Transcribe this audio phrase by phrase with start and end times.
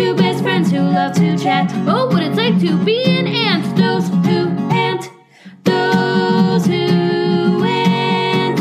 [0.00, 1.70] Two best friends who love to chat.
[1.86, 3.76] Oh, what it's like to be an ant.
[3.76, 5.10] Those who ant.
[5.64, 8.58] Those who ant.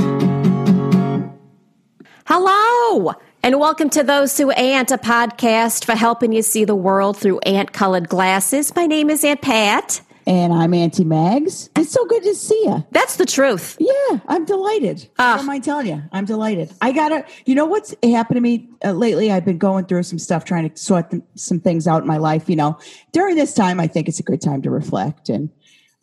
[2.26, 7.16] Hello, and welcome to Those Who Ant, a podcast for helping you see the world
[7.16, 8.76] through ant colored glasses.
[8.76, 10.02] My name is Aunt Pat.
[10.30, 11.72] And I'm Auntie Mags.
[11.76, 12.86] It's so good to see you.
[12.92, 13.76] That's the truth.
[13.80, 15.10] Yeah, I'm delighted.
[15.18, 15.34] Ah.
[15.34, 16.72] I don't mind telling you, I'm delighted.
[16.82, 19.32] I gotta, you know what's happened to me uh, lately?
[19.32, 22.18] I've been going through some stuff, trying to sort th- some things out in my
[22.18, 22.48] life.
[22.48, 22.78] You know,
[23.12, 25.30] during this time, I think it's a good time to reflect.
[25.30, 25.50] And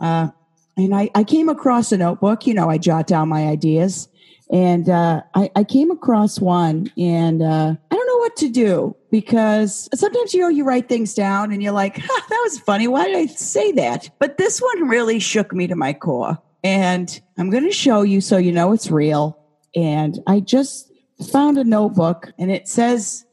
[0.01, 0.31] uh,
[0.77, 2.49] and I, I came across a notebook.
[2.49, 4.09] You know, I jot down my ideas,
[4.51, 9.89] and uh, I, I came across one, and uh, I don't what to do because
[9.95, 12.89] sometimes you know you write things down, and you're like, huh, that was funny.
[12.89, 14.11] Why did I say that?
[14.19, 18.21] But this one really shook me to my core, and I'm going to show you
[18.21, 19.39] so you know it's real.
[19.77, 20.91] And I just
[21.31, 23.25] found a notebook, and it says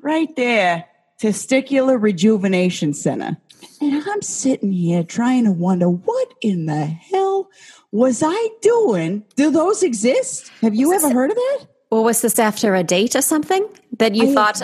[0.00, 0.86] right there,
[1.20, 3.36] Testicular Rejuvenation Center.
[3.82, 7.50] And I'm sitting here trying to wonder what in the hell
[7.92, 9.22] was I doing?
[9.36, 10.50] Do those exist?
[10.62, 11.66] Have you ever heard of that?
[11.90, 13.68] Or was this after a date or something
[14.00, 14.60] that you I- thought,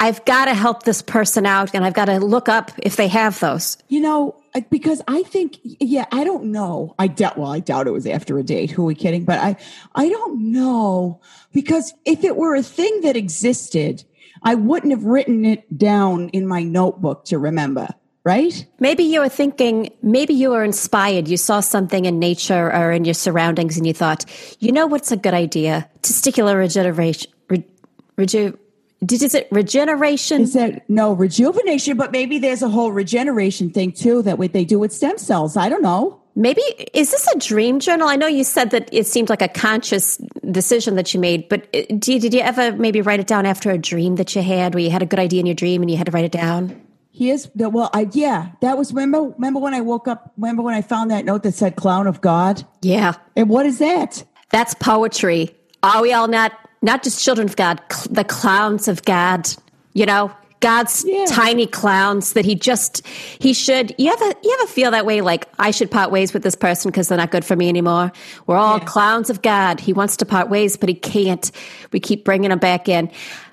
[0.00, 3.08] I've got to help this person out and I've got to look up if they
[3.08, 3.76] have those?
[3.88, 4.36] You know,
[4.70, 6.94] because I think, yeah, I don't know.
[7.00, 7.36] I doubt.
[7.36, 8.70] Well, I doubt it was after a date.
[8.70, 9.24] Who are we kidding?
[9.24, 9.56] But I,
[9.96, 11.20] I don't know
[11.52, 14.04] because if it were a thing that existed,
[14.44, 17.88] I wouldn't have written it down in my notebook to remember.
[18.24, 18.66] Right?
[18.78, 21.28] Maybe you were thinking, maybe you were inspired.
[21.28, 24.26] You saw something in nature or in your surroundings and you thought,
[24.60, 25.88] you know what's a good idea?
[26.02, 27.32] Testicular regeneration.
[27.48, 27.64] Re,
[28.16, 28.58] reju,
[29.00, 30.42] is it regeneration?
[30.42, 31.96] Is it no rejuvenation?
[31.96, 35.56] But maybe there's a whole regeneration thing too that what they do with stem cells.
[35.56, 36.20] I don't know.
[36.34, 36.62] Maybe
[36.94, 38.08] is this a dream journal?
[38.08, 40.18] I know you said that it seemed like a conscious
[40.50, 43.44] decision that you made, but uh, did you, did you ever maybe write it down
[43.44, 45.82] after a dream that you had, where you had a good idea in your dream
[45.82, 46.80] and you had to write it down?
[47.10, 50.32] Here's the well, I yeah, that was remember remember when I woke up.
[50.36, 52.64] Remember when I found that note that said "Clown of God"?
[52.82, 54.22] Yeah, And what is that?
[54.50, 55.54] that's poetry.
[55.82, 59.48] Are we all not not just children of God, cl- the clowns of God?
[59.94, 60.30] You know,
[60.60, 61.24] God's Yeah.
[61.28, 63.94] tiny clowns that He just He should.
[63.98, 65.20] You ever you ever feel that way?
[65.20, 68.10] Like I should part ways with this person because they're not good for me anymore.
[68.46, 68.84] We're all Yeah.
[68.84, 69.78] clowns of God.
[69.80, 71.50] He wants to part ways, but He can't.
[71.92, 73.10] We keep bringing Him back in.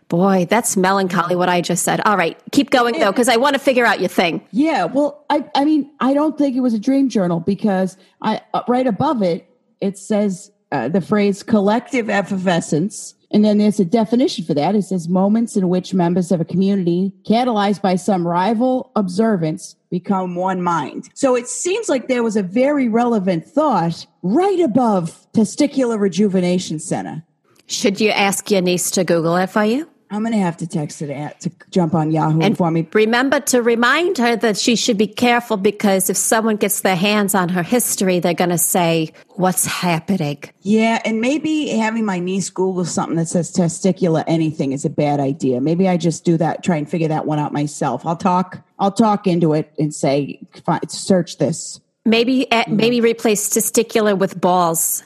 [0.07, 1.35] Boy, that's melancholy.
[1.35, 1.99] What I just said.
[2.05, 4.41] All right, keep going though, because I want to figure out your thing.
[4.51, 8.41] Yeah, well, I I mean, I don't think it was a dream journal because I
[8.53, 9.47] uh, right above it
[9.81, 14.75] it says uh, the phrase "collective effervescence." And then there's a definition for that.
[14.75, 20.35] It says moments in which members of a community, catalyzed by some rival observance, become
[20.35, 21.09] one mind.
[21.15, 27.25] So it seems like there was a very relevant thought right above Testicular Rejuvenation Center.
[27.67, 29.89] Should you ask your niece to Google it for you?
[30.11, 32.87] I'm going to have to text it at, to jump on Yahoo and for me.
[32.93, 37.33] Remember to remind her that she should be careful because if someone gets their hands
[37.33, 40.43] on her history, they're going to say, What's happening?
[40.61, 45.19] Yeah, and maybe having my niece Google something that says testicular anything is a bad
[45.19, 45.59] idea.
[45.59, 48.05] Maybe I just do that, try and figure that one out myself.
[48.05, 50.39] I'll talk, I'll talk into it and say,
[50.87, 51.81] search this.
[52.05, 55.03] Maybe, eh, maybe replace testicular with balls.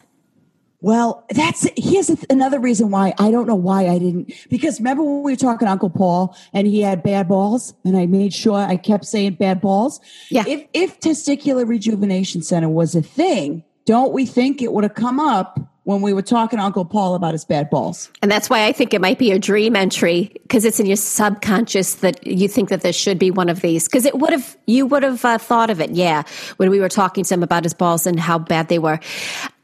[0.81, 5.23] Well, that's here's another reason why I don't know why I didn't because remember when
[5.23, 8.55] we were talking to Uncle Paul and he had bad balls and I made sure
[8.55, 9.99] I kept saying bad balls.
[10.29, 10.45] Yeah.
[10.47, 15.19] If if testicular rejuvenation center was a thing, don't we think it would have come
[15.19, 18.11] up when we were talking to Uncle Paul about his bad balls?
[18.21, 20.95] And that's why I think it might be a dream entry because it's in your
[20.95, 23.87] subconscious that you think that there should be one of these.
[23.87, 26.21] Because it would have, you would have uh, thought of it, yeah,
[26.57, 28.99] when we were talking to him about his balls and how bad they were.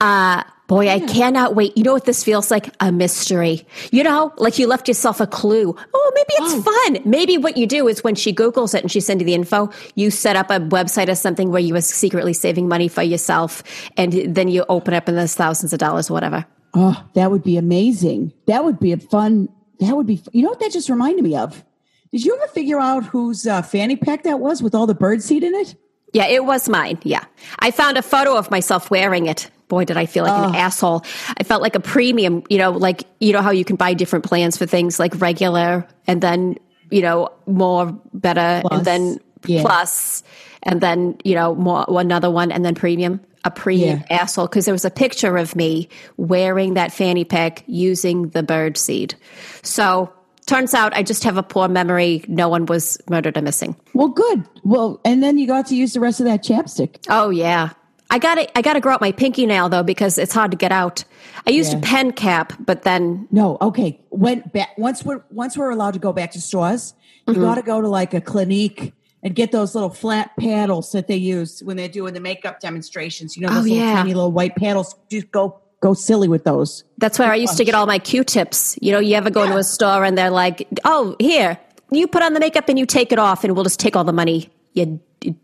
[0.02, 1.78] Uh, boy, I cannot wait.
[1.78, 2.74] You know what this feels like?
[2.80, 3.66] A mystery.
[3.92, 5.76] You know, like you left yourself a clue.
[5.94, 7.09] Oh, maybe it's fun.
[7.09, 9.70] Maybe what you do is when she Googles it and she sends you the info,
[9.96, 13.64] you set up a website or something where you were secretly saving money for yourself.
[13.98, 16.46] And then you open up and there's thousands of dollars or whatever.
[16.74, 18.34] Oh, that would be amazing.
[18.47, 19.50] That would be a fun.
[19.79, 20.22] That would be.
[20.34, 21.64] You know what that just reminded me of?
[22.11, 25.22] Did you ever figure out whose uh, fanny pack that was with all the bird
[25.22, 25.76] seed in it?
[26.16, 26.97] Yeah, it was mine.
[27.03, 27.26] Yeah.
[27.59, 29.52] I found a photo of myself wearing it.
[29.67, 31.03] Boy, did I feel like an asshole.
[31.38, 34.23] I felt like a premium, you know, like, you know, how you can buy different
[34.23, 36.56] plans for things like regular and then,
[36.90, 38.78] you know, more better Plus.
[38.78, 39.62] and then Yeah.
[39.62, 40.23] plus
[40.64, 43.20] and then, you know, more another one and then premium.
[43.44, 44.22] A premium Yeah.
[44.22, 48.78] asshole because there was a picture of me wearing that fanny pack using the bird
[48.78, 49.16] seed.
[49.64, 50.11] So
[50.46, 52.24] turns out I just have a poor memory.
[52.28, 53.76] No one was murdered or missing.
[53.94, 54.44] Well, good.
[54.64, 56.97] Well, and then you got to use the rest of that chapstick.
[57.09, 57.70] Oh yeah.
[58.12, 60.52] I got to I got to grow out my pinky nail though because it's hard
[60.52, 61.03] to get out.
[61.47, 61.80] I used Yeah.
[61.80, 64.00] a pen cap, but then No, okay.
[64.09, 66.94] When back once we're once we're allowed to go back to stores,
[67.28, 67.42] you Mm-hmm.
[67.42, 68.94] got to go to like a clinique
[69.24, 73.36] and get those little flat paddles that they use when they're doing the makeup demonstrations.
[73.36, 73.96] You know, Oh, those little yeah.
[73.96, 74.94] tiny little white paddles.
[75.09, 76.84] Just go go silly with those.
[76.97, 78.78] that's where I used to get all my Q-tips.
[78.82, 81.59] You know, you ever go into a store and they're like, "Oh, here,
[81.91, 84.03] you put on the makeup and you take it off, and we'll just take all
[84.03, 84.99] the money." You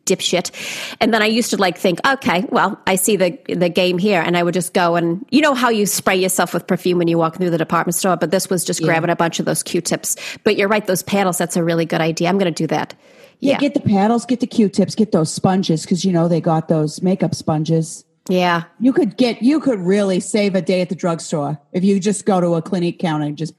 [0.06, 0.52] dipshit.
[1.00, 4.22] And then I used to like think, okay, well, I see the the game here,
[4.22, 7.08] and I would just go and you know how you spray yourself with perfume when
[7.08, 9.64] you walk through the department store, but this was just grabbing a bunch of those
[9.64, 10.16] Q-tips.
[10.44, 11.38] But you're right, those paddles.
[11.38, 12.30] That's a really good idea.
[12.30, 12.96] I'm going to do that.
[13.40, 16.42] Yeah, Yeah, get the paddles, get the Q-tips, get those sponges because you know they
[16.42, 18.06] got those makeup sponges.
[18.30, 18.64] Yeah.
[18.80, 22.26] You could get you could really save a day at the drugstore if you just
[22.26, 23.54] go to a clinic counter and just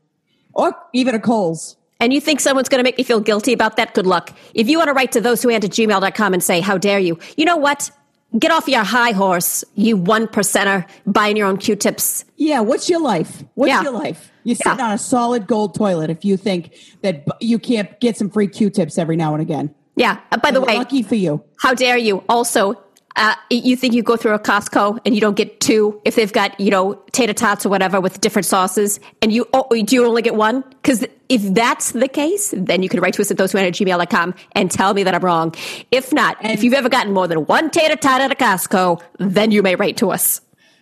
[0.54, 1.76] or even a Kohl's.
[2.00, 3.94] And you think someone's going to make me feel guilty about that?
[3.94, 4.36] Good luck.
[4.54, 7.16] If you want to write to those who at gmail.com and say, how dare you?
[7.36, 7.90] You know what?
[8.38, 12.24] Get off your high horse, you one percenter buying your own Q-tips.
[12.36, 13.44] Yeah, what's your life?
[13.54, 13.82] What's Yeah.
[13.82, 14.32] your life?
[14.42, 14.86] You're sitting Yeah.
[14.86, 16.72] on a solid gold toilet if you think
[17.02, 19.72] that you can't get some free Q-tips every now and again.
[19.94, 20.18] Yeah.
[20.32, 21.44] Uh, by the way, lucky for you.
[21.58, 22.24] how dare you?
[22.28, 22.82] Also,
[23.16, 26.32] uh, you think you go through a Costco and you don't get two if they've
[26.32, 30.06] got you know tater tots or whatever with different sauces, and you oh, do you
[30.06, 30.62] only get one?
[30.82, 33.72] Because if that's the case, then you can write to us at those who at
[33.72, 35.54] gmail.com and tell me that I'm wrong.
[35.90, 39.02] If not, and if you've ever gotten more than one tater tot at a Costco,
[39.18, 40.40] then you may write to us.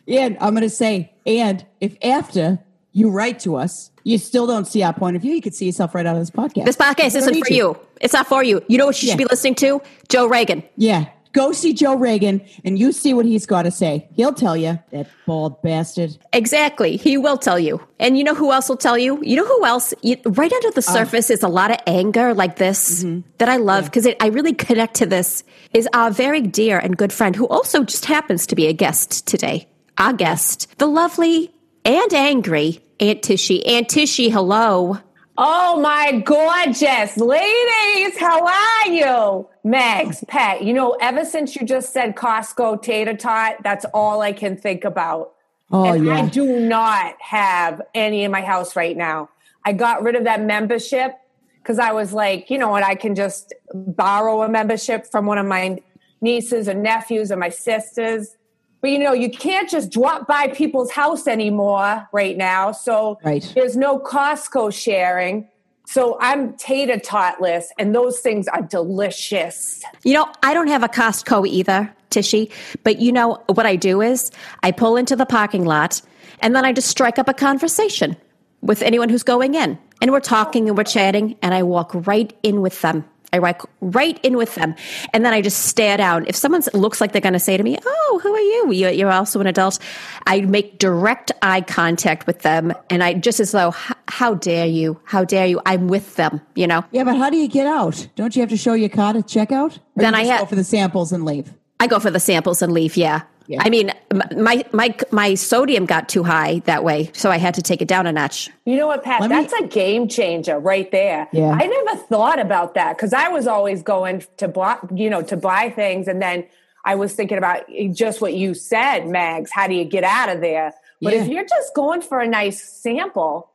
[0.09, 2.59] And I'm going to say, and if after
[2.93, 5.67] you write to us, you still don't see our point of view, you could see
[5.67, 6.65] yourself right out of this podcast.
[6.65, 7.79] This podcast isn't for you.
[8.01, 8.63] It's not for you.
[8.67, 9.81] You know what you should be listening to?
[10.09, 10.63] Joe Rogan.
[10.77, 11.07] Yeah.
[11.33, 14.09] Go see Joe Rogan and you see what he's got to say.
[14.15, 16.19] He'll tell you, that bald bastard.
[16.33, 16.97] Exactly.
[16.97, 17.81] He will tell you.
[17.99, 19.23] And you know who else will tell you?
[19.23, 19.95] You know who else?
[20.03, 20.93] You, right under the oh.
[20.93, 23.29] surface is a lot of anger like this mm-hmm.
[23.39, 25.45] that I love because I really connect to this.
[25.73, 29.27] Is our very dear and good friend who also just happens to be a guest
[29.29, 29.69] today.
[29.99, 31.55] Our guest, the lovely
[31.85, 33.65] and angry Aunt Tishy.
[33.67, 34.99] Aunt Tishy, hello.
[35.43, 39.49] Oh my gorgeous ladies, how are you?
[39.65, 44.35] Megs, Pat, you know, ever since you just said Costco tater tot, that's all I
[44.35, 45.33] can think about.
[45.71, 46.17] Oh, and yeah.
[46.17, 49.31] I do not have any in my house right now.
[49.65, 51.15] I got rid of that membership
[51.63, 55.39] because I was like, you know what, I can just borrow a membership from one
[55.39, 55.79] of my
[56.21, 58.37] nieces and nephews and my sisters.
[58.81, 62.73] But you know, you can't just drop by people's house anymore right now.
[62.73, 63.51] So Right.
[63.55, 65.49] there's no Costco sharing.
[65.87, 69.83] So I'm tater totless, and those things are delicious.
[70.05, 72.51] You know, I don't have a Costco either, Tishy,
[72.85, 74.31] but you know what I do is
[74.63, 76.01] I pull into the parking lot
[76.43, 78.17] and then I just strike up a conversation
[78.63, 79.79] with anyone who's going in.
[80.01, 83.05] And we're talking and we're chatting, and I walk right in with them.
[83.33, 84.75] I walk right in with them.
[85.13, 86.27] And then I just stare down.
[86.27, 88.73] If someone looks like they're going to say to me, Oh, who are you?
[88.73, 89.79] You- You're also an adult.
[90.27, 92.73] I make direct eye contact with them.
[92.91, 93.71] And I just as though,
[94.09, 95.01] How dare you?
[95.05, 95.61] How dare you?
[95.67, 96.85] I'm with them, you know?
[96.91, 98.09] Yeah, but how do you get out?
[98.17, 99.79] Don't you have to show your card at checkout?
[99.97, 101.53] Then I ha- go for the samples and leave.
[101.79, 102.97] I go for the samples and leave.
[102.97, 103.23] Yeah.
[103.51, 103.63] Yeah.
[103.65, 103.91] I mean,
[104.37, 107.89] my my my sodium got too high that way, so I had to take it
[107.89, 108.49] down a notch.
[108.65, 109.21] You know what, Pat?
[109.23, 111.29] Let me- That's a game changer right there.
[111.33, 111.59] Yeah.
[111.61, 115.37] I never thought about that because I was always going to buy, you know, to
[115.37, 116.47] buy things, and then
[116.85, 119.51] I was thinking about just what you said, Mags.
[119.51, 120.73] How do you get out of there?
[121.03, 123.51] But if you're just going for a nice sample,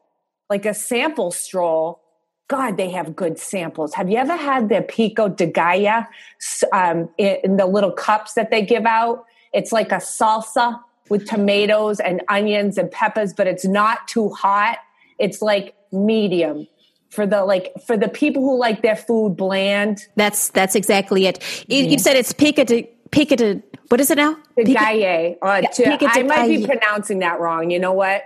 [0.50, 2.02] like a sample stroll,
[2.50, 3.94] God, they have good samples.
[3.94, 6.06] Have you ever had their pico de gallo
[6.74, 9.26] um, in, in the little cups that they give out?
[9.56, 14.78] It's like a salsa with tomatoes and onions and peppers, but it's not too hot.
[15.18, 16.68] It's like medium
[17.10, 20.00] for the like for the people who like their food bland.
[20.16, 21.40] That's that's exactly it.
[21.68, 24.36] You, you said it's pica de pica what is it now?
[24.58, 27.70] The Pica- Uh, Yeah, to- I might be pronouncing that wrong.
[27.70, 28.24] You know what?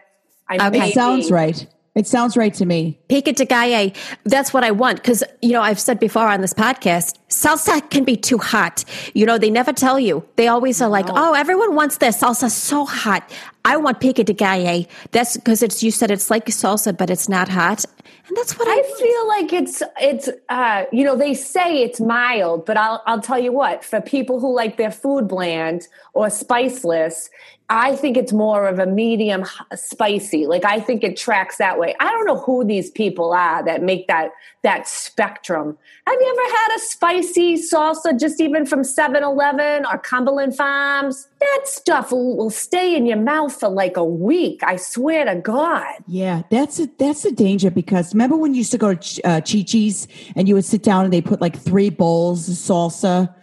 [0.48, 0.79] I Okay.
[0.79, 1.33] may It sounds be.
[1.33, 1.67] right.
[1.96, 3.00] It sounds right to me.
[3.10, 3.91] Pica de gallo.
[4.24, 8.03] That's what I want because you know I've said before on this podcast, salsa can
[8.03, 8.86] be too hot.
[9.13, 10.24] You know they never tell you.
[10.36, 13.29] They always are like, oh, everyone wants their salsa so hot.
[13.65, 14.86] I want pica de gallo.
[15.12, 17.86] That's because it's you said it's like salsa, but it's not hot,
[18.27, 22.00] and that's what I, I feel like it's it's uh you know they say it's
[22.00, 26.27] mild, but I'll I'll tell you what for people who like their food bland or
[26.27, 27.29] spiceless,
[27.71, 29.45] I think it's more of a medium
[29.75, 30.47] spicy.
[30.47, 31.95] Like I think it tracks that way.
[31.99, 34.31] I don't know who these people are that make that
[34.63, 35.77] that spectrum.
[36.07, 41.27] Have you ever had a spicy salsa just even from 7-Eleven or Cumberland Farms?
[41.39, 44.61] That stuff will, stay in your mouth for like a week.
[44.63, 45.85] I swear to God.
[46.07, 49.41] Yeah, that's a, that's the danger because remember when you used to go to uh,
[49.41, 53.33] Chi Chi's and you would sit down and they put like three bowls of salsa,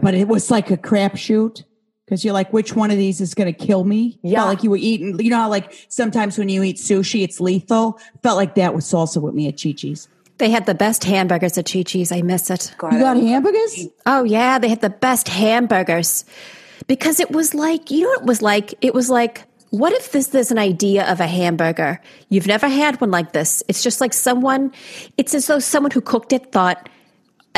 [0.00, 1.64] but it was like a crapshoot.
[2.04, 4.18] Because you're like, which one of these is going to kill me?
[4.22, 4.40] Yeah.
[4.40, 7.40] Felt like you were eating, you know, how like sometimes when you eat sushi, it's
[7.40, 7.98] lethal.
[8.22, 10.08] Felt like that with salsa with me at Chi Chi's.
[10.38, 12.12] They had the best hamburgers at Chi Chi's.
[12.12, 12.74] I miss it.
[12.76, 13.86] God, You got hamburgers?
[14.04, 16.24] Oh yeah, they had the best hamburgers
[16.86, 18.74] because it was like you know what it was like.
[18.82, 22.00] It was like what if this is an idea of a hamburger?
[22.28, 23.60] You've never had one like this.
[23.66, 24.70] It's just like someone.
[25.16, 26.88] It's as though someone who cooked it thought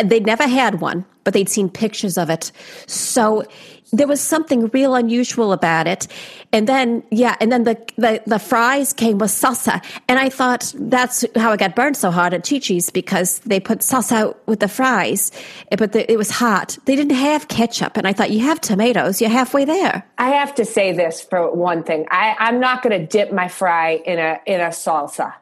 [0.04, 2.52] they'd never had one, but they'd seen pictures of it.
[2.86, 3.44] So
[3.92, 6.06] there was something real unusual about it.
[6.52, 9.82] And then, yeah, and then the, the, the fries came with salsa.
[10.08, 13.60] And I thought that's how I got burned so hard at Chi Chi's because they
[13.60, 15.30] put salsa with the fries,
[15.76, 16.78] but the, it was hot.
[16.84, 17.96] They didn't have ketchup.
[17.96, 20.04] And I thought, you have tomatoes, you're halfway there.
[20.18, 22.06] I have to say this for one thing.
[22.10, 25.34] I, I'm not going to dip my fry in a in a salsa.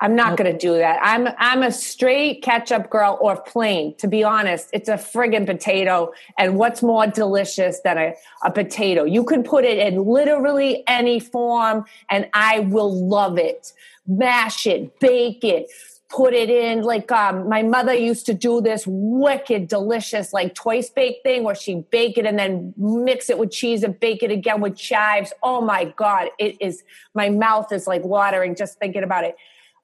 [0.00, 0.98] I'm not going to do that.
[1.02, 3.94] I'm I'm a straight ketchup girl or plain.
[3.96, 6.12] To be honest, it's a friggin' potato.
[6.38, 9.04] And what's more delicious than a, a potato?
[9.04, 13.72] You can put it in literally any form, and I will love it.
[14.06, 15.70] Mash it, bake it,
[16.14, 20.90] put it in like um, my mother used to do this wicked delicious like twice
[20.90, 24.30] baked thing where she bake it and then mix it with cheese and bake it
[24.30, 26.84] again with chives oh my god it is
[27.14, 29.36] my mouth is like watering just thinking about it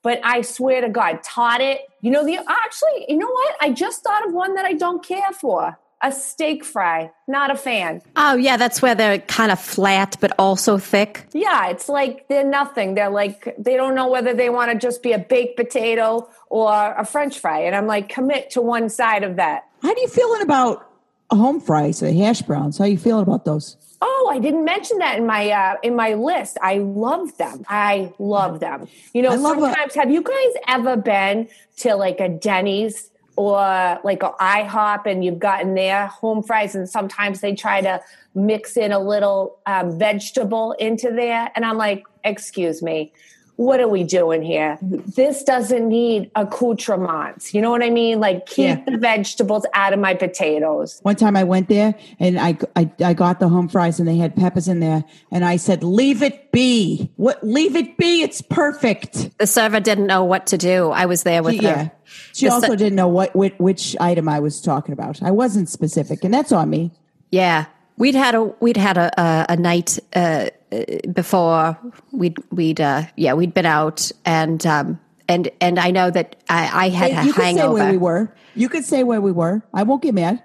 [0.02, 3.70] but i swear to god taught it you know the actually you know what i
[3.70, 8.00] just thought of one that i don't care for a steak fry not a fan
[8.16, 11.26] Oh, yeah, that's where they're kind of flat, but also thick.
[11.32, 12.94] Yeah, it's like they're nothing.
[12.94, 16.72] They're like they don't know whether they want to just be a baked potato or
[16.94, 17.60] a French fry.
[17.60, 19.64] And I'm like, commit to one side of that.
[19.82, 20.86] How do you feeling about
[21.30, 22.78] home fries or hash browns?
[22.78, 23.76] How you feeling about those?
[24.02, 26.56] Oh, I didn't mention that in my uh, in my list.
[26.62, 27.64] I love them.
[27.68, 28.88] I love them.
[29.12, 33.98] You know, love a- sometimes have you guys ever been to like a Denny's or
[34.04, 38.00] like a IHOP and you've gotten their home fries and sometimes they try to
[38.34, 43.12] mix in a little um, vegetable into there and I'm like, excuse me,
[43.60, 44.78] what are we doing here?
[44.80, 47.52] This doesn't need accoutrements.
[47.52, 48.18] You know what I mean?
[48.18, 48.84] Like keep Yeah.
[48.86, 50.98] the vegetables out of my potatoes.
[51.02, 54.16] One time I went there and I, I I got the home fries and they
[54.16, 57.10] had peppers in there and I said, "Leave it be.
[57.16, 57.44] What?
[57.44, 58.22] Leave it be.
[58.22, 60.88] It's perfect." The server didn't know what to do.
[60.90, 61.84] I was there with yeah.
[61.84, 61.92] her.
[62.32, 65.22] She The also se- didn't know what which, which item I was talking about.
[65.22, 66.92] I wasn't specific, and that's on me.
[67.30, 67.66] Yeah,
[68.00, 71.78] we'd had a we'd had a a, a night uh, uh, before
[72.10, 76.86] we'd we'd uh, yeah we'd been out and um and and I know that I,
[76.86, 78.34] I had Hey, a you could say where we were.
[78.56, 79.62] You could say where we were.
[79.72, 80.42] I won't get mad.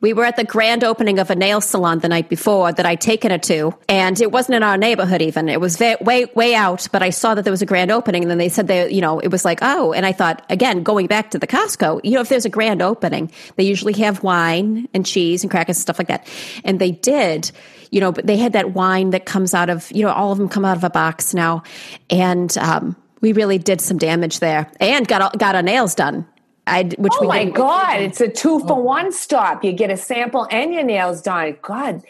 [0.00, 3.00] We were at the grand opening of a nail salon the night before that I'd
[3.00, 5.48] taken her to, and it wasn't in our neighborhood even.
[5.48, 8.22] It was ve- way, way out, but I saw that there was a grand opening,
[8.22, 10.84] and then they said they, you know, it was like, oh, and I thought, again,
[10.84, 14.22] going back to the Costco, you know, if there's a grand opening, they usually have
[14.22, 16.28] wine and cheese and crackers and stuff like that.
[16.62, 17.50] And they did,
[17.90, 20.38] you know, but they had that wine that comes out of, you know, all of
[20.38, 21.64] them come out of a box now.
[22.08, 26.24] And, um, we really did some damage there and got, got our nails done.
[26.68, 29.64] I, which Oh we my God, it's a two for one stop.
[29.64, 31.56] You get a sample and your nails done.
[31.62, 32.02] God,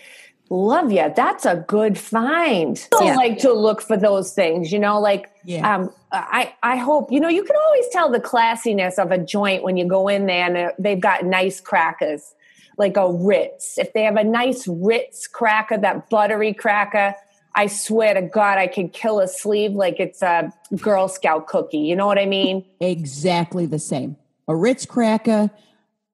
[0.50, 1.12] love you.
[1.14, 2.86] That's a good find.
[2.98, 3.16] I Yeah.
[3.16, 5.76] like to look for those things, you know, like Yeah.
[5.76, 9.62] um, I, I hope, you know, you can always tell the classiness of a joint
[9.62, 12.34] when you go in there and they've got nice crackers,
[12.78, 13.78] like a Ritz.
[13.78, 17.14] If they have a nice Ritz cracker, that buttery cracker,
[17.54, 21.78] I swear to God, I could kill a sleeve like it's a Girl Scout cookie.
[21.78, 22.64] You know what I mean?
[22.80, 24.16] Exactly the same.
[24.48, 25.50] A Ritz cracker.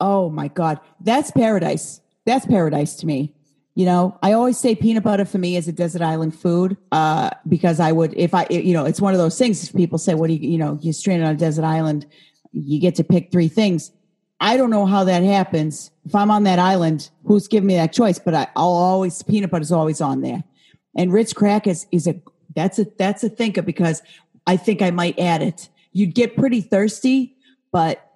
[0.01, 0.81] Oh my God.
[1.01, 2.01] That's paradise.
[2.27, 3.33] That's paradise to me.
[3.77, 7.31] You know, I always say peanut butter for me is a desert island food uh,
[7.49, 9.71] because I would, if I, you know, it's one of those things.
[9.73, 12.07] People say, what do you, you know, you're stranded on a desert island,
[12.53, 13.91] you get to pick three things.
[14.41, 15.91] I don't know how that happens.
[16.05, 18.19] If I'm on that island, who's giving me that choice?
[18.19, 20.45] But I, I'll always, peanut butter is always on there.
[20.97, 22.21] And Ritz crackers is a,
[22.55, 24.03] that's a, that's a thinker because
[24.47, 25.69] I think I might add it.
[25.93, 27.37] You'd get pretty thirsty,
[27.73, 28.09] but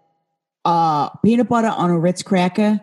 [0.68, 2.78] uh, peanut butter on a Ritz cracker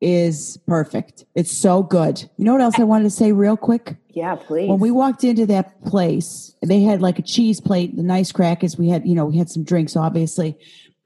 [0.00, 1.26] is perfect.
[1.34, 2.22] It's so good.
[2.38, 3.96] You know what else I wanted to say real quick?
[4.08, 4.66] Yeah, please.
[4.66, 8.78] When we walked into that place, they had like a cheese plate, the nice crackers.
[8.78, 10.56] We had, you know, we had some drinks, obviously.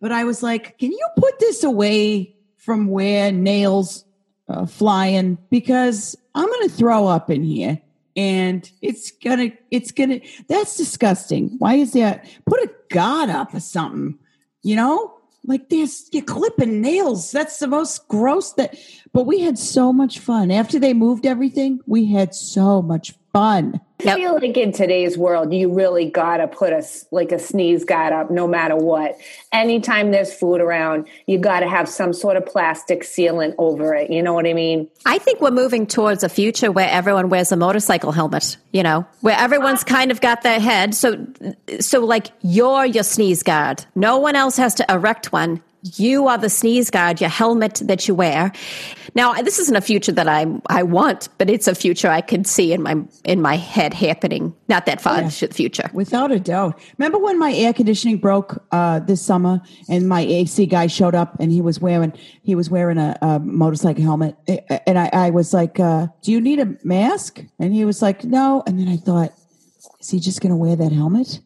[0.00, 4.04] But I was like, can you put this away from where nails
[4.48, 5.38] uh, flying?
[5.50, 7.80] Because I'm going to throw up in here.
[8.14, 11.56] And it's gonna, it's gonna, that's disgusting.
[11.58, 12.26] Why is that?
[12.46, 14.18] Put a god up or something,
[14.62, 15.18] you know?
[15.44, 17.32] Like this, you're clipping nails.
[17.32, 18.76] That's the most gross that,
[19.12, 20.50] but we had so much fun.
[20.52, 23.80] After they moved everything, we had so much fun.
[24.04, 24.16] Yep.
[24.16, 27.84] I feel like in today's world, you really gotta put a s- like a sneeze
[27.84, 29.16] guard up, no matter what.
[29.52, 34.10] Anytime there's food around, you gotta have some sort of plastic sealant over it.
[34.10, 34.88] You know what I mean?
[35.06, 39.06] I think we're moving towards a future where everyone wears a motorcycle helmet, you know,
[39.20, 40.94] where everyone's kind of got their head.
[40.94, 41.24] So,
[41.78, 43.84] so like you're your sneeze guard.
[43.94, 45.62] No one else has to erect one.
[45.82, 48.52] You are the sneeze guard, your helmet that you wear.
[49.14, 52.44] Now, this isn't a future that I I want, but it's a future I can
[52.44, 54.54] see in my in my head happening.
[54.68, 55.90] Not that far into the future.
[55.92, 56.80] Without a doubt.
[56.98, 61.36] Remember when my air conditioning broke uh, this summer and my AC guy showed up
[61.40, 62.12] and he was wearing
[62.42, 64.36] he was wearing a, a motorcycle helmet
[64.86, 68.24] and I, I was like, uh, "Do you need a mask?" And he was like,
[68.24, 69.32] "No." And then I thought,
[70.00, 71.40] "Is he just going to wear that helmet?"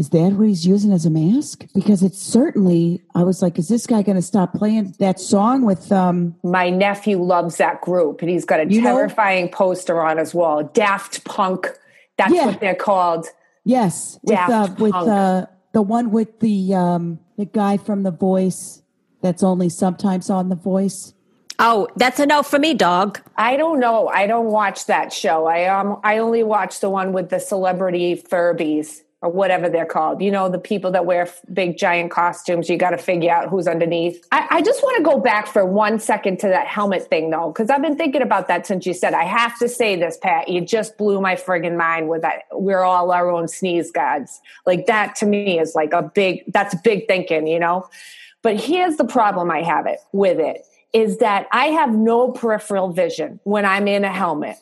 [0.00, 1.66] Is that what he's using as a mask?
[1.74, 5.66] Because it's certainly, I was like, is this guy going to stop playing that song
[5.66, 10.00] with, um, My nephew loves that group, and he's got a You know- terrifying poster
[10.00, 10.62] on his wall.
[10.64, 11.68] Daft Punk.
[12.16, 12.46] That's Yeah.
[12.46, 13.26] what they're called.
[13.66, 15.08] yes, with, uh, Daft with, Punk.
[15.10, 18.80] uh, the one with the, um, the guy from The Voice
[19.20, 21.12] that's only sometimes on The Voice.
[21.58, 23.20] Oh, that's a no for me, dog.
[23.36, 24.08] I don't know.
[24.08, 25.44] I don't watch that show.
[25.44, 30.22] I um I only watch the one with the celebrity Furbies or whatever they're called.
[30.22, 32.70] You know, the people that wear big giant costumes.
[32.70, 34.26] You got to figure out who's underneath.
[34.32, 37.48] I, I just want to go back for one second to that helmet thing though,
[37.48, 39.12] because I've been thinking about that since you said.
[39.12, 40.48] I have to say this, Pat.
[40.48, 42.44] You just blew my friggin' mind with that.
[42.52, 44.40] We're all our own sneeze gods.
[44.64, 46.44] Like that to me is like a big.
[46.48, 47.46] That's big thinking.
[47.46, 47.88] You know.
[48.42, 52.90] But here's the problem I have it with it is that I have no peripheral
[52.90, 54.56] vision when I'm in a helmet.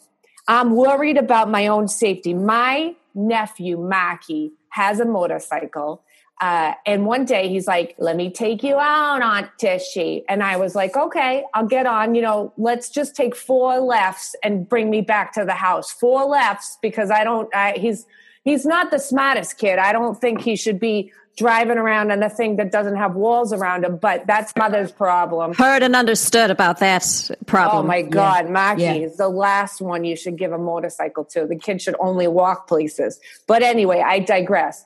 [0.48, 2.34] I'm worried about my own safety.
[2.34, 6.02] My nephew, Maki, has a motorcycle.
[6.40, 10.22] Uh, and one day he's like, let me take you out, Aunt Tishy.
[10.28, 12.14] And I was like, okay, I'll get on.
[12.14, 15.90] You know, let's just take four lefts and bring me back to the house.
[15.90, 18.06] Four lefts because I don't, I, he's,
[18.44, 19.80] he's not the smartest kid.
[19.80, 23.52] I don't think he should be driving around on a thing that doesn't have walls
[23.52, 25.54] around him, but that's mother's problem.
[25.54, 27.84] Heard and understood about that problem.
[27.84, 28.94] Oh my God, Maki Yeah.
[28.94, 31.46] is the last one you should give a motorcycle to.
[31.46, 33.20] The kid should only walk places.
[33.46, 34.84] But anyway, I digress.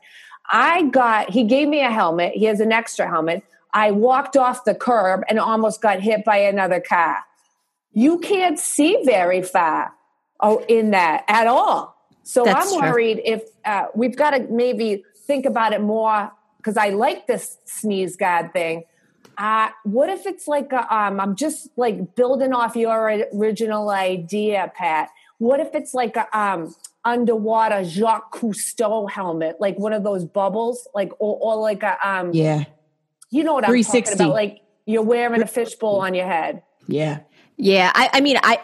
[0.51, 2.35] I got, he gave me a helmet.
[2.35, 3.43] He has an extra helmet.
[3.73, 7.17] I walked off the curb and almost got hit by another car.
[7.93, 9.93] You can't see very far
[10.41, 11.97] oh, in that at all.
[12.25, 12.91] So That's I'm true.
[12.91, 16.31] worried if uh, we've got to maybe think about it more
[16.63, 18.85] because I like this sneeze god thing.
[19.37, 24.71] Uh, what if it's like a, um, I'm just like building off your original idea,
[24.77, 25.09] Pat.
[25.39, 30.87] What if it's like a um, underwater Jacques Cousteau helmet, like one of those bubbles,
[30.95, 32.65] like or, or like a um, Yeah.
[33.31, 34.31] you know what I'm talking about?
[34.31, 36.63] Like you're wearing a fishbowl on your head.
[36.87, 37.21] Yeah.
[37.57, 38.59] Yeah, I, I mean, I,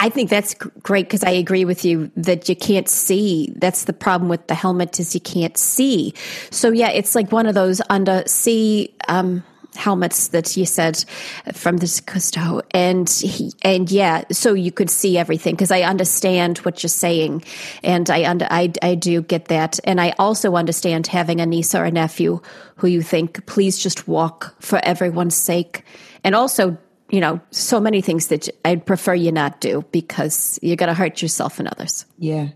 [0.00, 3.52] I, think that's great because I agree with you that you can't see.
[3.56, 6.14] That's the problem with the helmet is you can't see.
[6.50, 9.44] So yeah, it's like one of those undersea um,
[9.76, 11.04] helmets that you said
[11.52, 16.58] from this Cousteau, and he, and yeah, so you could see everything because I understand
[16.58, 17.44] what you're saying,
[17.82, 21.74] and I under I I do get that, and I also understand having a niece
[21.74, 22.40] or a nephew
[22.76, 25.84] who you think please just walk for everyone's sake,
[26.24, 26.76] and also
[27.10, 30.94] you know, so many things that I'd prefer you not do because you're going to
[30.94, 32.06] hurt yourself and others.
[32.18, 32.50] Yeah.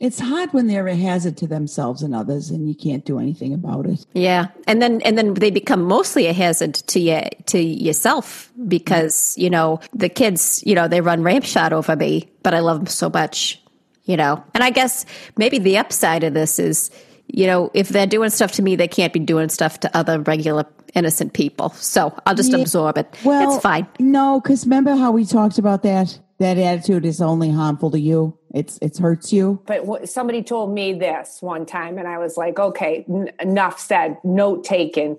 [0.00, 3.52] It's hard when they're a hazard to themselves and others and you can't do anything
[3.52, 4.04] about it.
[4.14, 9.36] Yeah, and then and then they become mostly a hazard to you to yourself because
[9.36, 12.86] you know the kids, you know, they run ramshot over me, but I love them
[12.86, 13.62] so much,
[14.04, 14.42] you know.
[14.54, 15.04] And I guess
[15.36, 16.90] maybe the upside of this is,
[17.26, 20.20] you know, if they're doing stuff to me, they can't be doing stuff to other
[20.20, 21.70] regular innocent people.
[21.70, 22.58] So I'll just Yeah.
[22.58, 23.14] absorb it.
[23.24, 23.86] Well, it's fine.
[23.98, 26.18] No, because remember how we talked about that?
[26.38, 28.36] That attitude is only harmful to you.
[28.52, 29.60] It's it hurts you.
[29.66, 33.80] But what, somebody told me this one time, and I was like, okay, n- enough
[33.80, 35.16] said, note taken.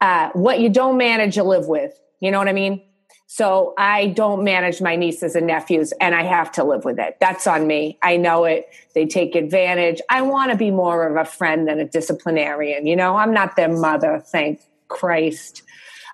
[0.00, 1.92] Uh, what you don't manage, you live with.
[2.20, 2.82] You know what I mean?
[3.34, 7.16] So I don't manage my nieces and nephews, and I have to live with it.
[7.18, 7.98] That's on me.
[8.00, 8.68] I know it.
[8.94, 10.00] They take advantage.
[10.08, 12.86] I want to be more of a friend than a disciplinarian.
[12.86, 15.64] You know, I'm not their mother, thank Christ.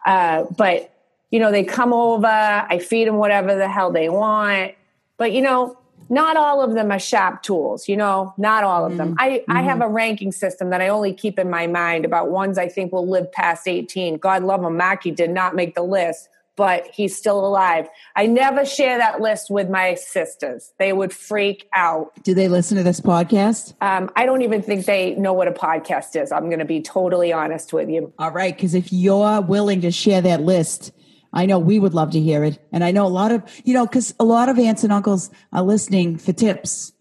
[0.07, 0.95] Uh, but,
[1.31, 4.73] you know, they come over, I feed them whatever the hell they want.
[5.19, 5.77] But, you know,
[6.09, 9.15] not all of them are sharp tools, you know, not all of them.
[9.19, 12.57] I, I have a ranking system that I only keep in my mind about ones
[12.57, 14.17] I think will live past 18.
[14.17, 17.89] God love them, Mackie did not make the list, but he's still alive.
[18.17, 20.73] I never share that list with my sisters.
[20.79, 22.13] They would freak out.
[22.23, 23.75] Do they listen to this podcast?
[23.81, 26.33] Um, I don't even think they know what a podcast is.
[26.33, 28.13] I'm going to be totally honest with you.
[28.19, 30.93] All right, because if you're willing to share that list,
[31.33, 32.59] I know we would love to hear it.
[32.73, 35.31] And I know a lot of, you know, because a lot of aunts and uncles
[35.53, 36.93] are listening for tips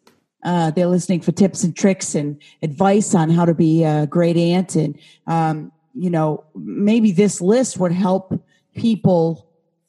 [0.43, 4.37] uh, they're listening for tips and tricks and advice on how to be a great
[4.37, 4.75] aunt.
[4.75, 8.41] And, um, you know, maybe this list would help
[8.79, 9.47] people,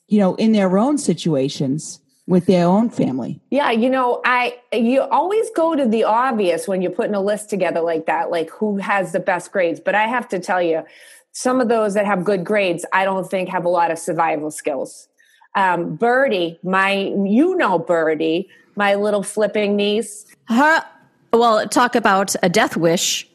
[0.09, 3.41] you know, in their own situations with their own family.
[3.51, 7.51] Yeah, you know, I you always go to the obvious when you're putting a list
[7.51, 9.81] together like that, like who has the best grades.
[9.81, 10.85] But I have to tell you,
[11.33, 14.51] some of those that have good grades, I don't think have a lot of survival
[14.51, 15.09] skills.
[15.55, 20.27] Um, Birdie, my you know Birdie, my little flipping niece.
[20.47, 20.85] Her,
[21.33, 23.29] well, talk about a death wish.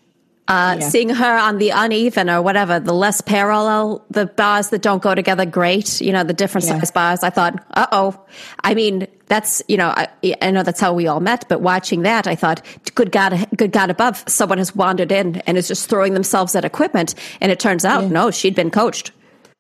[0.47, 0.89] Uh, Yeah.
[0.89, 5.15] Seeing her on the uneven or whatever, the less parallel, the bars that don't go
[5.15, 5.99] together, great.
[6.01, 6.77] You know, the different Yeah.
[6.79, 7.23] size bars.
[7.23, 8.19] I thought, uh oh.
[8.63, 10.08] I mean, that's you know, I,
[10.43, 12.62] I know that's how we all met, but watching that, I thought,
[12.93, 16.63] good God, good God above, someone has wandered in and is just throwing themselves at
[16.63, 18.10] equipment, and it turns out, Yeah.
[18.10, 19.12] no, she'd been coached.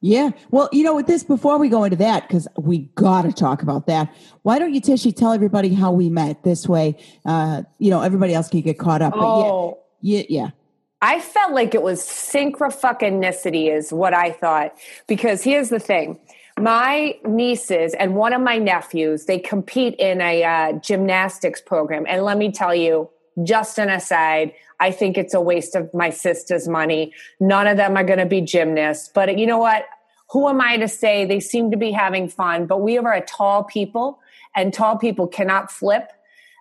[0.01, 0.31] Yeah.
[0.51, 3.63] Well, you know, with this, before we go into that, because we got to talk
[3.63, 6.97] about that, why don't you, Tishy, tell everybody how we met this way?
[7.25, 9.13] Uh, you know, everybody else can get caught up.
[9.15, 9.69] Oh.
[9.71, 10.49] But yeah, yeah, yeah.
[11.05, 14.75] I felt like it was synchro-fucking-nicity is what I thought.
[15.05, 16.19] Because here's the thing.
[16.59, 22.05] My nieces and one of my nephews, they compete in a uh, gymnastics program.
[22.07, 23.11] And let me tell you,
[23.43, 27.13] just an aside, I think it's a waste of my sister's money.
[27.39, 29.11] None of them are going to be gymnasts.
[29.13, 29.85] But you know what?
[30.31, 32.65] Who am I to say they seem to be having fun?
[32.65, 34.17] But we are a tall people,
[34.55, 36.11] and tall people cannot flip.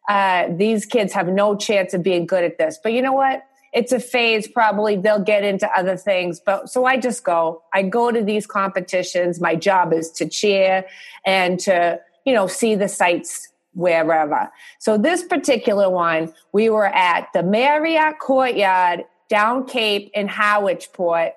[0.07, 2.79] Uh, these kids have no chance of being good at this.
[2.83, 3.43] But you know what?
[3.75, 4.47] It's a phase.
[4.47, 6.41] Probably they'll get into other things.
[6.41, 7.63] But so I just go.
[7.75, 9.41] I go to these competitions.
[9.41, 10.85] My job is to cheer
[11.27, 14.51] and to you know see the sights wherever.
[14.79, 21.33] So this particular one, we were at the Marriott Courtyard down Cape in Howardsport.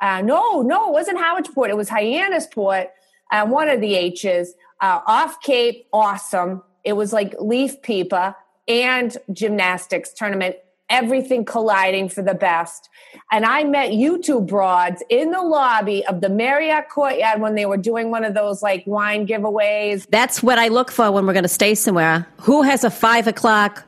[0.00, 1.70] Uh, no, no, it wasn't Howardsport.
[1.70, 2.88] It was Hyannisport.
[3.32, 5.86] Uh, one of the H's uh, off Cape.
[5.92, 6.62] Awesome.
[6.84, 8.34] It was like leaf peeper
[8.68, 10.56] and gymnastics tournament.
[10.90, 12.88] Everything colliding for the best.
[13.32, 17.64] And I met you two broads in the lobby of the Marriott Courtyard when they
[17.64, 20.06] were doing one of those like wine giveaways.
[20.10, 22.26] That's what I look for when we're going to stay somewhere.
[22.40, 23.84] Who has a five o'clock?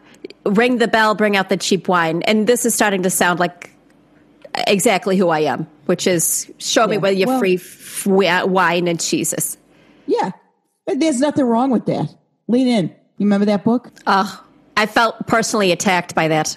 [0.47, 2.23] Ring the bell, bring out the cheap wine.
[2.23, 3.71] And this is starting to sound like
[4.67, 8.87] exactly who I am, which is show me Yeah, where your well- free f- wine
[8.89, 9.57] and cheeses.
[10.07, 10.31] Yeah.
[10.87, 12.15] But There's nothing wrong with that.
[12.49, 12.85] Lean in.
[13.19, 13.91] You remember that book?
[14.07, 14.45] Oh,
[14.77, 16.57] I felt personally attacked by that.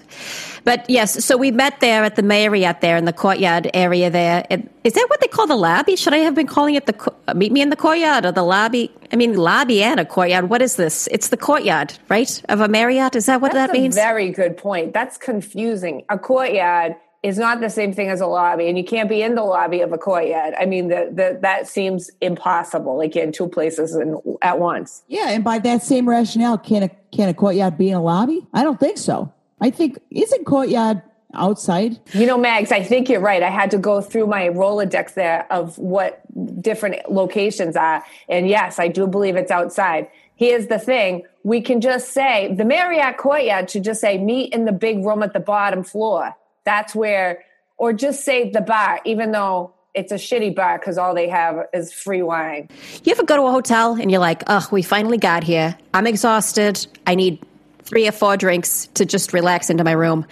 [0.64, 4.46] But yes, so we met there at the Marriott there in the courtyard area there.
[4.50, 5.96] And Is that what they call the lobby?
[5.96, 8.32] Should I have been calling it the co- uh, meet me in the courtyard or
[8.32, 8.92] the lobby?
[9.14, 10.50] I mean, lobby and a courtyard.
[10.50, 11.08] What is this?
[11.12, 12.42] It's the courtyard, right?
[12.50, 13.16] Of a Marriott.
[13.16, 13.94] Is that what That's that a means?
[13.96, 14.94] very good point.
[14.94, 16.04] That's confusing.
[16.10, 16.96] A courtyard
[17.26, 19.82] is not the same thing as a lobby, and you can't be in the lobby
[19.82, 20.54] of a courtyard.
[20.60, 22.98] I mean, the, the, that seems impossible.
[22.98, 25.02] Like in two places in, at once.
[25.08, 25.30] Yeah.
[25.30, 28.46] And by that same rationale, can a, can a courtyard be in a lobby?
[28.54, 29.34] I don't think so.
[29.60, 31.02] I think, isn't courtyard
[31.34, 32.00] outside?
[32.14, 33.42] You know, Mags, I think you're right.
[33.42, 36.22] I had to go through my Rolodex there of what
[36.62, 38.04] different locations are.
[38.30, 40.10] And yes, I do believe it's outside.
[40.36, 44.66] Here's the thing we can just say the Marriott Courtyard should just say meet in
[44.66, 46.36] the big room at the bottom floor.
[46.66, 47.44] That's where,
[47.78, 51.68] or just say the bar, even though it's a shitty bar because all they have
[51.74, 52.70] is free wine.
[53.04, 55.78] You ever go to a hotel and you're like, oh, we finally got here.
[55.94, 56.86] I'm exhausted.
[57.08, 57.42] I need
[57.84, 60.26] three or four drinks to just relax into my room.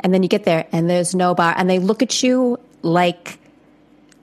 [0.00, 1.54] And then you get there and there's no bar.
[1.56, 3.38] And they look at you like,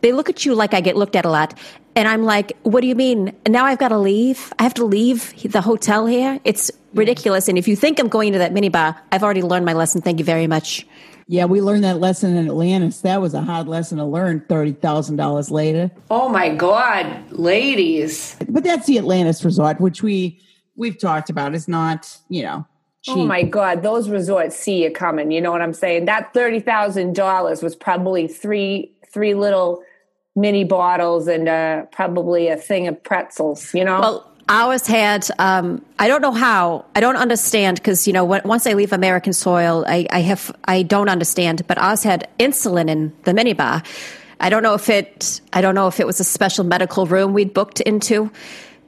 [0.01, 1.57] they look at you like I get looked at a lot.
[1.95, 3.35] And I'm like, what do you mean?
[3.47, 4.53] Now I've got to leave?
[4.57, 6.39] I have to leave the hotel here?
[6.43, 7.47] It's ridiculous.
[7.47, 10.01] And if you think I'm going to that minibar, I've already learned my lesson.
[10.01, 10.87] Thank you very much.
[11.31, 13.01] Yeah, we learned that lesson in Atlantis.
[13.01, 15.91] That was a hard lesson to learn $30,000 later.
[16.09, 18.35] Oh my God, ladies.
[18.49, 20.41] But that's the Atlantis resort, which we
[20.75, 22.65] we've talked about is not, you know,
[23.03, 23.15] cheap.
[23.15, 25.29] Oh my God, those resorts see you coming.
[25.29, 26.05] You know what I'm saying?
[26.05, 29.83] That thirty thousand dollars was probably three three little
[30.35, 33.71] mini bottles and uh, probably a thing of pretzels.
[33.75, 33.99] You know?
[33.99, 38.41] Well, ours had, um, I don't know how, I don't understand because, you know, when,
[38.43, 42.89] once I leave American soil, I, I have, I don't understand, but ours had insulin
[42.89, 43.85] in the minibar.
[44.39, 47.33] I don't know if it, I don't know if it was a special medical room
[47.33, 48.31] we'd booked into,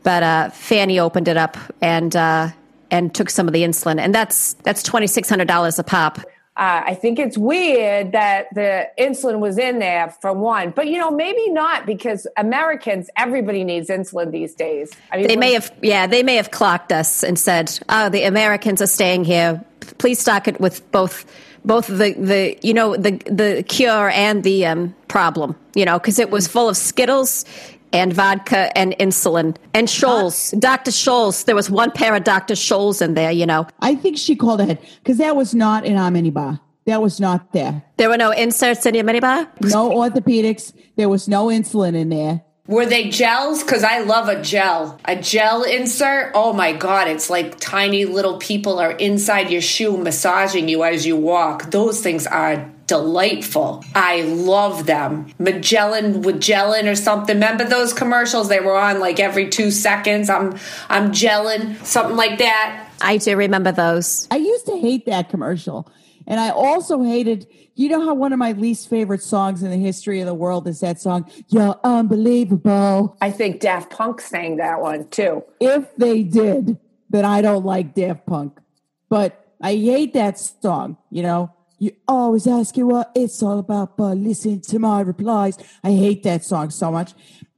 [0.02, 2.50] but, uh, Fanny opened it up and, uh,
[2.89, 6.19] and took some of the insulin and that's, that's $2,600 a pop.
[6.58, 10.98] Uh, I think it's weird that the insulin was in there for one, but you
[10.98, 14.92] know maybe not because Americans everybody needs insulin these days.
[15.14, 18.24] I mean, They may have, yeah, they may have clocked us and said, "Oh, the
[18.24, 19.64] Americans are staying here.
[19.98, 21.26] Please stock it with both,
[21.64, 25.56] both the the you know the the cure and the um, problem.
[25.74, 27.46] You know, because it was full of Skittles,
[27.93, 30.51] and vodka and insulin and Scholl's.
[30.51, 30.91] Dr.
[30.91, 31.43] Scholl's.
[31.43, 32.54] There was one pair of Dr.
[32.54, 33.67] Scholl's in there, you know.
[33.80, 36.60] I think she called ahead because that was not in our minibar.
[36.86, 37.84] That was not there.
[37.97, 39.47] There were no inserts in your minibar?
[39.62, 40.73] No orthopedics.
[40.95, 42.41] There was no insulin in there.
[42.67, 43.63] Were they gels?
[43.63, 45.00] Because I love a gel.
[45.06, 46.32] A gel insert.
[46.36, 47.08] Oh my God.
[47.08, 51.71] It's like tiny little people are inside your shoe massaging you as you walk.
[51.71, 53.84] Those things are delightful.
[53.95, 55.34] I love them.
[55.39, 57.38] Magellan with gelin or something.
[57.38, 58.50] Remember those commercials?
[58.50, 60.30] They were on like every two seconds.
[60.30, 60.58] I'm
[60.89, 62.89] I'm gelin, something like that.
[63.02, 64.28] I do remember those.
[64.30, 65.89] I used to hate that commercial.
[66.32, 69.76] And I also hated, you know how one of my least favorite songs in the
[69.76, 73.17] history of the world is that song, You're Unbelievable.
[73.20, 75.44] I think Daft Punk sang that one too.
[75.60, 78.58] If they did, then I don't like Daft Punk.
[79.10, 81.52] But I hate that song, you know.
[81.80, 85.58] You always ask you what it's all about, but listen to my replies.
[85.84, 87.12] I hate that song so much.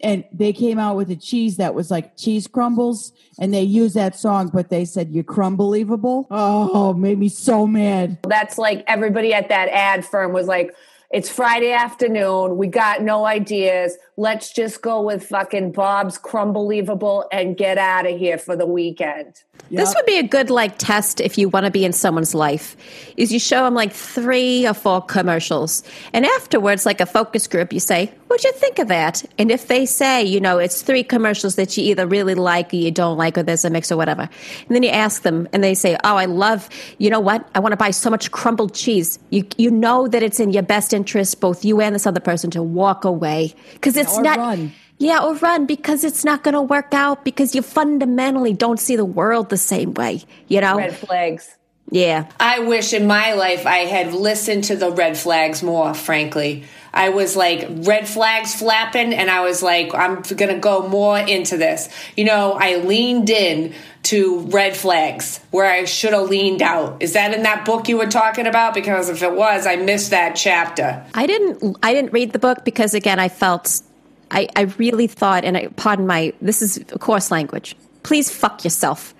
[0.03, 3.95] And they came out with a cheese that was like cheese crumbles, and they used
[3.95, 6.27] that song, but they said you're crumbelievable.
[6.29, 8.19] Oh, made me so mad.
[8.27, 10.75] That's like everybody at that ad firm was like,
[11.09, 12.57] it's Friday afternoon.
[12.57, 13.95] We got no ideas.
[14.17, 19.43] Let's just go with fucking Bob's Crumbelievable and get out of here for the weekend.
[19.69, 22.75] This would be a good like test if you want to be in someone's life.
[23.15, 27.73] Is you show them like three or four commercials, and afterwards, like a focus group,
[27.73, 31.03] you say, "What'd you think of that?" And if they say, you know, it's three
[31.03, 33.95] commercials that you either really like or you don't like, or there's a mix or
[33.97, 36.67] whatever, and then you ask them, and they say, "Oh, I love,
[36.97, 37.47] you know what?
[37.53, 40.63] I want to buy so much crumbled cheese." You you know that it's in your
[40.63, 44.39] best interest, both you and this other person, to walk away because it's or not.
[44.39, 44.73] run.
[44.97, 48.95] Yeah, or run because it's not going to work out because you fundamentally don't see
[48.95, 50.77] the world the same way, you know?
[50.77, 51.57] Red flags.
[51.91, 52.27] Yeah.
[52.39, 56.63] I wish in my life I had listened to the red flags more, frankly.
[56.93, 61.57] I was like red flags flapping and I was like, I'm to go more into
[61.57, 61.89] this.
[62.15, 67.01] You know, I leaned in to red flags where I should have leaned out.
[67.01, 68.73] Is that in that book you were talking about?
[68.73, 71.03] Because if it was, I missed that chapter.
[71.15, 73.81] I didn't I didn't read the book because again I felt
[74.29, 77.75] I, I really thought and I pardon my this is coarse language.
[78.03, 79.15] Please fuck yourself.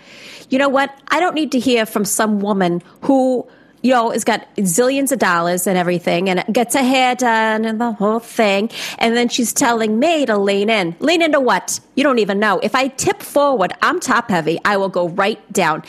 [0.50, 0.94] You know what?
[1.08, 3.48] I don't need to hear from some woman who
[3.84, 7.80] you know, has got zillions of dollars and everything and gets her hair done and
[7.80, 8.72] the whole thing.
[8.98, 10.96] And then she's telling me to lean in.
[11.00, 11.82] Lean into what?
[11.96, 12.60] You don't even know.
[12.60, 14.58] If I tip forward, I'm top heavy.
[14.63, 15.84] I will go right down.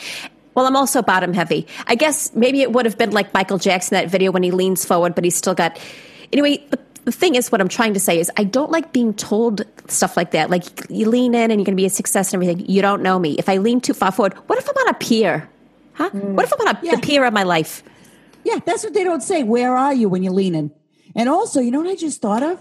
[0.55, 1.67] Well, I'm also bottom heavy.
[1.87, 4.83] I guess maybe it would have been like Michael Jackson that video when he leans
[4.83, 5.79] forward, but he's still got.
[6.33, 9.13] Anyway, the, the thing is, what I'm trying to say is, I don't like being
[9.13, 10.49] told stuff like that.
[10.49, 12.69] Like you lean in and you're going to be a success and everything.
[12.69, 13.35] You don't know me.
[13.37, 15.49] If I lean too far forward, what if I'm on a pier?
[15.95, 16.09] Huh?
[16.11, 16.33] Mm.
[16.33, 16.95] What if I'm on a, Yeah.
[16.95, 17.83] the pier of my life?
[18.43, 19.43] Yeah, that's what they don't say.
[19.43, 20.71] Where are you when you're leaning?
[21.15, 22.59] And also, you know what I just thought of?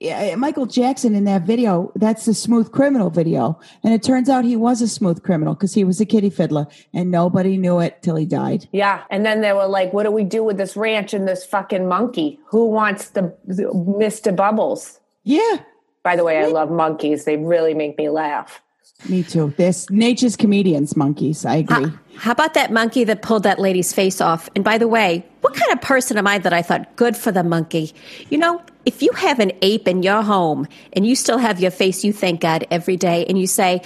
[0.00, 3.58] Yeah, eh, Michael Jackson in that video, that's the smooth criminal video.
[3.82, 6.66] And it turns out he was a smooth criminal because he was a kitty fiddler
[6.92, 8.68] and nobody knew it till he died.
[8.72, 9.04] Yeah.
[9.08, 11.88] And then they were like, what do we do with this ranch and this fucking
[11.88, 12.38] monkey?
[12.48, 14.34] Who wants the, the Mr.
[14.34, 15.00] Bubbles?
[15.22, 15.58] Yeah,
[16.02, 17.24] By the way, I love monkeys.
[17.24, 18.60] They really make me laugh.
[19.08, 19.52] Me too.
[19.56, 21.44] This nature's comedians, monkeys.
[21.44, 21.92] I agree.
[22.16, 24.48] How about that monkey that pulled that lady's face off?
[24.54, 27.32] And by the way, what kind of person am I that I thought good for
[27.32, 27.92] the monkey?
[28.30, 31.70] You know, if you have an ape in your home and you still have your
[31.70, 33.82] face, you thank God every day, and you say,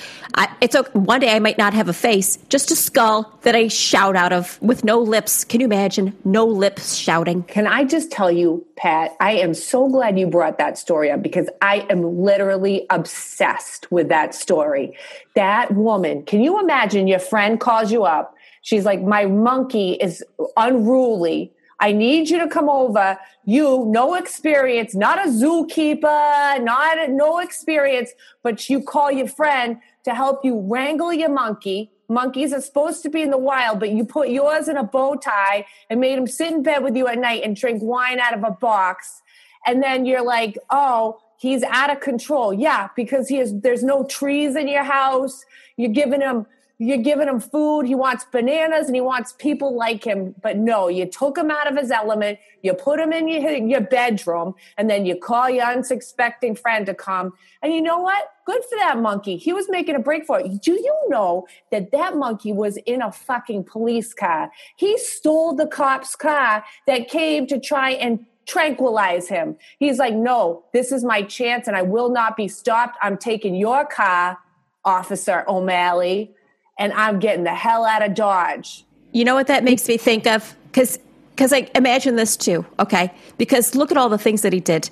[0.61, 0.91] "It's okay.
[0.93, 4.33] One day I might not have a face, just a skull that I shout out
[4.33, 7.43] of with no lips." Can you imagine no lips shouting?
[7.45, 11.23] Can I just tell you, Pat, I am so glad you brought that story up
[11.23, 14.97] because I am literally obsessed with that story.
[15.35, 18.35] That woman, can you imagine your friend calls you up?
[18.63, 20.25] She's like, My monkey is
[20.57, 21.53] unruly.
[21.81, 23.19] I need you to come over.
[23.45, 28.11] You, no experience, not a zookeeper, not no experience,
[28.43, 31.93] but you call your friend to help you wrangle your monkey.
[32.09, 35.15] Monkeys are supposed to be in the wild, but you put yours in a bow
[35.17, 38.35] tie and made him sit in bed with you at night and drink wine out
[38.35, 39.23] of a box.
[39.67, 42.53] And then you're like, oh, he's out of control.
[42.53, 45.45] Yeah, because he is, there's no trees in your house.
[45.77, 46.47] You're giving him
[46.79, 47.87] you're giving him food.
[47.87, 50.37] He wants bananas and he wants people like him.
[50.41, 52.39] But no, you took him out of his element.
[52.63, 56.95] You put him in your, your bedroom and then you call your unsuspecting friend to
[56.95, 57.33] come.
[57.63, 58.31] And you know what?
[58.47, 59.37] Good for that monkey.
[59.37, 60.63] He was making a break for it.
[60.63, 64.53] Do you know that that monkey was in a fucking police car?
[64.77, 69.57] He stole the cop's car that came to try and tranquilize him.
[69.81, 72.97] He's like, no, this is my chance and I will not be stopped.
[73.03, 74.39] I'm taking your car,
[74.85, 76.35] Officer O'Malley
[76.79, 78.85] and I'm getting the hell out of Dodge.
[79.13, 80.57] You know what that makes me think of?
[80.67, 80.99] Because
[81.31, 82.67] because I imagine this too.
[82.81, 84.91] Okay, because look at all the things that he did.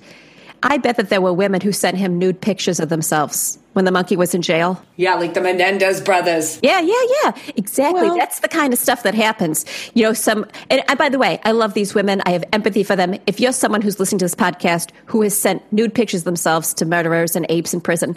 [0.63, 3.91] I bet that there were women who sent him nude pictures of themselves when the
[3.93, 4.83] monkey was in jail.
[4.97, 6.59] Yeah, like the Menendez brothers.
[6.63, 7.33] Yeah, yeah, yeah.
[7.57, 8.03] Exactly.
[8.03, 9.65] Well- That's the kind of stuff that happens.
[9.95, 12.23] You know, some, and I, by the way, I love these women.
[12.25, 13.17] I have empathy for them.
[13.27, 16.73] If you're someone who's listening to this podcast who has sent nude pictures of themselves
[16.75, 18.17] to murderers and apes in prison,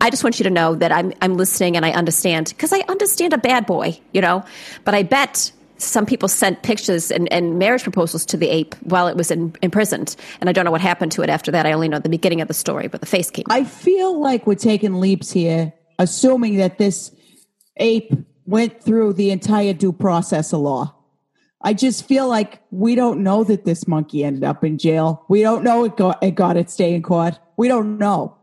[0.00, 2.80] I just want you to know that I'm, I'm listening and I understand because I
[2.88, 4.44] understand a bad boy, you know,
[4.84, 9.06] but I bet some people sent pictures and, and marriage proposals to the ape while
[9.08, 10.16] it was in, imprisoned.
[10.40, 11.66] And I don't know what happened to it after that.
[11.66, 13.44] I only know the beginning of the story, but the face came.
[13.48, 17.14] I feel like we're taking leaps here, assuming that this
[17.76, 18.12] ape
[18.46, 20.94] went through the entire due process of law.
[21.62, 25.24] I just feel like we don't know that this monkey ended up in jail.
[25.28, 27.38] We don't know it got it got its day in court.
[27.56, 28.36] We don't know.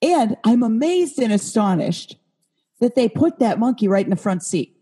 [0.00, 2.16] And I'm amazed and astonished
[2.80, 4.77] that they put that monkey right in the front seat.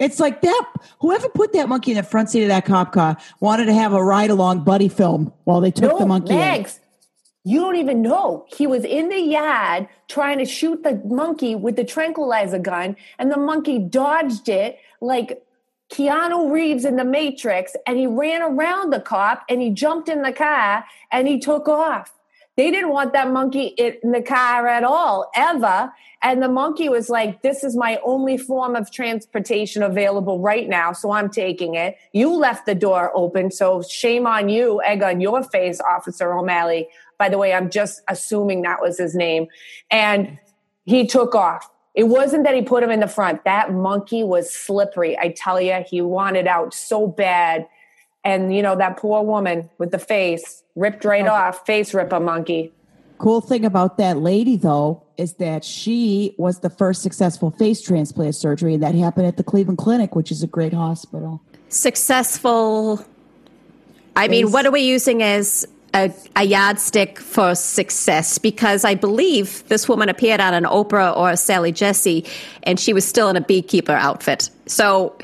[0.00, 0.66] It's like that
[1.00, 3.92] whoever put that monkey in the front seat of that cop car wanted to have
[3.92, 6.38] a ride along buddy film while they took the monkey in.
[6.38, 6.80] Mags,
[7.44, 8.46] you don't even know.
[8.48, 13.30] He was in the yard trying to shoot the monkey with the tranquilizer gun, and
[13.30, 15.42] the monkey dodged it like
[15.90, 20.22] Keanu Reeves in The Matrix, and he ran around the cop and he jumped in
[20.22, 22.12] the car and he took off.
[22.56, 25.92] They didn't want that monkey in the car at all, ever.
[26.22, 30.92] And the monkey was like, This is my only form of transportation available right now,
[30.92, 31.96] so I'm taking it.
[32.12, 36.88] You left the door open, so shame on you, egg on your face, Officer O'Malley.
[37.18, 39.46] By the way, I'm just assuming that was his name.
[39.90, 40.38] And
[40.84, 41.70] he took off.
[41.94, 43.44] It wasn't that he put him in the front.
[43.44, 45.18] That monkey was slippery.
[45.18, 47.66] I tell you, he wanted out so bad.
[48.24, 51.32] And, you know, that poor woman with the face ripped right oh.
[51.32, 52.72] off, face ripper monkey.
[53.18, 58.34] Cool thing about that lady, though, is that she was the first successful face transplant
[58.34, 61.42] surgery, that happened at the Cleveland Clinic, which is a great hospital.
[61.68, 63.04] Successful.
[64.16, 68.38] I mean, what are we using as a, a yardstick for success?
[68.38, 72.24] Because I believe this woman appeared on an Oprah or a Sally Jesse,
[72.62, 74.50] and she was still in a beekeeper outfit.
[74.66, 75.16] So,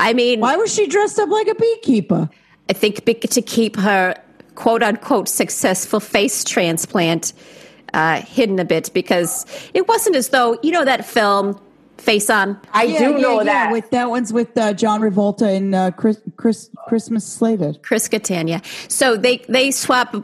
[0.00, 2.30] I mean, Why was she dressed up like a beekeeper?
[2.70, 4.14] I think to keep her
[4.54, 7.32] quote unquote successful face transplant
[7.94, 11.60] uh, hidden a bit because it wasn't as though, you know, that film,
[11.98, 12.58] Face On?
[12.72, 13.72] I do know that.
[13.72, 17.82] With that one's with uh, John Revolta and uh, Chris, Chris Christmas Slated.
[17.82, 18.62] Chris Catania.
[18.86, 20.14] So they they swap,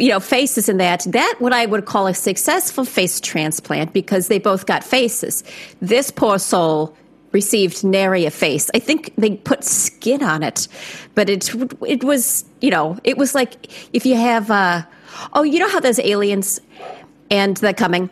[0.00, 1.04] you know, faces in that.
[1.08, 5.44] That what I would call a successful face transplant because they both got faces.
[5.80, 6.96] This poor soul
[7.32, 8.70] received nary a face.
[8.74, 10.66] I think they put skin on it,
[11.14, 11.54] but it
[11.86, 14.82] it was you know it was like if you have uh,
[15.32, 16.60] oh you know how those aliens
[17.30, 18.10] and they're coming.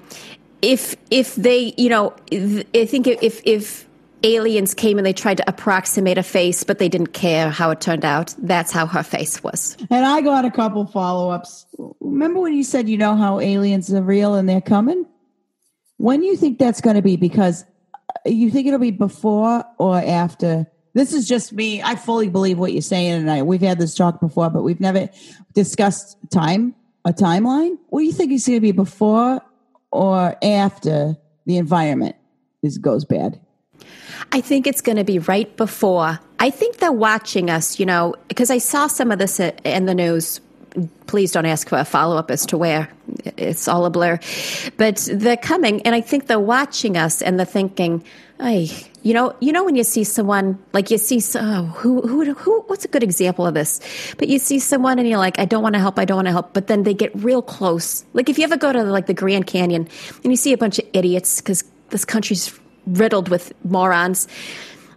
[0.62, 3.86] If if they you know I think if if
[4.22, 7.80] aliens came and they tried to approximate a face, but they didn't care how it
[7.80, 8.34] turned out.
[8.38, 9.76] That's how her face was.
[9.90, 11.66] And I got a couple follow ups.
[12.00, 15.06] Remember when you said you know how aliens are real and they're coming?
[15.96, 17.16] When you think that's going to be?
[17.16, 17.64] Because
[18.26, 20.66] uh, you think it'll be before or after?
[20.94, 21.82] This is just me.
[21.82, 24.80] I fully believe what you're saying, and I we've had this talk before, but we've
[24.80, 25.08] never
[25.54, 27.78] discussed time a timeline.
[27.88, 29.40] What do you think is going to be before
[29.90, 32.16] or after the environment
[32.62, 33.40] is goes bad?
[34.32, 36.20] I think it's going to be right before.
[36.38, 39.94] I think they're watching us, you know, because I saw some of this in the
[39.94, 40.40] news.
[41.06, 42.88] Please don't ask for a follow up as to where.
[43.36, 44.20] It's all a blur.
[44.76, 48.04] But they're coming, and I think they're watching us and they're thinking,
[49.02, 52.60] you know, you know when you see someone like you see oh, who who who
[52.66, 53.80] what's a good example of this?
[54.18, 56.28] But you see someone and you're like, I don't want to help, I don't want
[56.28, 58.04] to help, but then they get real close.
[58.12, 59.88] Like if you ever go to like the Grand Canyon
[60.22, 64.28] and you see a bunch of idiots because this country's riddled with morons.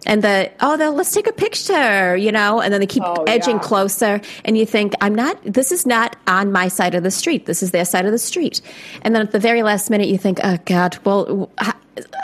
[0.05, 3.23] And the oh, the, let's take a picture, you know, and then they keep Oh,
[3.23, 3.61] edging yeah.
[3.63, 5.39] closer, and you think, I'm not.
[5.43, 7.45] This is not on my side of the street.
[7.45, 8.61] This is their side of the street.
[9.01, 11.51] And then at the very last minute, you think, oh God, well,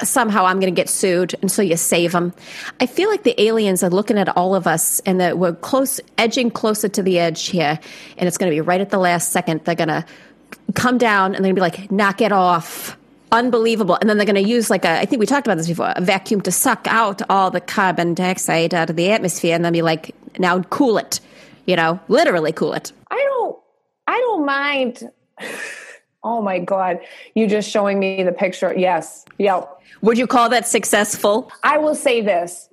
[0.03, 2.33] somehow I'm going to get sued, and so you save them.
[2.79, 5.99] I feel like the aliens are looking at all of us, and that we're close,
[6.17, 7.79] edging closer to the edge here,
[8.17, 9.63] and it's going to be right at the last second.
[9.65, 10.05] They're going to
[10.73, 12.97] come down, and they're going to be like, knock it off
[13.31, 13.97] unbelievable.
[13.99, 15.93] And then they're going to use like a, I think we talked about this before,
[15.95, 19.73] a vacuum to suck out all the carbon dioxide out of the atmosphere and then
[19.73, 21.19] be like, now cool it,
[21.65, 22.91] you know, literally cool it.
[23.11, 23.57] I don't
[24.07, 25.09] I don't mind.
[26.21, 26.99] Oh my God.
[27.33, 28.73] You just showing me the picture.
[28.77, 29.23] Yes.
[29.37, 29.81] Yep.
[30.01, 31.49] Would you call that successful?
[31.63, 32.67] I will say this.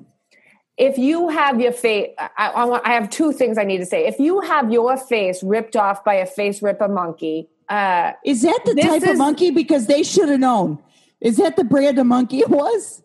[0.77, 4.05] If you have your face, I, I, I have two things I need to say.
[4.05, 8.61] If you have your face ripped off by a face ripper monkey, uh, Is that
[8.65, 9.51] the type of monkey?
[9.51, 10.79] Because they should have known.
[11.21, 13.03] Is that the brand of monkey it was?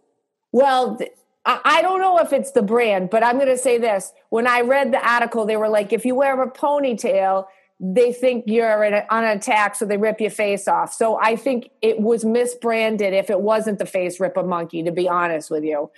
[0.51, 1.11] Well, th-
[1.43, 4.13] I don't know if it's the brand, but I'm going to say this.
[4.29, 7.47] When I read the article, they were like, if you wear a ponytail,
[7.79, 10.93] they think you're in a, on an attack, so they rip your face off.
[10.93, 15.09] So I think it was misbranded if it wasn't the face ripper monkey, to be
[15.09, 15.89] honest with you.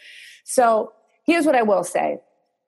[0.45, 0.93] So
[1.25, 2.19] here's what I will say.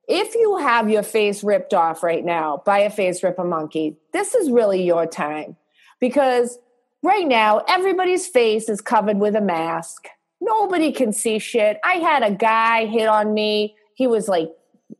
[0.09, 4.35] If you have your face ripped off right now by a face ripper monkey, this
[4.35, 5.55] is really your time
[5.99, 6.57] because
[7.03, 10.07] right now everybody's face is covered with a mask.
[10.41, 11.79] Nobody can see shit.
[11.83, 13.75] I had a guy hit on me.
[13.95, 14.51] He was like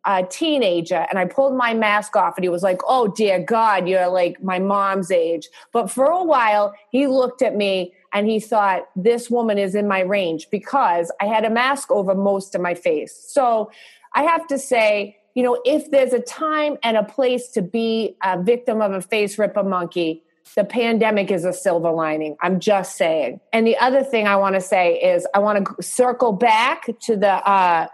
[0.06, 3.88] a teenager and I pulled my mask off and he was like, Oh dear God,
[3.88, 5.48] you're like my mom's age.
[5.72, 9.88] But for a while, he looked at me and he thought, This woman is in
[9.88, 13.16] my range because I had a mask over most of my face.
[13.28, 13.72] So
[14.14, 18.16] I have to say, you know, if there's a time and a place to be
[18.24, 20.24] a victim of a face ripper monkey,
[20.54, 22.38] the pandemic is a silver lining.
[22.42, 23.40] I'm just saying.
[23.52, 27.18] And the other thing I want to say is I want to circle back to
[27.18, 27.88] the uh,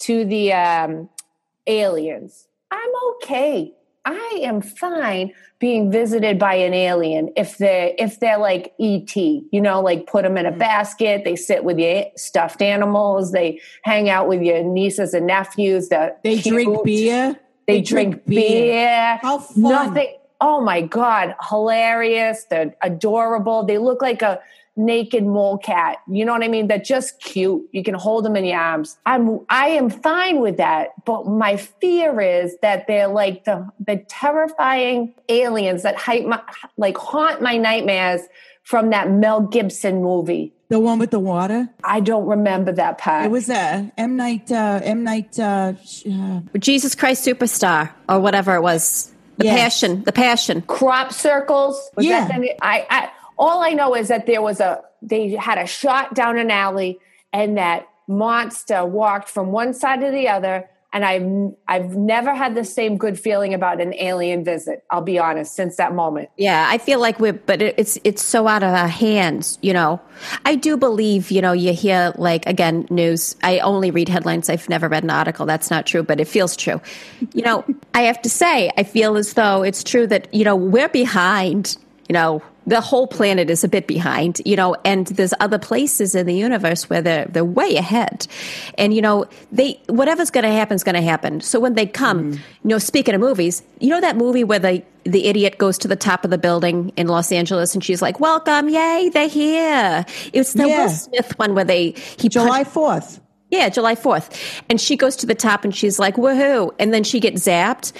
[0.00, 1.08] to the um,
[1.66, 2.48] aliens.
[2.70, 3.72] I'm okay.
[4.04, 9.60] I am fine being visited by an alien if they're if they're like ET, you
[9.60, 11.24] know, like put them in a basket.
[11.24, 13.32] They sit with your stuffed animals.
[13.32, 15.88] They hang out with your nieces and nephews.
[15.88, 17.38] That They drink beer.
[17.66, 19.18] They, drink, beer.
[19.20, 19.62] How fun.
[19.62, 20.16] Nothing.
[20.40, 22.44] Oh my god, hilarious!
[22.44, 23.64] They're adorable.
[23.64, 24.40] They look like a
[24.76, 25.98] naked mole cat.
[26.08, 26.68] You know what I mean?
[26.68, 27.68] They're just cute.
[27.72, 28.96] You can hold them in your arms.
[29.04, 30.90] I'm I am fine with that.
[31.04, 36.40] But my fear is that they're like the the terrifying aliens that hype my,
[36.76, 38.22] like haunt my nightmares
[38.62, 40.52] from that Mel Gibson movie.
[40.68, 41.68] The one with the water.
[41.82, 43.24] I don't remember that part.
[43.24, 44.52] It was uh, M Night.
[44.52, 45.38] Uh, M Night.
[45.38, 49.12] Uh, sh- uh, Jesus Christ Superstar or whatever it was.
[49.38, 49.58] The Yes.
[49.58, 50.02] passion.
[50.04, 50.62] The passion.
[50.62, 51.90] crop circles.
[51.96, 52.26] Was Yeah.
[52.28, 56.14] that I, I all I know is that there was a they had a shot
[56.14, 56.98] down an alley
[57.32, 62.54] and that monster walked from one side to the other and I've I've never had
[62.54, 64.84] the same good feeling about an alien visit.
[64.90, 66.30] I'll be honest since that moment.
[66.36, 69.58] Yeah, I feel like we're, but it's it's so out of our hands.
[69.60, 70.00] You know,
[70.46, 71.30] I do believe.
[71.30, 73.36] You know, you hear like again news.
[73.42, 74.48] I only read headlines.
[74.48, 75.44] I've never read an article.
[75.44, 76.80] That's not true, but it feels true.
[77.34, 80.56] You know, I have to say, I feel as though it's true that you know
[80.56, 81.76] we're behind.
[82.08, 84.40] You know, the whole planet is a bit behind.
[84.44, 88.26] You know, and there's other places in the universe where they're they're way ahead.
[88.76, 91.40] And you know, they whatever's going to happen is going to happen.
[91.40, 92.32] So when they come, mm-hmm.
[92.32, 95.88] you know, speaking of movies, you know that movie where the the idiot goes to
[95.88, 100.04] the top of the building in Los Angeles and she's like, "Welcome, yay, they're here."
[100.32, 100.84] It's the Yeah.
[100.84, 103.20] Will Smith one where they he July fourth.
[103.50, 104.62] yeah, July 4th.
[104.68, 106.70] And she goes to the top and she's like, woohoo.
[106.78, 107.92] And then she gets zapped.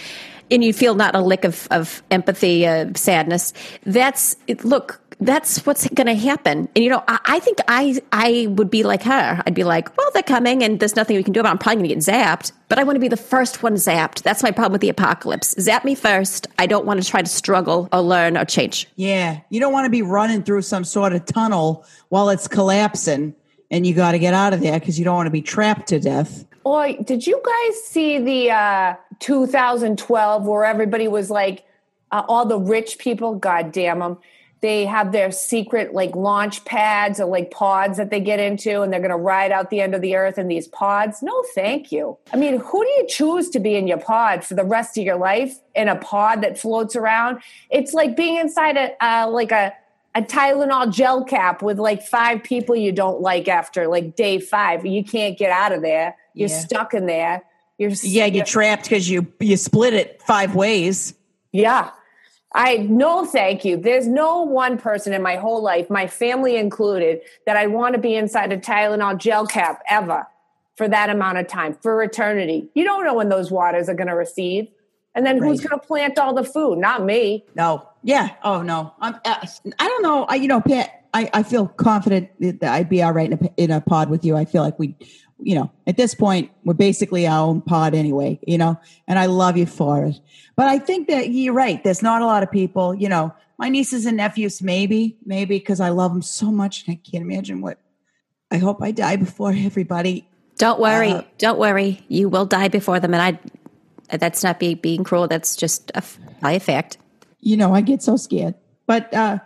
[0.50, 3.52] And you feel not a lick of, of empathy, uh, sadness.
[3.84, 6.68] That's, it, look, that's what's going to happen.
[6.74, 9.42] And, you know, I, I think I, I would be like her.
[9.46, 11.52] I'd be like, well, they're coming and there's nothing we can do about it.
[11.52, 14.22] I'm probably going to get zapped, but I want to be the first one zapped.
[14.22, 15.54] That's my problem with the apocalypse.
[15.60, 16.46] Zap me first.
[16.58, 18.88] I don't want to try to struggle or learn or change.
[18.94, 23.34] Yeah, you don't want to be running through some sort of tunnel while it's collapsing,
[23.70, 25.88] and you got to get out of there because you don't want to be trapped
[25.88, 26.44] to death.
[26.62, 31.64] Boy, did you guys see the uh 2012 where everybody was like
[32.10, 34.18] uh, all the rich people, god damn them.
[34.60, 38.92] They have their secret like launch pads or like pods that they get into and
[38.92, 41.22] they're going to ride out the end of the earth in these pods.
[41.22, 42.18] No, thank you.
[42.32, 45.04] I mean, who do you choose to be in your pod for the rest of
[45.04, 47.40] your life in a pod that floats around?
[47.70, 49.72] It's like being inside a uh, like a
[50.16, 54.84] a Tylenol gel cap with like five people you don't like after like day five.
[54.84, 56.16] You can't get out of there.
[56.34, 56.58] You're Yeah.
[56.58, 57.44] stuck in there.
[57.78, 61.14] You're Yeah, you're trapped because you you split it five ways.
[61.52, 61.90] yeah.
[62.54, 63.76] I no thank you.
[63.76, 68.00] There's no one person in my whole life, my family included, that I want to
[68.00, 70.26] be inside a Tylenol gel cap ever
[70.74, 72.68] for that amount of time, for eternity.
[72.74, 74.68] You don't know when those waters are going to recede.
[75.14, 76.78] And then who's going to plant all the food?
[76.78, 77.44] Not me.
[77.54, 79.14] No, yeah, oh no, I'm.
[79.24, 79.46] Uh,
[79.78, 80.24] I don't know.
[80.24, 83.50] I you know, Pat, I I feel confident that I'd be all right in a
[83.62, 84.36] in a pod with you.
[84.36, 84.96] I feel like we,
[85.38, 88.38] you know, at this point we're basically our own pod anyway.
[88.46, 90.20] You know, and I love you for it.
[90.56, 91.82] But I think that you're right.
[91.82, 92.94] There's not a lot of people.
[92.94, 96.94] You know, my nieces and nephews, maybe, maybe because I love them so much, and
[96.94, 97.78] I can't imagine what.
[98.50, 100.26] I hope I die before everybody.
[100.56, 101.12] Don't worry.
[101.12, 102.04] Uh, don't worry.
[102.08, 103.14] You will die before them.
[103.14, 105.28] And I, that's not be, being cruel.
[105.28, 106.02] That's just a,
[106.40, 106.98] by a fact.
[107.40, 108.54] You know, I get so scared.
[108.86, 109.38] But uh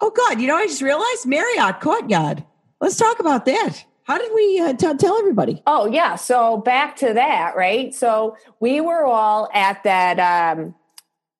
[0.00, 2.44] oh God, you know, I just realized Marriott Courtyard.
[2.80, 3.84] Let's talk about that.
[4.10, 5.62] How did we uh, t- tell everybody?
[5.68, 6.16] Oh yeah.
[6.16, 7.94] So back to that, right?
[7.94, 10.74] So we were all at that um,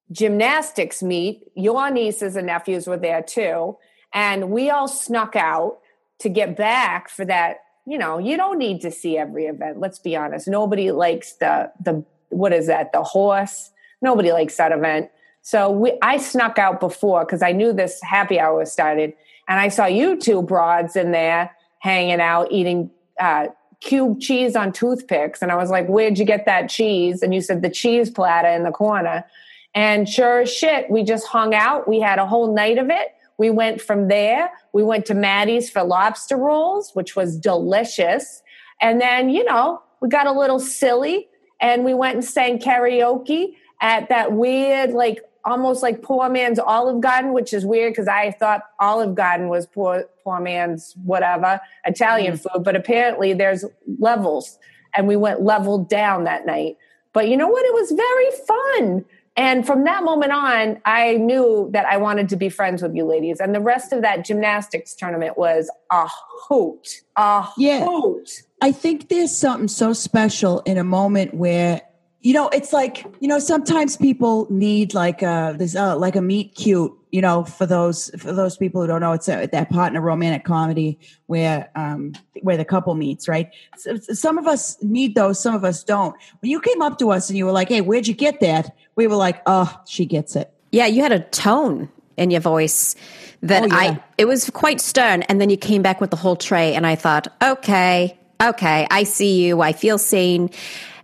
[0.09, 1.43] gymnastics meet.
[1.53, 3.75] Your nieces and nephews were there too,
[4.13, 5.79] and we all snuck out
[6.19, 7.57] to get back for that.
[7.85, 9.81] You know, you don't need to see every event.
[9.81, 10.47] Let's be honest.
[10.47, 12.93] Nobody likes the the what is that?
[12.93, 13.69] The horse,
[14.01, 15.09] Nobody likes that event.
[15.41, 19.11] So we, I snuck out before because I knew this happy hour was started,
[19.49, 23.47] and I saw you two broads in there hanging out eating uh,
[23.81, 27.41] cube cheese on toothpicks, and I was like, "Where'd you get that cheese?" And you
[27.41, 29.25] said the cheese platter in the corner.
[29.73, 31.87] And sure as shit, we just hung out.
[31.87, 33.09] We had a whole night of it.
[33.37, 34.51] We went from there.
[34.73, 38.43] We went to Maddie's for lobster rolls, which was delicious.
[38.81, 41.29] And then, you know, we got a little silly
[41.61, 47.01] and we went and sang karaoke at that weird, like almost like poor man's Olive
[47.01, 52.33] Garden, which is weird because I thought Olive Garden was poor poor man's whatever Italian
[52.33, 52.39] mm.
[52.41, 53.65] food, but apparently there's
[53.99, 54.59] levels,
[54.95, 56.77] and we went level down that night.
[57.13, 57.65] But you know what?
[57.65, 59.05] It was very fun.
[59.37, 63.05] And from that moment on, I knew that I wanted to be friends with you
[63.05, 63.39] ladies.
[63.39, 67.01] And the rest of that gymnastics tournament was a hoot.
[67.15, 67.85] A yeah.
[67.85, 68.29] hoot.
[68.61, 71.81] I think there's something so special in a moment where
[72.21, 76.21] you know it's like you know sometimes people need like a there's a, like a
[76.21, 79.69] meet cute you know for those for those people who don't know it's a, that
[79.69, 84.47] part in a romantic comedy where um where the couple meets right so, some of
[84.47, 87.45] us need those some of us don't when you came up to us and you
[87.45, 90.85] were like hey where'd you get that we were like oh she gets it yeah
[90.85, 92.95] you had a tone in your voice
[93.41, 93.75] that oh, yeah.
[93.75, 96.85] i it was quite stern and then you came back with the whole tray and
[96.85, 100.49] i thought okay okay, I see you, I feel seen.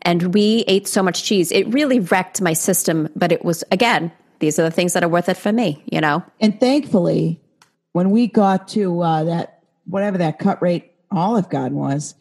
[0.08, 1.52] And we ate so much cheese.
[1.52, 5.10] It really wrecked my system, but it was, again, these are the things that are
[5.10, 6.24] worth it for me, you know?
[6.40, 7.42] And thankfully,
[7.92, 12.16] when we got to uh, that, whatever that cut rate Olive Garden was,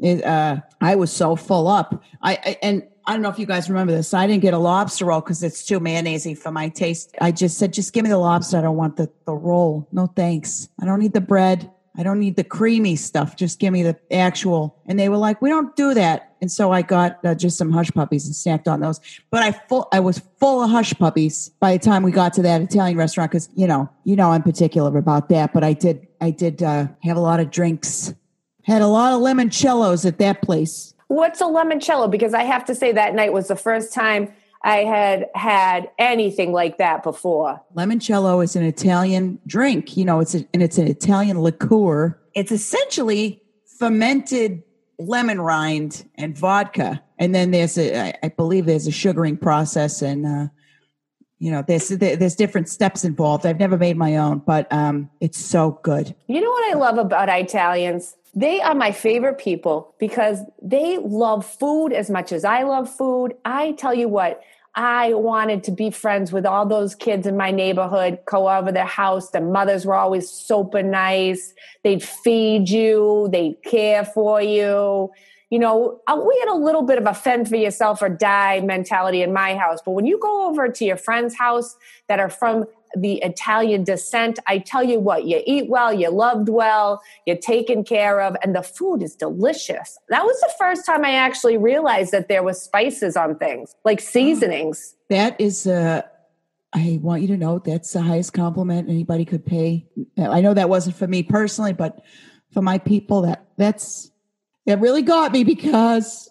[0.00, 2.04] it, uh, I was so full up.
[2.22, 4.14] I, I, and I don't know if you guys remember this.
[4.14, 7.16] I didn't get a lobster roll because it's too mayonnaisey for my taste.
[7.20, 8.58] I just said, just give me the lobster.
[8.58, 9.88] I don't want the, the roll.
[9.90, 10.68] No thanks.
[10.80, 11.68] I don't need the bread.
[11.96, 13.36] I don't need the creamy stuff.
[13.36, 14.80] Just give me the actual.
[14.86, 16.33] And they were like, we don't do that.
[16.44, 19.00] And so I got uh, just some hush puppies and snacked on those.
[19.30, 22.42] But I full, I was full of hush puppies by the time we got to
[22.42, 25.54] that Italian restaurant because you know, you know, I'm particular about that.
[25.54, 28.12] But I did, I did uh, have a lot of drinks.
[28.64, 30.92] Had a lot of limoncellos at that place.
[31.08, 32.10] What's a limoncello?
[32.10, 34.30] Because I have to say that night was the first time
[34.62, 37.58] I had had anything like that before.
[37.74, 39.96] Limoncello is an Italian drink.
[39.96, 42.20] You know, it's a, and it's an Italian liqueur.
[42.34, 43.40] It's essentially
[43.78, 44.62] fermented
[44.98, 50.26] lemon rind and vodka, and then there's a i believe there's a sugaring process, and
[50.26, 50.46] uh,
[51.38, 53.44] you know, there's there's different steps involved.
[53.44, 56.14] I've never made my own, but um, it's so good.
[56.26, 58.16] You know what I love about Italians?
[58.34, 63.34] They are my favorite people because they love food as much as I love food.
[63.44, 64.40] I tell you what,
[64.76, 68.84] I wanted to be friends with all those kids in my neighborhood, go over their
[68.84, 69.30] house.
[69.30, 71.54] Their mothers were always super nice.
[71.84, 75.12] They'd feed you, they'd care for you.
[75.50, 78.60] You know, uh, we had a little bit of a fend for yourself or die
[78.60, 79.78] mentality in my house.
[79.84, 81.76] But when you go over to your friend's house
[82.08, 82.64] that are from
[82.96, 84.38] the Italian descent.
[84.46, 88.54] I tell you what, you eat well, you loved well, you're taken care of, and
[88.54, 89.98] the food is delicious.
[90.08, 94.00] That was the first time I actually realized that there was spices on things, like
[94.00, 94.94] seasonings.
[95.10, 96.02] That is uh
[96.74, 99.86] I want you to know that's the highest compliment anybody could pay.
[100.18, 102.02] I know that wasn't for me personally, but
[102.52, 104.10] for my people, that that's
[104.66, 106.28] that really got me because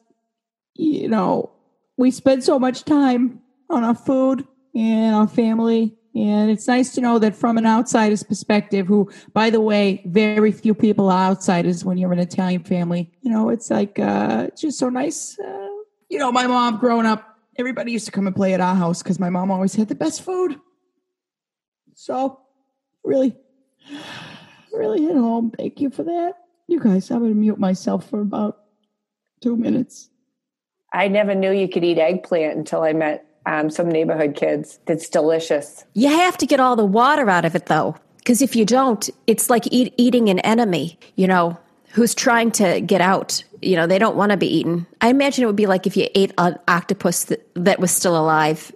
[0.74, 1.52] you know
[1.98, 4.46] we spend so much time on our food
[4.76, 9.50] and our family and it's nice to know that from an outsider's perspective, who, by
[9.50, 13.12] the way, very few people are outsiders when you're an Italian family.
[13.22, 15.40] You know, it's like, uh, just so nice.
[15.40, 15.68] Uh,
[16.10, 19.02] you know, my mom growing up, everybody used to come and play at our house
[19.02, 20.60] because my mom always had the best food.
[21.96, 22.40] So,
[23.04, 23.36] really,
[24.72, 25.52] really hit home.
[25.58, 26.34] Thank you for that.
[26.68, 28.60] You guys, I'm going to mute myself for about
[29.42, 30.10] two minutes.
[30.94, 34.80] I never knew you could eat eggplant until I met um, some neighborhood kids.
[34.88, 35.86] It's delicious.
[35.94, 39.10] You have to get all the water out of it, though, because if you don't,
[39.28, 41.58] it's like eat, eating an enemy, you know,
[41.92, 43.44] who's trying to get out.
[43.62, 44.86] You know, they don't want to be eaten.
[45.02, 48.18] I imagine it would be like if you ate an octopus that, that was still
[48.18, 48.72] alive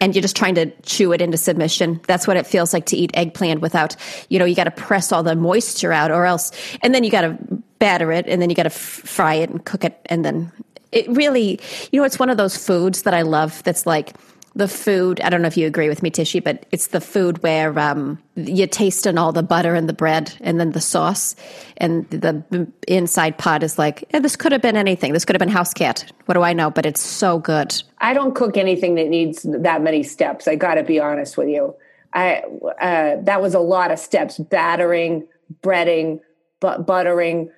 [0.00, 2.00] and you're just trying to chew it into submission.
[2.06, 3.96] That's what it feels like to eat eggplant without,
[4.28, 6.50] you know, you got to press all the moisture out or else,
[6.82, 7.38] and then you got to
[7.78, 10.52] batter it and then you got to f- fry it and cook it and then
[10.92, 11.60] it really,
[11.92, 14.14] you know, it's one of those foods that I love that's like
[14.54, 15.20] the food.
[15.20, 18.20] I don't know if you agree with me, Tishy, but it's the food where um,
[18.34, 21.36] you're tasting all the butter and the bread and then the sauce,
[21.76, 25.12] and the inside pot is like, yeah, this could have been anything.
[25.12, 26.10] This could have been house cat.
[26.26, 26.70] What do I know?
[26.70, 27.80] But it's so good.
[27.98, 30.48] I don't cook anything that needs that many steps.
[30.48, 31.74] I got to be honest with you.
[32.12, 32.42] I
[32.80, 35.28] uh, that was a lot of steps: battering,
[35.62, 36.20] breading,
[36.58, 37.50] but buttering,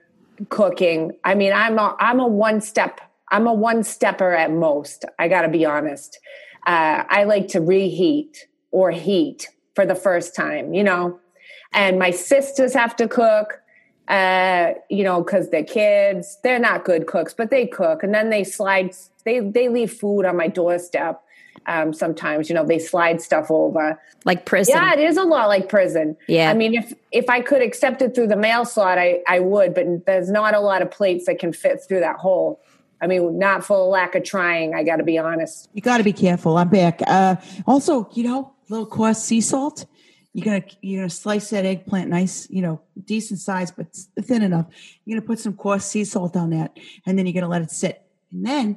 [0.50, 1.12] cooking.
[1.24, 3.00] I mean, I'm a, I'm a one step
[3.32, 5.06] I'm a one stepper at most.
[5.18, 6.20] I got to be honest.
[6.66, 11.18] Uh, I like to reheat or heat for the first time, you know.
[11.72, 13.62] And my sisters have to cook,
[14.06, 16.38] uh, you know, because they're kids.
[16.44, 18.94] They're not good cooks, but they cook, and then they slide.
[19.24, 21.22] They they leave food on my doorstep.
[21.66, 24.00] Um, sometimes, you know, they slide stuff over.
[24.24, 24.74] Like prison.
[24.74, 26.16] Yeah, it is a lot like prison.
[26.26, 26.50] Yeah.
[26.50, 29.72] I mean, if if I could accept it through the mail slot, I I would,
[29.72, 32.60] but there's not a lot of plates that can fit through that hole.
[33.02, 34.74] I mean, not for lack of trying.
[34.74, 35.68] I got to be honest.
[35.74, 36.56] You got to be careful.
[36.56, 37.02] I'm back.
[37.06, 37.36] Uh,
[37.66, 39.86] also, you know, a little coarse sea salt.
[40.34, 44.64] You're gonna you're gonna slice that eggplant nice, you know, decent size, but thin enough.
[45.04, 47.70] You're gonna put some coarse sea salt on that, and then you're gonna let it
[47.70, 48.00] sit.
[48.30, 48.68] And then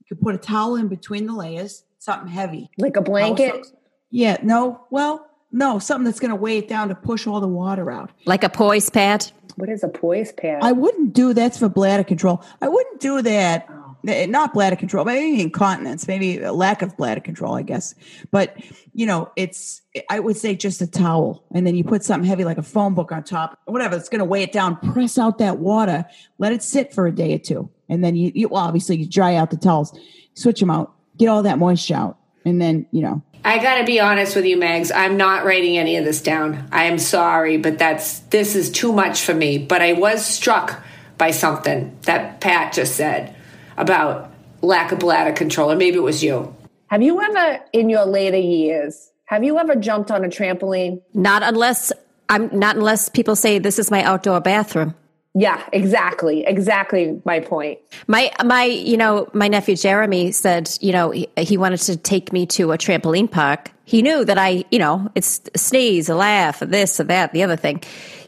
[0.00, 2.70] you can put a towel in between the layers, something heavy.
[2.76, 3.54] Like a blanket.
[3.54, 3.76] Also-
[4.10, 7.92] yeah, no, well, no, something that's gonna weigh it down to push all the water
[7.92, 8.10] out.
[8.24, 9.30] Like a poise pad.
[9.56, 10.60] What is a poise pad?
[10.62, 12.42] I wouldn't do that's for bladder control.
[12.60, 13.68] I wouldn't do that.
[14.06, 17.94] eh, Not bladder control, maybe incontinence, maybe a lack of bladder control, I guess.
[18.30, 18.56] But
[18.92, 22.44] you know, it's I would say just a towel, and then you put something heavy
[22.44, 23.96] like a phone book on top, whatever.
[23.96, 24.76] It's going to weigh it down.
[24.92, 26.04] Press out that water,
[26.38, 29.06] let it sit for a day or two, and then you, you well, obviously you
[29.06, 29.98] dry out the towels,
[30.34, 34.00] switch them out, get all that moisture out, and then you know I gotta be
[34.00, 34.92] honest with you, Megs.
[34.94, 36.68] I'm not writing any of this down.
[36.70, 39.58] I am sorry, but that's this is too much for me.
[39.58, 40.82] But I was struck
[41.16, 43.34] by something that Pat just said
[43.76, 44.30] about
[44.62, 46.54] lack of bladder control, or maybe it was you.
[46.88, 51.00] have you ever, in your later years, have you ever jumped on a trampoline?
[51.14, 51.92] Not unless
[52.28, 54.94] I'm not unless people say this is my outdoor bathroom.
[55.34, 57.78] Yeah, exactly, exactly my point.
[58.08, 62.32] My my you know my nephew Jeremy said you know he, he wanted to take
[62.32, 63.70] me to a trampoline park.
[63.84, 67.32] He knew that I you know it's a sneeze, a laugh, a this, a that,
[67.32, 67.82] the other thing.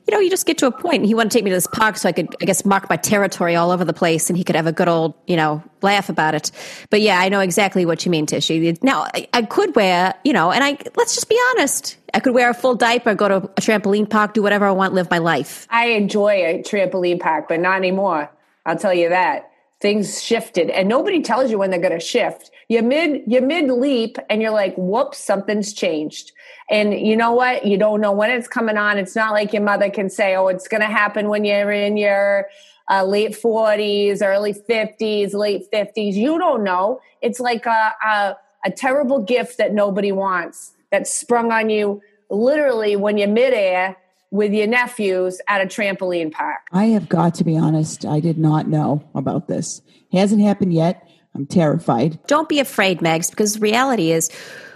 [0.07, 1.57] You know, you just get to a point, and he wanted to take me to
[1.57, 4.37] this park so I could, I guess, mark my territory all over the place, and
[4.37, 6.51] he could have a good old, you know, laugh about it.
[6.91, 8.77] But yeah, I know exactly what you mean, Tishy.
[8.83, 12.35] Now, I, I could wear, you know, and I let's just be honest, I could
[12.35, 15.19] wear a full diaper, go to a trampoline park, do whatever I want, live my
[15.19, 15.69] life.
[15.71, 18.29] I enjoy a trampoline park, but not anymore.
[18.67, 19.52] I'll tell you that.
[19.83, 22.53] Things shifted and nobody tells you when they're going to shift.
[22.69, 26.31] You're mid, you're mid leap and you're like, whoops, something's changed.
[26.71, 27.67] And you know what?
[27.67, 28.97] You don't know when it's coming on.
[28.97, 31.97] It's not like your mother can say, oh, it's going to happen when you're in
[31.97, 32.47] your
[32.89, 36.15] uh, late 40s, early 50s, late 50s.
[36.15, 37.01] You don't know.
[37.21, 42.97] It's like a, a, a terrible gift that nobody wants that sprung on you literally
[42.97, 43.97] when you're midair
[44.33, 46.61] with your nephews at a trampoline park.
[46.73, 48.05] I have got to be honest.
[48.07, 49.83] I did not know about this.
[50.11, 51.07] Hasn't happened yet.
[51.35, 52.19] I'm terrified.
[52.27, 54.31] Don't be afraid, Megs, because the reality is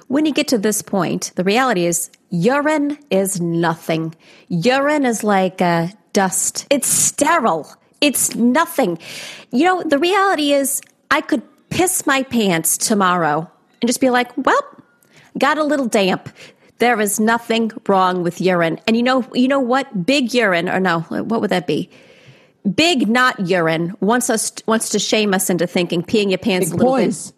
[0.08, 4.14] when you get to this point, the reality is urine is nothing.
[4.48, 6.66] Urine is like uh, dust.
[6.70, 7.74] It's sterile.
[8.02, 8.98] It's nothing.
[9.52, 13.50] You know, the reality is I could piss my pants tomorrow
[13.80, 14.62] and just be like, well,
[15.38, 16.28] got a little damp.
[16.78, 18.78] There is nothing wrong with urine.
[18.86, 20.04] And you know, you know what?
[20.04, 21.88] Big urine, or no, what would that be?
[22.74, 26.74] Big not urine wants us wants to shame us into thinking peeing your pants Big
[26.74, 27.32] a little bit boys,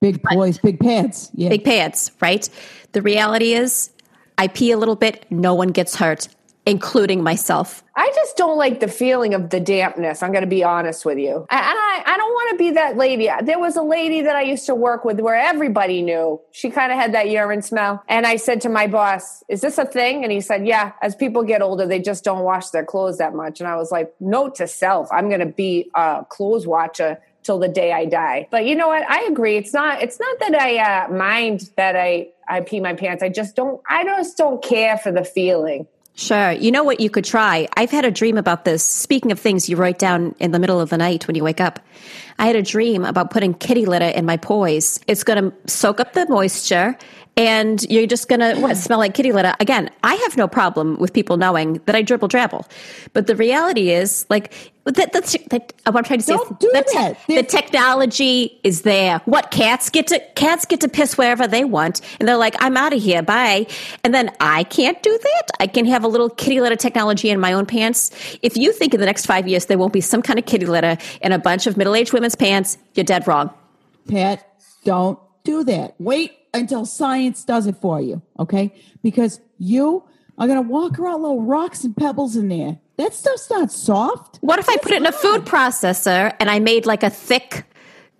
[0.00, 1.30] big boys, big pants.
[1.34, 2.48] Yeah, big pants, right?
[2.92, 3.90] The reality is,
[4.38, 6.28] I pee a little bit, no one gets hurt,
[6.66, 7.82] including myself.
[7.96, 10.22] I just don't like the feeling of the dampness.
[10.22, 11.46] I'm going to be honest with you.
[11.50, 13.28] I, I, I don't want to be that lady.
[13.42, 16.92] There was a lady that I used to work with where everybody knew she kind
[16.92, 18.02] of had that urine smell.
[18.08, 20.22] And I said to my boss, Is this a thing?
[20.22, 23.34] And he said, Yeah, as people get older, they just don't wash their clothes that
[23.34, 23.60] much.
[23.60, 27.58] And I was like, Note to self, I'm going to be a clothes watcher till
[27.58, 28.48] the day I die.
[28.50, 29.08] But you know what?
[29.10, 29.56] I agree.
[29.56, 30.02] It's not.
[30.02, 33.22] It's not that I uh, mind that I I pee my pants.
[33.22, 33.80] I just don't.
[33.88, 35.86] I just don't care for the feeling.
[36.14, 36.52] Sure.
[36.52, 37.66] You know what you could try?
[37.76, 38.84] I've had a dream about this.
[38.84, 41.60] Speaking of things you write down in the middle of the night when you wake
[41.60, 41.80] up,
[42.38, 45.00] I had a dream about putting kitty litter in my poise.
[45.06, 46.98] It's going to soak up the moisture
[47.36, 49.54] and you're just to what, smell like kitty litter.
[49.60, 52.68] Again, I have no problem with people knowing that I dribble drabble.
[53.12, 56.70] But the reality is, like, that, that's, that, what I'm trying to say Don't do
[56.72, 57.18] the, te- that.
[57.28, 59.20] the technology is there.
[59.24, 62.76] What cats get to cats get to piss wherever they want, and they're like, "I'm
[62.76, 63.66] out of here, bye."
[64.02, 65.42] And then I can't do that.
[65.60, 68.10] I can have a little kitty litter technology in my own pants.
[68.42, 70.66] If you think in the next five years there won't be some kind of kitty
[70.66, 73.50] litter in a bunch of middle aged women's pants, you're dead wrong.
[74.08, 74.46] Pat,
[74.84, 75.94] don't do that.
[75.98, 78.74] Wait until science does it for you, okay?
[79.02, 80.04] Because you
[80.38, 82.78] are to walk around little rocks and pebbles in there.
[82.96, 84.38] That stuff's not soft.
[84.40, 87.64] What if I put it in a food processor and I made like a thick,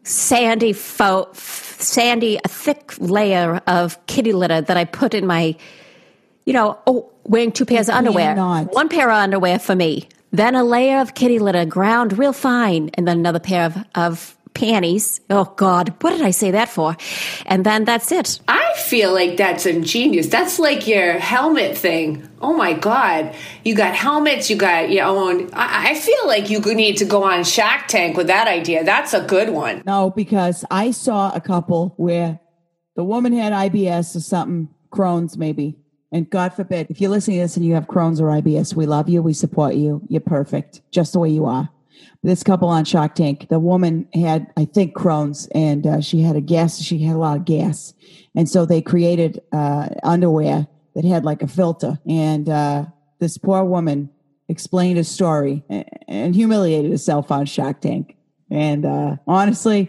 [0.04, 5.56] sandy, fo- sandy, a thick layer of kitty litter that I put in my,
[6.46, 8.34] you know, oh, wearing two pairs of underwear.
[8.72, 12.90] One pair of underwear for me, then a layer of kitty litter ground real fine,
[12.94, 15.20] and then another pair of, of panties.
[15.30, 16.96] Oh God, what did I say that for?
[17.46, 18.40] And then that's it.
[18.48, 20.26] I feel like that's ingenious.
[20.26, 22.28] That's like your helmet thing.
[22.40, 23.34] Oh my God.
[23.64, 25.50] You got helmets, you got your own.
[25.52, 28.84] I, I feel like you need to go on Shark Tank with that idea.
[28.84, 29.82] That's a good one.
[29.86, 32.40] No, because I saw a couple where
[32.96, 35.76] the woman had IBS or something, Crohn's maybe.
[36.12, 38.86] And God forbid, if you're listening to this and you have Crohn's or IBS, we
[38.86, 39.22] love you.
[39.22, 40.02] We support you.
[40.08, 41.70] You're perfect, just the way you are.
[42.22, 46.36] This couple on Shark Tank, the woman had, I think, Crohn's, and uh, she had
[46.36, 46.80] a gas.
[46.80, 47.94] She had a lot of gas,
[48.34, 51.98] and so they created uh, underwear that had like a filter.
[52.06, 52.86] And uh,
[53.18, 54.10] this poor woman
[54.48, 58.16] explained a story and, and humiliated herself on Shark Tank.
[58.50, 59.88] And uh, honestly,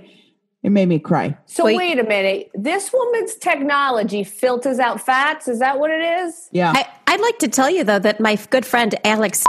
[0.63, 1.37] it made me cry.
[1.47, 1.77] So Wait.
[1.77, 1.99] wait.
[1.99, 2.51] a minute.
[2.53, 5.47] This woman's technology filters out fats.
[5.47, 6.49] Is that what it is?
[6.51, 6.73] Yeah.
[6.75, 9.43] I, I'd like to tell you though that my good friend Alex,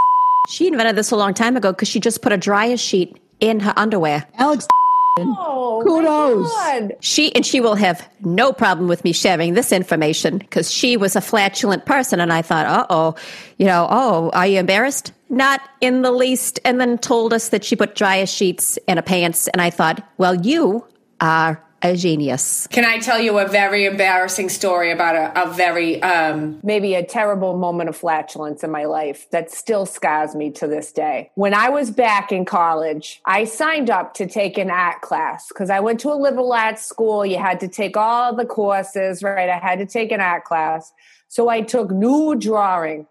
[0.49, 3.61] she invented this a long time ago because she just put a dryer sheet in
[3.61, 4.27] her underwear.
[4.39, 4.67] Alex,
[5.19, 6.93] Oh, Kudos.
[7.01, 11.17] She and she will have no problem with me sharing this information because she was
[11.17, 13.15] a flatulent person, and I thought, uh oh,
[13.59, 15.13] you know, oh, are you embarrassed?
[15.29, 16.61] Not in the least.
[16.65, 20.03] And then told us that she put dryer sheets in her pants, and I thought,
[20.17, 20.87] well, you
[21.21, 22.69] are a genius.
[22.69, 27.05] Can I tell you a very embarrassing story about a, a very um, maybe a
[27.05, 31.31] terrible moment of flatulence in my life that still scars me to this day.
[31.35, 35.71] When I was back in college, I signed up to take an art class because
[35.71, 37.27] I went to a liberal arts school.
[37.27, 39.49] You had to take all the courses, right?
[39.49, 40.93] I had to take an art class.
[41.29, 43.07] So I took nude drawing.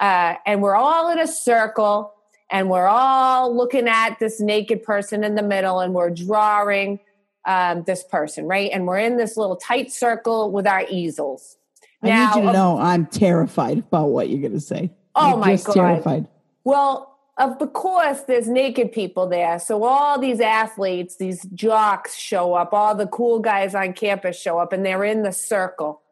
[0.00, 2.12] Uh, and we're all in a circle
[2.50, 7.00] and we're all looking at this naked person in the middle and we're drawing
[7.48, 8.70] um, this person, right?
[8.72, 11.56] And we're in this little tight circle with our easels.
[12.02, 14.92] I need you to know I'm terrified about what you're going to say.
[15.16, 15.74] Oh, I'm my just God.
[15.74, 16.28] terrified.
[16.62, 19.58] Well, of course, there's naked people there.
[19.58, 24.58] So all these athletes, these jocks show up, all the cool guys on campus show
[24.58, 26.02] up, and they're in the circle.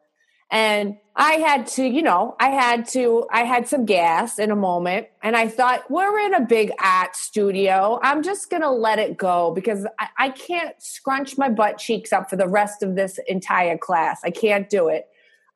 [0.49, 4.55] And I had to, you know, I had to, I had some gas in a
[4.55, 5.07] moment.
[5.21, 7.99] And I thought, we're in a big art studio.
[8.01, 12.13] I'm just going to let it go because I, I can't scrunch my butt cheeks
[12.13, 14.21] up for the rest of this entire class.
[14.23, 15.07] I can't do it.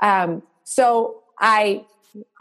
[0.01, 1.85] Um, so I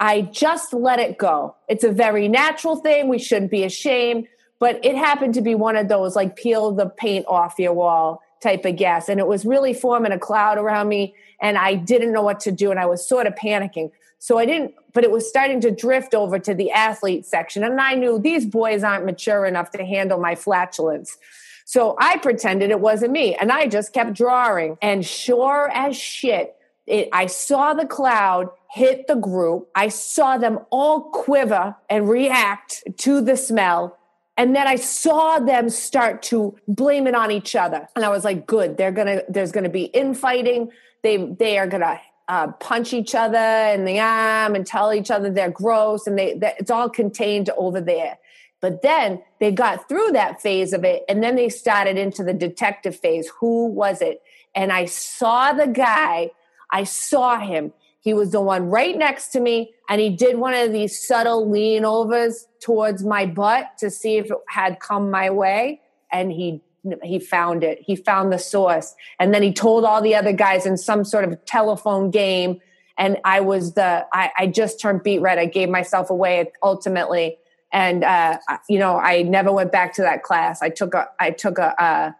[0.01, 1.55] I just let it go.
[1.69, 3.09] It's a very natural thing.
[3.09, 4.27] We shouldn't be ashamed.
[4.59, 8.21] But it happened to be one of those like peel the paint off your wall
[8.41, 9.09] type of gas.
[9.09, 11.15] And it was really forming a cloud around me.
[11.41, 12.71] And I didn't know what to do.
[12.71, 13.91] And I was sort of panicking.
[14.19, 17.65] So I didn't, but it was starting to drift over to the athlete section.
[17.65, 21.17] And I knew these boys aren't mature enough to handle my flatulence.
[21.65, 23.35] So I pretended it wasn't me.
[23.35, 24.77] And I just kept drawing.
[24.83, 26.55] And sure as shit,
[26.87, 29.69] it, I saw the cloud hit the group.
[29.75, 33.97] I saw them all quiver and react to the smell.
[34.41, 37.87] And then I saw them start to blame it on each other.
[37.95, 40.71] And I was like, good, they're gonna, there's gonna be infighting.
[41.03, 45.29] They, they are gonna uh, punch each other in the arm and tell each other
[45.29, 46.07] they're gross.
[46.07, 48.17] And they, that it's all contained over there.
[48.63, 51.05] But then they got through that phase of it.
[51.07, 53.31] And then they started into the detective phase.
[53.41, 54.23] Who was it?
[54.55, 56.31] And I saw the guy,
[56.71, 57.75] I saw him.
[58.03, 61.51] He was the one right next to me, and he did one of these subtle
[61.51, 65.83] lean overs towards my butt to see if it had come my way.
[66.11, 66.63] And he
[67.03, 67.79] he found it.
[67.83, 71.25] He found the source, and then he told all the other guys in some sort
[71.25, 72.61] of telephone game.
[72.97, 75.39] And I was the I, I just turned beat red.
[75.39, 77.37] I gave myself away ultimately,
[77.71, 80.63] and uh, you know I never went back to that class.
[80.63, 81.75] I took a I took a.
[81.79, 82.17] a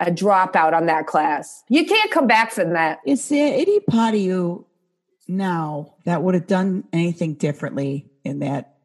[0.00, 1.62] a dropout on that class.
[1.68, 2.98] You can't come back from that.
[3.06, 4.66] Is there any part of you
[5.28, 8.76] now that would have done anything differently in that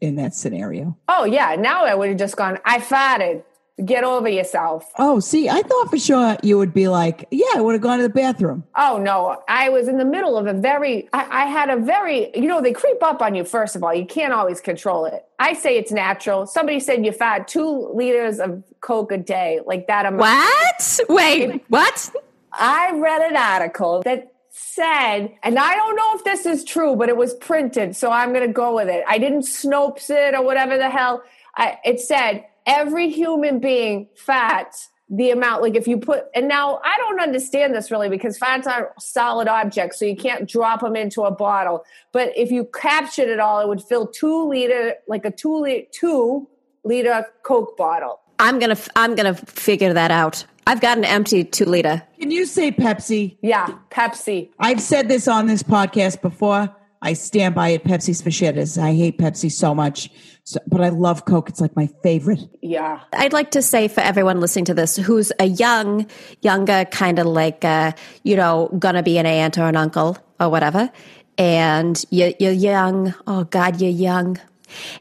[0.00, 0.96] in that scenario?
[1.08, 2.58] Oh yeah, now I would have just gone.
[2.64, 3.44] I farted.
[3.82, 4.92] Get over yourself.
[4.98, 7.96] Oh, see, I thought for sure you would be like, yeah, I would have gone
[7.96, 8.62] to the bathroom.
[8.76, 11.08] Oh no, I was in the middle of a very.
[11.14, 12.30] I, I had a very.
[12.34, 13.42] You know, they creep up on you.
[13.42, 15.24] First of all, you can't always control it.
[15.38, 16.46] I say it's natural.
[16.46, 20.20] Somebody said you fat two liters of Coke a day, like that amount.
[20.20, 21.00] What?
[21.08, 22.10] Wait, what?
[22.52, 24.29] I read an article that
[24.60, 28.32] said, and I don't know if this is true, but it was printed, so I'm
[28.32, 29.04] going to go with it.
[29.08, 31.22] I didn't Snopes it or whatever the hell.
[31.56, 34.74] I, it said every human being fat
[35.12, 38.68] the amount like if you put and now i don't understand this really because fats
[38.68, 43.28] are solid objects so you can't drop them into a bottle but if you captured
[43.28, 46.48] it all it would fill two liter like a two liter two
[46.84, 50.44] liter coke bottle I'm gonna I'm gonna figure that out.
[50.66, 52.02] I've got an empty two liter.
[52.18, 53.36] Can you say Pepsi?
[53.42, 56.74] yeah pepsi I've said this on this podcast before.
[57.02, 57.84] I stand by it.
[57.84, 58.76] Pepsi's for shitters.
[58.76, 60.10] I hate Pepsi so much.
[60.44, 61.48] So, but I love Coke.
[61.48, 62.40] It's like my favorite.
[62.60, 63.00] Yeah.
[63.14, 66.06] I'd like to say for everyone listening to this who's a young,
[66.42, 67.92] younger, kind of like, uh,
[68.22, 70.90] you know, gonna be an aunt or an uncle or whatever,
[71.38, 73.14] and you're, you're young.
[73.26, 74.38] Oh, God, you're young.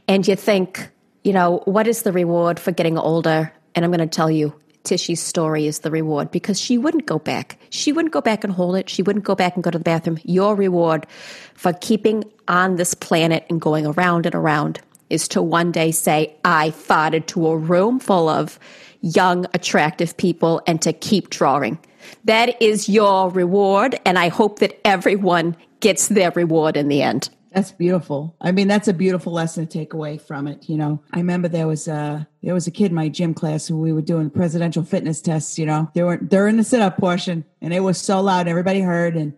[0.07, 0.89] And you think,
[1.23, 3.51] you know, what is the reward for getting older?
[3.75, 4.53] And I'm going to tell you,
[4.89, 7.59] Tishy's story is the reward because she wouldn't go back.
[7.69, 8.89] She wouldn't go back and hold it.
[8.89, 10.17] She wouldn't go back and go to the bathroom.
[10.23, 11.05] Your reward
[11.53, 14.81] for keeping on this planet and going around and around
[15.11, 18.57] is to one day say, I farted to a room full of
[19.01, 21.77] young, attractive people and to keep drawing.
[22.25, 23.99] That is your reward.
[24.05, 27.29] And I hope that everyone gets their reward in the end.
[27.51, 28.35] That's beautiful.
[28.39, 30.69] I mean, that's a beautiful lesson to take away from it.
[30.69, 33.67] You know, I remember there was a there was a kid in my gym class
[33.67, 35.57] who we were doing presidential fitness tests.
[35.57, 38.47] You know, they were they're in the sit up portion, and it was so loud,
[38.47, 39.15] everybody heard.
[39.15, 39.33] And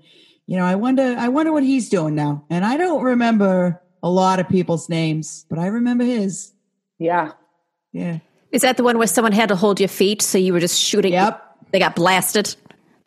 [0.46, 2.44] you know, I wonder I wonder what he's doing now.
[2.50, 6.52] And I don't remember a lot of people's names, but I remember his.
[7.00, 7.32] Yeah.
[7.94, 8.20] Yeah.
[8.52, 10.80] Is that the one where someone had to hold your feet so you were just
[10.80, 11.14] shooting?
[11.14, 11.72] Yep.
[11.72, 12.56] They got blasted.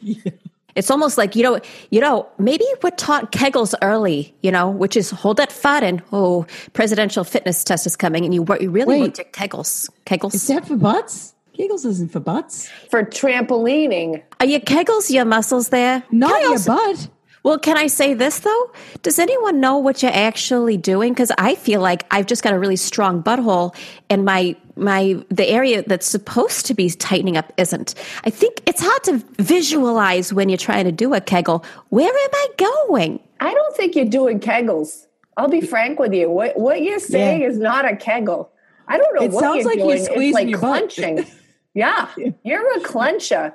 [0.75, 1.61] It's almost like you know,
[1.91, 6.03] you know, maybe we're taught Kegels early, you know, which is hold that fat and
[6.13, 9.01] oh, presidential fitness test is coming, and you you really Wait.
[9.01, 9.91] want your Kegels.
[10.07, 10.35] Kegels.
[10.35, 11.35] Is that for butts?
[11.59, 12.69] Kegels isn't for butts.
[12.91, 14.23] For trampolining.
[14.41, 16.03] Are your Kegels your muscles there?
[16.11, 17.09] Not Can your butt.
[17.45, 18.73] Well, can I say this though?
[19.03, 21.13] Does anyone know what you're actually doing?
[21.13, 23.75] Because I feel like I've just got a really strong butthole,
[24.11, 27.95] and my my the area that's supposed to be tightening up isn't.
[28.25, 31.65] I think it's hard to visualize when you're trying to do a Kegel.
[31.91, 33.21] Where am I going?
[33.41, 35.07] I don't think you're doing kegels.
[35.37, 36.31] I'll be frank with you.
[36.31, 37.49] What what you're saying Yeah.
[37.49, 38.51] is not a kegel.
[38.89, 39.97] I don't know It what sounds you're like you're doing.
[39.99, 40.79] it's squeezing like your butt.
[40.95, 41.27] clenching.
[41.75, 42.09] yeah,
[42.43, 43.55] you're a clencher.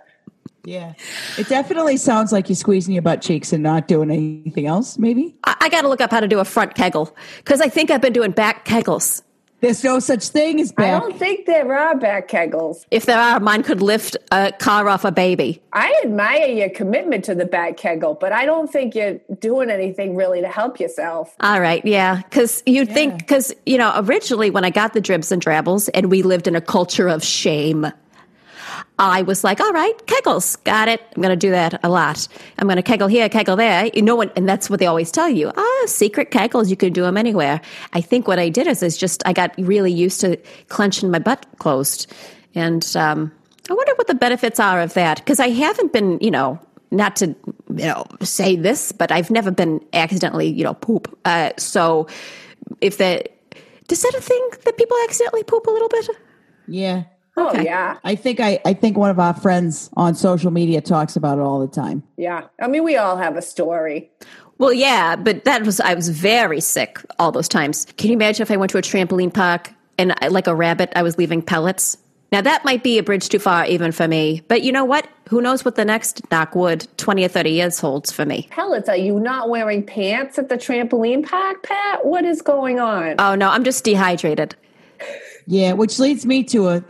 [0.66, 0.94] Yeah.
[1.38, 5.36] It definitely sounds like you're squeezing your butt cheeks and not doing anything else, maybe.
[5.44, 7.92] I, I got to look up how to do a front Kegel because I think
[7.92, 9.22] I've been doing back Kegels.
[9.62, 10.96] There's no such thing as back.
[10.96, 12.86] I don't think there are back kegels.
[12.92, 15.62] If there are, mine could lift a car off a baby.
[15.74, 20.16] I admire your commitment to the back kegel, but I don't think you're doing anything
[20.16, 21.36] really to help yourself.
[21.42, 25.02] All right, yeah, because you would think because you know originally when I got the
[25.02, 27.92] dribs and drabbles and we lived in a culture of shame,
[29.00, 31.02] I was like, all right, kegels, got it.
[31.16, 32.28] I'm going to do that a lot.
[32.58, 33.90] I'm going to kegel here, kegel there.
[33.94, 34.38] You know what?
[34.38, 35.54] And that's what they always tell you.
[35.56, 37.62] Ah, secret kegels, you can do them anywhere.
[37.94, 40.36] I think what I did is, is just I got really used to
[40.68, 42.14] clenching my butt closed,
[42.54, 43.32] and um,
[43.70, 46.60] I wonder what the benefits are of that because I haven't been, you know.
[46.92, 51.16] Not to you know say this, but I've never been accidentally you know poop.
[51.24, 52.08] Uh, so
[52.82, 53.32] if that
[53.88, 56.10] does that a thing that people accidentally poop a little bit?
[56.68, 57.04] Yeah.
[57.40, 61.16] Oh yeah, I think I, I think one of our friends on social media talks
[61.16, 62.04] about it all the time.
[62.18, 62.48] yeah.
[62.62, 64.10] I mean, we all have a story.
[64.58, 67.88] Well, yeah, but that was I was very sick all those times.
[67.98, 70.92] Can you imagine if I went to a trampoline park and I, like a rabbit,
[70.96, 71.98] I was leaving pellets?
[72.32, 74.44] Now that might be a bridge too far even for me.
[74.48, 75.08] But you know what?
[75.30, 78.48] Who knows what the next knockwood twenty or thirty years holds for me?
[78.52, 82.06] Pellets, are you not wearing pants at the trampoline park, Pat?
[82.06, 83.16] What is going on?
[83.18, 84.56] Oh no, I'm just dehydrated.
[85.52, 86.84] Yeah, which leads me to a,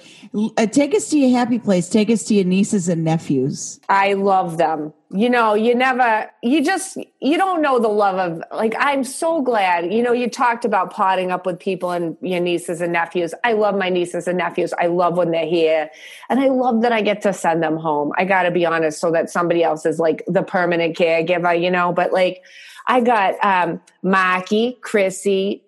[0.58, 1.88] a take us to your happy place.
[1.88, 3.80] Take us to your nieces and nephews.
[3.88, 4.94] I love them.
[5.12, 9.42] You know, you never, you just, you don't know the love of, like, I'm so
[9.42, 9.94] glad.
[9.94, 13.34] You know, you talked about potting up with people and your nieces and nephews.
[13.46, 14.74] I love my nieces and nephews.
[14.78, 15.90] I love when they're here.
[16.30, 18.12] And I love that I get to send them home.
[18.18, 21.72] I got to be honest, so that somebody else is like the permanent caregiver, you
[21.72, 22.44] know, but like,
[22.88, 25.64] I got um, Maki, Chrissy,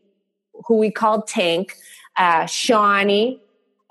[0.66, 1.78] who we called Tank,
[2.18, 3.42] uh, Shawnee.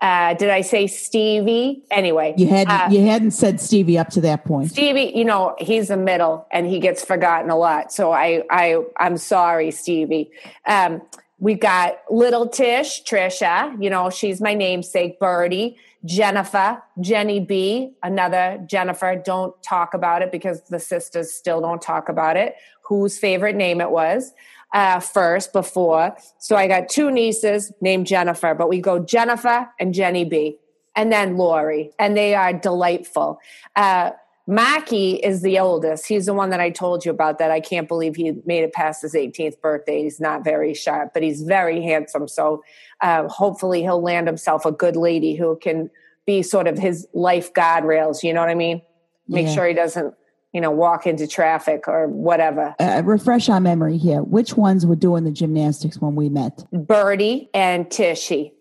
[0.00, 1.82] Uh, did I say Stevie?
[1.90, 4.70] Anyway, You hadn't uh, you hadn't said Stevie up to that point.
[4.70, 7.92] Stevie, you know, he's the middle and he gets forgotten a lot.
[7.92, 10.30] So I, I, I'm sorry, Stevie.
[10.64, 11.02] Um,
[11.38, 18.62] we got little Tish, Trisha, you know, she's my namesake, Birdie, Jennifer, Jenny B, another
[18.66, 19.16] Jennifer.
[19.22, 22.56] Don't talk about it because the sisters still don't talk about it.
[22.84, 24.32] Whose favorite name it was
[24.72, 26.16] uh, first before.
[26.38, 30.58] So I got two nieces named Jennifer, but we go Jennifer and Jenny B
[30.96, 33.38] and then Lori, and they are delightful.
[33.76, 34.10] Uh,
[34.46, 36.08] Mackie is the oldest.
[36.08, 38.72] He's the one that I told you about that I can't believe he made it
[38.72, 40.02] past his 18th birthday.
[40.02, 42.26] He's not very sharp, but he's very handsome.
[42.26, 42.62] So
[43.00, 45.88] uh, hopefully he'll land himself a good lady who can
[46.26, 48.24] be sort of his life guardrails.
[48.24, 48.82] You know what I mean?
[49.28, 49.54] Make Yeah.
[49.54, 50.14] sure he doesn't,
[50.52, 52.74] you know, walk into traffic or whatever.
[52.80, 54.22] Uh, refresh our memory here.
[54.22, 56.64] Which ones were doing the gymnastics when we met?
[56.72, 58.52] Birdie and Tishy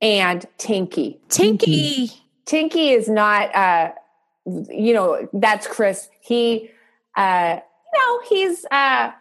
[0.00, 1.20] and Tinky.
[1.28, 2.10] Tinky.
[2.44, 3.92] Tinky is not, uh,
[4.46, 6.08] you know, that's Chris.
[6.20, 6.70] He,
[7.16, 7.60] uh,
[7.92, 9.12] you know, he's, uh,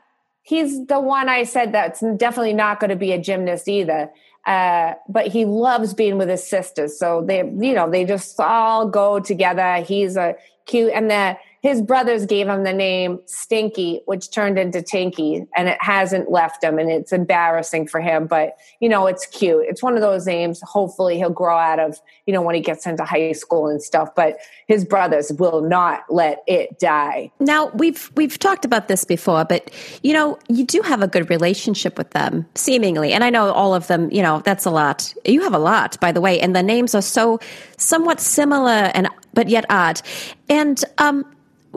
[0.42, 4.12] he's the one I said that's definitely not going to be a gymnast either.
[4.46, 6.98] Uh, but he loves being with his sisters.
[6.98, 9.84] So they, you know, they just all go together.
[9.86, 14.82] He's a cute, and the his brothers gave him the name Stinky, which turned into
[14.82, 18.28] Tinky, and it hasn't left him, and it's embarrassing for him.
[18.28, 19.66] But you know, it's cute.
[19.68, 20.62] It's one of those names.
[20.62, 24.14] Hopefully, he'll grow out of you know when he gets into high school and stuff.
[24.16, 24.38] But
[24.68, 27.32] his brothers will not let it die.
[27.40, 29.72] Now we've we've talked about this before, but
[30.04, 33.74] you know you do have a good relationship with them, seemingly, and I know all
[33.74, 34.12] of them.
[34.12, 35.14] You know that's a lot.
[35.26, 37.40] You have a lot, by the way, and the names are so
[37.78, 40.02] somewhat similar and but yet odd.
[40.50, 41.26] And um,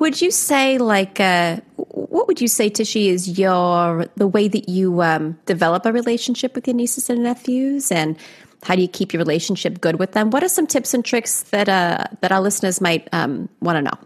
[0.00, 4.68] would you say like uh, what would you say, Tishy, is your the way that
[4.68, 8.16] you um, develop a relationship with your nieces and nephews, and
[8.62, 10.30] how do you keep your relationship good with them?
[10.30, 13.82] What are some tips and tricks that uh, that our listeners might um, want to
[13.82, 13.98] know?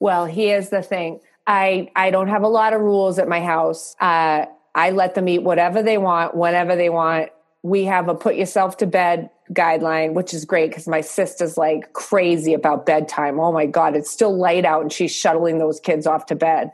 [0.00, 1.20] Well, here's the thing.
[1.46, 3.94] I I don't have a lot of rules at my house.
[4.00, 7.30] Uh, I let them eat whatever they want, whenever they want.
[7.62, 11.92] We have a put yourself to bed guideline, which is great because my sister's like
[11.92, 13.40] crazy about bedtime.
[13.40, 16.70] Oh my God, it's still light out and she's shuttling those kids off to bed.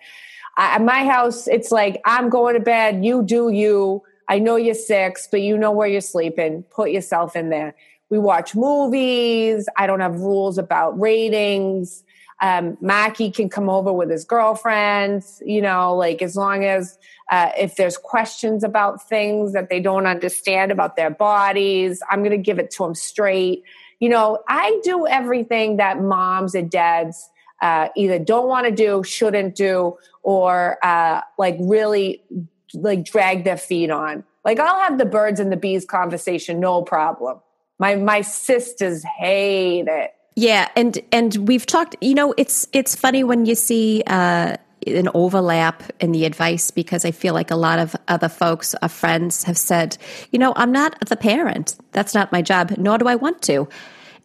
[0.57, 4.03] I, at my house, it's like, I'm going to bed, you do you.
[4.29, 6.65] I know you're six, but you know where you're sleeping.
[6.65, 7.75] Put yourself in there.
[8.11, 9.69] We watch movies.
[9.77, 12.03] I don't have rules about ratings.
[12.41, 16.99] Um, Mackie can come over with his girlfriends, you know, like as long as
[17.31, 22.31] uh, if there's questions about things that they don't understand about their bodies, I'm going
[22.31, 23.65] to give it to them straight.
[23.99, 27.29] You know, I do everything that moms and dads
[27.61, 32.23] uh, either don't want to do, shouldn't do, or uh, like really
[32.75, 34.25] like drag their feet on.
[34.45, 37.41] Like I'll have the birds and the bees conversation, no problem.
[37.79, 40.13] My my sisters hate it.
[40.39, 41.97] Yeah, and and we've talked.
[42.01, 44.55] You know, it's it's funny when you see uh,
[44.87, 48.89] an overlap in the advice because I feel like a lot of other folks, our
[48.89, 49.99] friends, have said,
[50.31, 51.77] you know, I'm not the parent.
[51.91, 53.69] That's not my job, nor do I want to.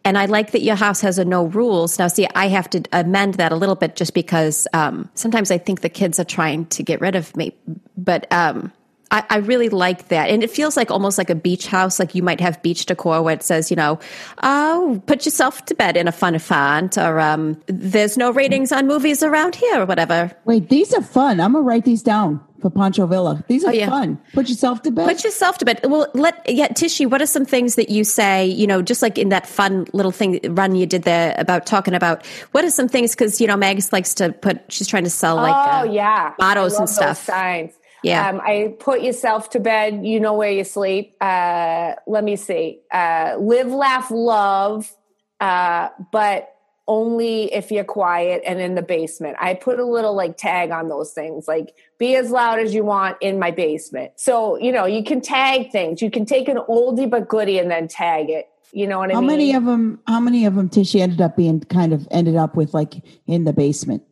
[0.04, 1.98] And I like that your house has a no rules.
[1.98, 5.58] Now, see, I have to amend that a little bit just because um, sometimes I
[5.58, 7.56] think the kids are trying to get rid of me.
[7.96, 8.70] But um,
[9.10, 10.30] I, I, really like that.
[10.30, 11.98] And it feels like almost like a beach house.
[11.98, 13.98] Like you might have beach decor where it says, you know,
[14.42, 18.86] oh, put yourself to bed in a fun font or um, there's no ratings on
[18.86, 20.32] movies around here or whatever.
[20.44, 21.40] Wait, these are fun.
[21.40, 23.44] I'm going to write these down for Pancho Villa.
[23.46, 23.90] These are oh, yeah.
[23.90, 24.18] fun.
[24.32, 25.06] Put yourself to bed.
[25.06, 25.80] Put yourself to bed.
[25.84, 29.18] Well, let, yeah, Tishy, what are some things that you say, you know, just like
[29.18, 32.88] in that fun little thing run you did there about talking about, what are some
[32.88, 33.14] things?
[33.14, 36.32] Cause, you know, Mags likes to put, she's trying to sell like, oh, uh, yeah.
[36.38, 37.22] mottos and stuff.
[37.22, 37.74] signs.
[38.04, 38.28] Yeah.
[38.28, 40.04] Um, I put yourself to bed.
[40.04, 41.16] You know where you sleep.
[41.20, 42.80] Uh, let me see.
[42.92, 44.92] Uh, live, laugh, love,
[45.40, 46.50] uh, but
[46.86, 49.36] only if you're quiet and in the basement.
[49.40, 52.84] I put a little like tag on those things, like be as loud as you
[52.84, 54.12] want in my basement.
[54.16, 56.02] So, you know, you can tag things.
[56.02, 58.48] You can take an oldie but goodie and then tag it.
[58.72, 59.30] You know what I how mean?
[59.30, 62.36] How many of them, how many of them Tishy ended up being kind of ended
[62.36, 62.94] up with like
[63.26, 64.02] in the basement?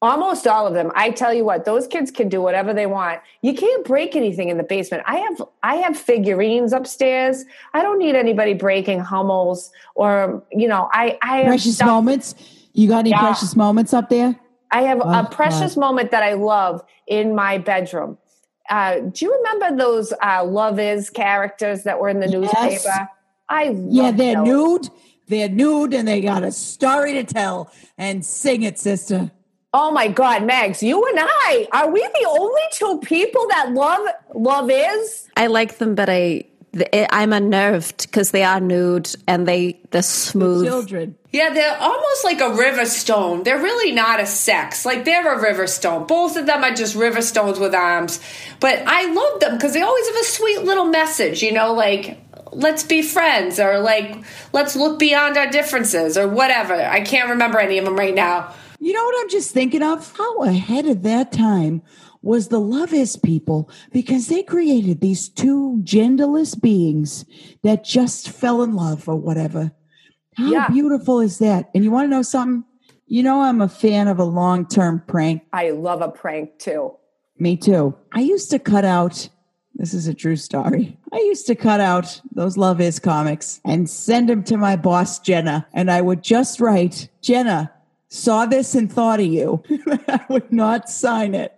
[0.00, 0.92] Almost all of them.
[0.94, 3.20] I tell you what, those kids can do whatever they want.
[3.42, 5.02] You can't break anything in the basement.
[5.06, 7.44] I have I have figurines upstairs.
[7.74, 11.88] I don't need anybody breaking Hummels or you know, I I precious stuff.
[11.88, 12.36] moments.
[12.74, 13.20] You got any yeah.
[13.20, 14.38] precious moments up there?
[14.70, 15.80] I have oh, a precious God.
[15.80, 18.18] moment that I love in my bedroom.
[18.70, 22.84] Uh, do you remember those uh, Love Is characters that were in the yes.
[22.84, 23.08] newspaper?
[23.48, 24.46] I yeah, they're those.
[24.46, 24.90] nude.
[25.26, 27.72] They're nude and they got a story to tell.
[27.96, 29.30] And sing it, sister.
[29.74, 34.06] Oh my God, Mags, you and I are we the only two people that love
[34.34, 35.28] love is?
[35.36, 36.44] I like them, but I
[37.10, 41.16] I'm unnerved because they are nude and they the smooth the children.
[41.32, 43.42] Yeah, they're almost like a river stone.
[43.42, 44.86] They're really not a sex.
[44.86, 46.06] Like they're a river stone.
[46.06, 48.20] Both of them are just river stones with arms.
[48.60, 51.42] But I love them because they always have a sweet little message.
[51.42, 52.18] You know, like
[52.52, 56.74] let's be friends or like let's look beyond our differences or whatever.
[56.74, 58.54] I can't remember any of them right now.
[58.78, 60.16] You know what I'm just thinking of?
[60.16, 61.82] How ahead of that time
[62.22, 67.24] was the Love Is people because they created these two genderless beings
[67.62, 69.72] that just fell in love or whatever.
[70.36, 70.68] How yeah.
[70.68, 71.70] beautiful is that?
[71.74, 72.64] And you want to know something?
[73.06, 75.42] You know, I'm a fan of a long term prank.
[75.52, 76.94] I love a prank too.
[77.38, 77.94] Me too.
[78.12, 79.28] I used to cut out,
[79.74, 80.98] this is a true story.
[81.12, 85.18] I used to cut out those Love Is comics and send them to my boss,
[85.20, 85.66] Jenna.
[85.72, 87.72] And I would just write, Jenna,
[88.08, 89.62] saw this and thought of you.
[90.08, 91.54] I would not sign it.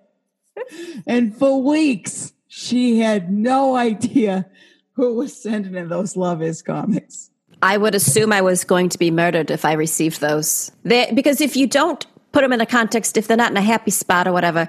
[1.06, 4.46] And for weeks, she had no idea
[4.92, 7.30] who was sending in those Love Is comics.
[7.62, 10.72] I would assume I was going to be murdered if I received those.
[10.82, 13.62] They, because if you don't put them in a context, if they're not in a
[13.62, 14.68] happy spot or whatever,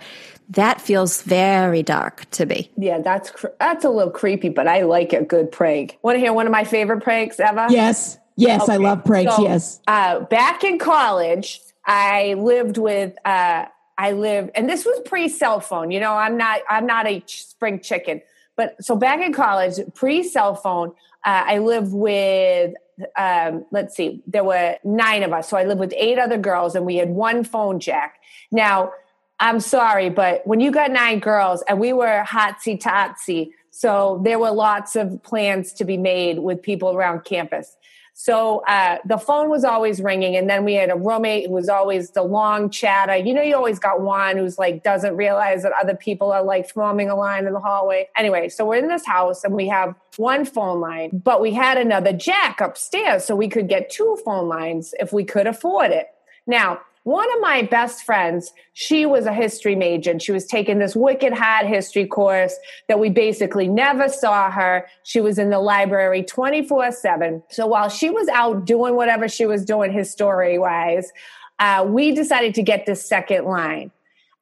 [0.49, 2.69] That feels very dark to me.
[2.77, 5.97] Yeah, that's cr- that's a little creepy, but I like a good prank.
[6.01, 7.67] Want to hear one of my favorite pranks ever?
[7.69, 8.17] Yes.
[8.35, 9.35] Yes, I love pranks.
[9.35, 9.79] So, yes.
[9.87, 13.15] Uh, back in college, I lived with.
[13.25, 13.65] Uh,
[13.97, 15.91] I lived, and this was pre cell phone.
[15.91, 16.61] You know, I'm not.
[16.69, 18.21] I'm not a spring chicken.
[18.55, 20.89] But so back in college, pre cell phone,
[21.25, 22.73] uh, I lived with.
[23.17, 25.49] Um, let's see, there were nine of us.
[25.49, 28.19] So I lived with eight other girls, and we had one phone jack.
[28.51, 28.91] Now,
[29.39, 34.37] I'm sorry, but when you got nine girls and we were hotsy totsy, so there
[34.37, 37.77] were lots of plans to be made with people around campus.
[38.13, 41.67] So uh, the phone was always ringing, and then we had a roommate who was
[41.67, 43.15] always the long chatter.
[43.15, 46.69] You know, you always got one who's like doesn't realize that other people are like
[46.69, 48.07] forming a line in the hallway.
[48.15, 51.79] Anyway, so we're in this house and we have one phone line, but we had
[51.79, 56.05] another jack upstairs, so we could get two phone lines if we could afford it.
[56.45, 60.77] Now, one of my best friends, she was a history major and she was taking
[60.77, 62.55] this wicked hard history course
[62.87, 64.87] that we basically never saw her.
[65.03, 67.41] She was in the library 24 7.
[67.49, 71.11] So while she was out doing whatever she was doing history wise,
[71.57, 73.91] uh, we decided to get this second line.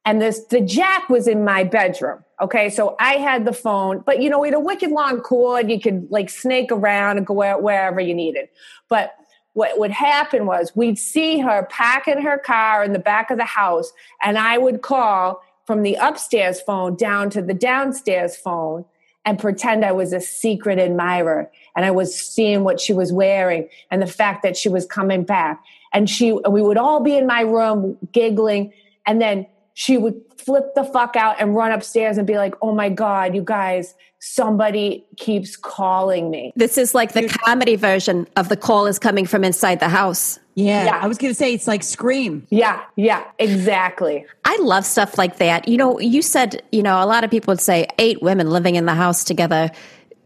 [0.04, 2.24] And this the jack was in my bedroom.
[2.42, 5.70] Okay, so I had the phone, but you know, we had a wicked long cord.
[5.70, 8.48] You could like snake around and go where- wherever you needed.
[8.88, 9.14] But
[9.52, 13.44] what would happen was we'd see her packing her car in the back of the
[13.44, 13.92] house,
[14.22, 18.84] and I would call from the upstairs phone down to the downstairs phone
[19.24, 23.68] and pretend I was a secret admirer and I was seeing what she was wearing
[23.90, 25.62] and the fact that she was coming back.
[25.92, 28.72] And she we would all be in my room giggling,
[29.06, 32.74] and then she would flip the fuck out and run upstairs and be like, "Oh
[32.74, 38.48] my god, you guys, somebody keeps calling me." This is like the comedy version of
[38.48, 40.38] the call is coming from inside the house.
[40.54, 40.84] Yeah.
[40.84, 40.98] Yeah.
[41.00, 42.46] I was going to say it's like Scream.
[42.50, 44.26] Yeah, yeah, exactly.
[44.44, 45.68] I love stuff like that.
[45.68, 48.76] You know, you said, you know, a lot of people would say eight women living
[48.76, 49.70] in the house together,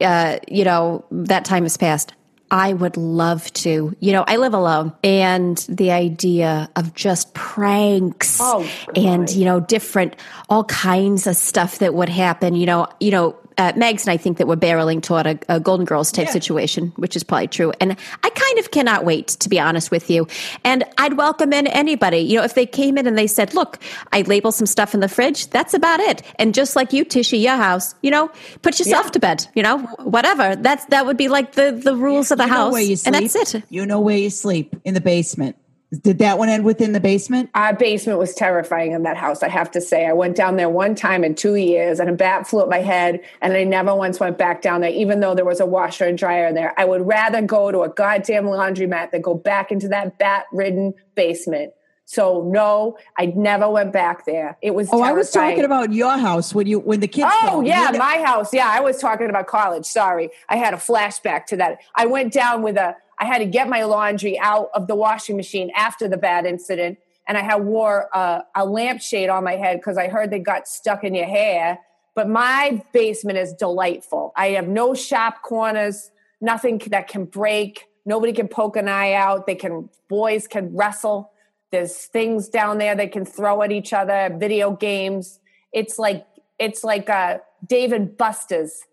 [0.01, 2.13] uh, you know, that time has passed.
[2.55, 3.97] I would love to.
[3.99, 9.59] You know, I live alone and the idea of just pranks Oh, and, you know,
[9.59, 10.15] different,
[10.49, 14.17] all kinds of stuff that would happen, you know, you know, uh, Megs and I
[14.17, 16.33] think that we're barreling toward a, a Golden Girls type Yeah.
[16.33, 17.73] situation, which is probably true.
[17.81, 20.27] And I kind of cannot wait, to be honest with you.
[20.65, 22.19] And I'd welcome in anybody.
[22.19, 23.79] You know, if they came in and they said, look,
[24.13, 26.23] I label some stuff in the fridge, that's about it.
[26.37, 28.31] And just like you, Tishy, your house, you know,
[28.63, 29.11] put yourself Yeah.
[29.13, 30.57] to bed, you know, whatever.
[30.57, 33.07] That's, that would be like the, the rules of the You house.
[33.07, 33.63] And that's it.
[33.71, 35.57] You know where you sleep in the basement.
[35.99, 37.51] Did that one end within the basement?
[37.55, 40.07] Our basement was terrifying in that house, I have to say.
[40.07, 42.81] I went down there one time in two years and a bat flew at my
[42.81, 46.07] head, and I never once went back down there, even though there was a washer
[46.07, 46.75] and dryer in there.
[46.79, 50.95] I would rather go to a goddamn laundromat than go back into that bat ridden
[51.15, 51.73] basement.
[52.07, 54.59] So, no, I never went back there.
[54.61, 57.31] It was Oh, I was talking about your house when you when the kids.
[57.33, 57.63] Oh.
[57.63, 58.53] Yeah, my house.
[58.53, 59.87] Yeah, I was talking about college.
[59.87, 61.79] Sorry, I had a flashback to that.
[61.95, 62.95] I went down with a.
[63.19, 66.99] I had to get my laundry out of the washing machine after the bad incident,
[67.27, 70.69] and I had wore a, a lampshade on my head because I heard they got
[70.69, 71.79] stuck in your hair.
[72.15, 74.33] But my basement is delightful.
[74.37, 76.11] I have no sharp corners,
[76.41, 77.87] nothing that can break.
[78.07, 79.47] Nobody can poke an eye out.
[79.47, 81.33] They can boys can wrestle.
[81.73, 84.35] There's things down there they can throw at each other.
[84.39, 85.41] Video games.
[85.73, 86.25] It's like
[86.59, 88.85] it's like uh, Dave & Buster's,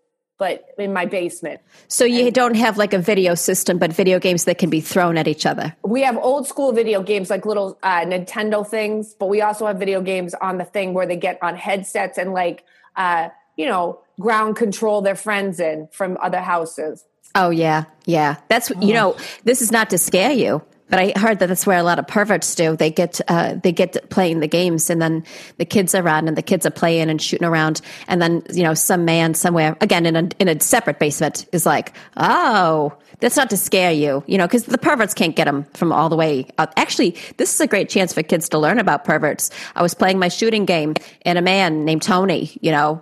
[0.42, 1.60] but in my basement.
[1.86, 5.16] So you don't have like a video system, but video games that can be thrown
[5.16, 5.72] at each other.
[5.84, 9.78] We have old school video games like little uh, Nintendo things, but we also have
[9.78, 12.64] video games on the thing where they get on headsets and like
[12.96, 17.04] uh, you know ground control their friends in from other houses.
[17.36, 18.38] Oh yeah, yeah.
[18.48, 19.16] That's you know.
[19.44, 20.60] This is not to scare you,
[20.92, 22.76] but I heard that that's where a lot of perverts do.
[22.76, 25.24] They get uh, they get playing the games, and then
[25.56, 28.62] the kids are around, and the kids are playing and shooting around, and then you
[28.62, 32.92] know some man somewhere again in a in a separate basement is like, oh.
[33.20, 36.08] That's not to scare you, you know, because the perverts can't get them from all
[36.08, 36.72] the way up.
[36.76, 39.48] Actually, this is a great chance for kids to learn about perverts.
[39.76, 40.94] I was playing my shooting game,
[41.24, 43.00] and a man named Tony, you know,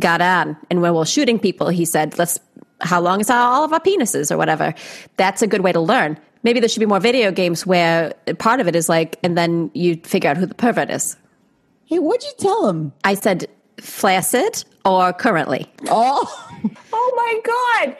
[0.00, 2.40] got on, and when we were shooting people, he said, "Let's
[2.80, 4.74] how long is all of our penises or whatever.
[5.16, 6.18] That's a good way to learn.
[6.42, 9.70] Maybe there should be more video games where part of it is like, and then
[9.74, 11.16] you figure out who the pervert is.
[11.86, 12.92] Hey, what'd you tell him?
[13.04, 13.46] I said
[13.80, 15.70] flaccid or currently.
[15.88, 16.48] Oh,
[16.92, 17.40] Oh my
[17.86, 17.96] god!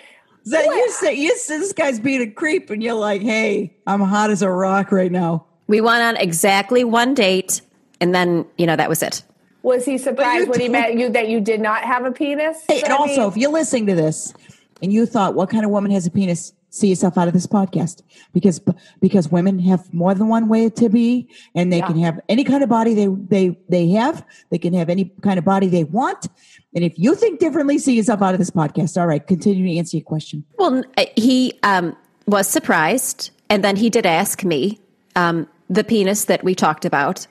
[0.46, 4.00] that you say you said this guy's being a creep, and you're like, "Hey, I'm
[4.00, 7.60] hot as a rock right now." We went on exactly one date,
[8.00, 9.22] and then you know that was it.
[9.62, 12.64] Was he surprised you when he met you that you did not have a penis?
[12.68, 14.34] Hey, and I also, if you're listening to this
[14.82, 17.46] and you thought, "What kind of woman has a penis?" See yourself out of this
[17.46, 18.60] podcast because
[19.00, 21.86] because women have more than one way to be and they Yeah.
[21.88, 25.38] can have any kind of body they they they have they can have any kind
[25.38, 26.28] of body they want
[26.74, 29.78] and if you think differently see yourself out of this podcast all right continue to
[29.78, 31.94] answer your question Well, uh, he um,
[32.26, 34.78] was surprised, and then he did ask me
[35.14, 37.26] um, the penis that we talked about.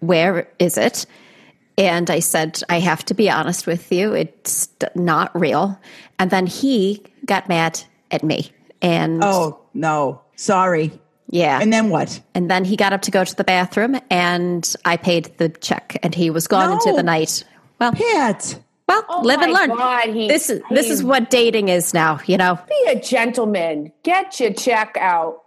[0.00, 1.06] Where is it?
[1.78, 5.78] And I said, I have to be honest with you, it's not real.
[6.18, 8.50] And then he got mad at me,
[8.82, 10.92] and oh no sorry
[11.28, 14.74] yeah, and then what and then he got up to go to the bathroom, and
[14.84, 17.42] I paid the check, and he was gone into the night.
[17.80, 19.68] Well, pat well, Oh live and learn.
[19.70, 22.20] God, he- this is this is what dating is now.
[22.26, 23.92] You know, Be a gentleman.
[24.04, 25.42] Get your check out.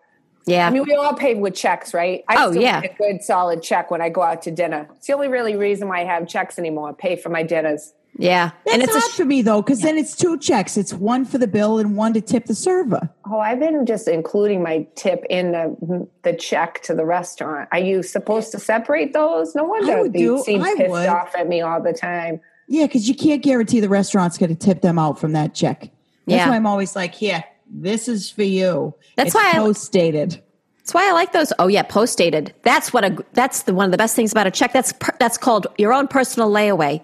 [0.46, 0.68] yeah.
[0.68, 2.24] I mean, we all pay with checks, right?
[2.28, 2.82] I Oh, still yeah.
[2.82, 4.90] get a good solid check when I go out to dinner.
[4.98, 6.94] It's the only really reason why I have checks anymore.
[6.94, 7.94] Pay for my dinners.
[8.18, 10.94] Yeah, that's and it's a hard for me though because then it's two checks it's
[10.94, 14.64] one for the bill and one to tip the server Oh, I've been just including
[14.64, 17.70] my tip in the the check to the restaurant.
[17.72, 19.54] Are you supposed to separate those?
[19.54, 21.08] No wonder would they seem I pissed would.
[21.08, 22.42] off at me all the time.
[22.68, 25.82] Yeah, because you can't guarantee the restaurant's going to tip them out from that check.
[25.82, 25.92] That's
[26.26, 26.50] Yeah.
[26.50, 28.96] why I'm always like, here, this is for you.
[29.16, 30.42] That's It's why I- post dated.
[30.90, 31.54] That's why I like those.
[31.60, 32.52] Oh yeah, post dated.
[32.64, 34.74] That's what a that's the one of the best things about a check.
[34.74, 37.00] That's per, that's called your own personal layaway.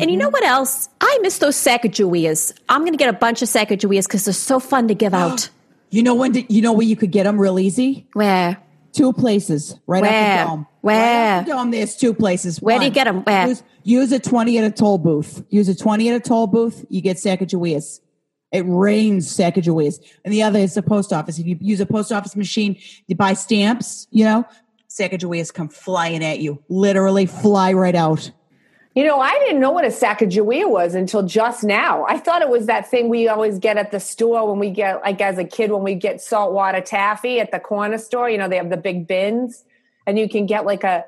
[0.00, 0.20] And you mm-hmm.
[0.20, 0.88] know what else?
[1.02, 2.54] I miss those Sacagaweas.
[2.70, 5.50] I'm going to get a bunch of Sacagaweas because they're so fun to give out.
[5.92, 6.34] You know when?
[6.48, 8.06] You know where you could get them real easy?
[8.12, 8.56] Where?
[8.92, 10.42] Two places, right Where?
[10.44, 10.66] off the dome.
[10.82, 11.36] Where?
[11.38, 11.70] Right the dome.
[11.72, 12.62] There's two places.
[12.62, 13.24] Where do you get them?
[13.24, 13.48] Where?
[13.48, 15.44] Use, use a twenty at a toll booth.
[15.50, 16.86] Use a twenty at a toll booth.
[16.90, 17.98] You get Sacagaweas.
[18.52, 20.00] It rains Sacagaweas.
[20.24, 21.38] And the other is the post office.
[21.38, 24.08] If you use a post office machine, you buy stamps.
[24.10, 24.44] You know,
[24.88, 26.62] Sacagaweas come flying at you.
[26.68, 28.30] Literally fly right out.
[28.96, 32.04] You know, I didn't know what a Sacagawea was until just now.
[32.08, 35.00] I thought it was that thing we always get at the store when we get,
[35.02, 38.28] like as a kid, when we get saltwater taffy at the corner store.
[38.28, 39.64] You know, they have the big bins,
[40.08, 41.04] and you can get like a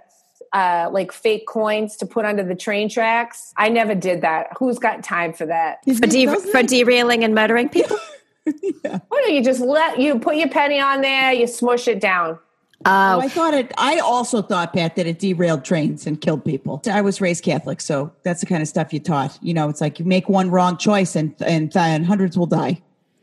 [0.53, 3.53] uh, like fake coins to put under the train tracks.
[3.57, 4.49] I never did that.
[4.59, 5.85] Who's got time for that?
[5.85, 7.99] For, de- for derailing and murdering people?
[8.45, 12.39] Why don't you just let you put your penny on there, you smush it down.
[12.85, 13.73] Oh, I thought it.
[13.79, 16.83] I also thought Pat that it derailed trains and killed people.
[16.91, 19.39] I was raised Catholic, so that's the kind of stuff you taught.
[19.41, 22.83] You know, it's like you make one wrong choice and and, and hundreds will die.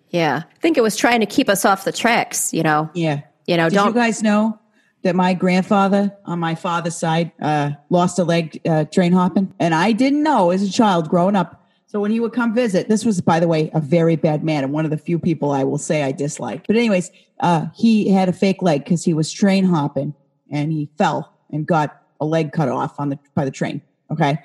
[0.10, 0.43] Yeah.
[0.49, 2.89] I think it was trying to keep us off the tracks, you know.
[2.93, 4.59] Yeah, You know, Did don't you guys know
[5.03, 9.73] that my grandfather on my father's side uh, lost a leg uh, train hopping, and
[9.73, 11.55] I didn't know as a child growing up.
[11.88, 14.63] So when he would come visit, this was, by the way, a very bad man
[14.63, 16.67] and one of the few people I will say I dislike.
[16.67, 17.09] But anyways,
[17.39, 20.13] uh, he had a fake leg because he was train hopping
[20.51, 23.81] and he fell and got a leg cut off on the by the train.
[24.11, 24.38] Okay,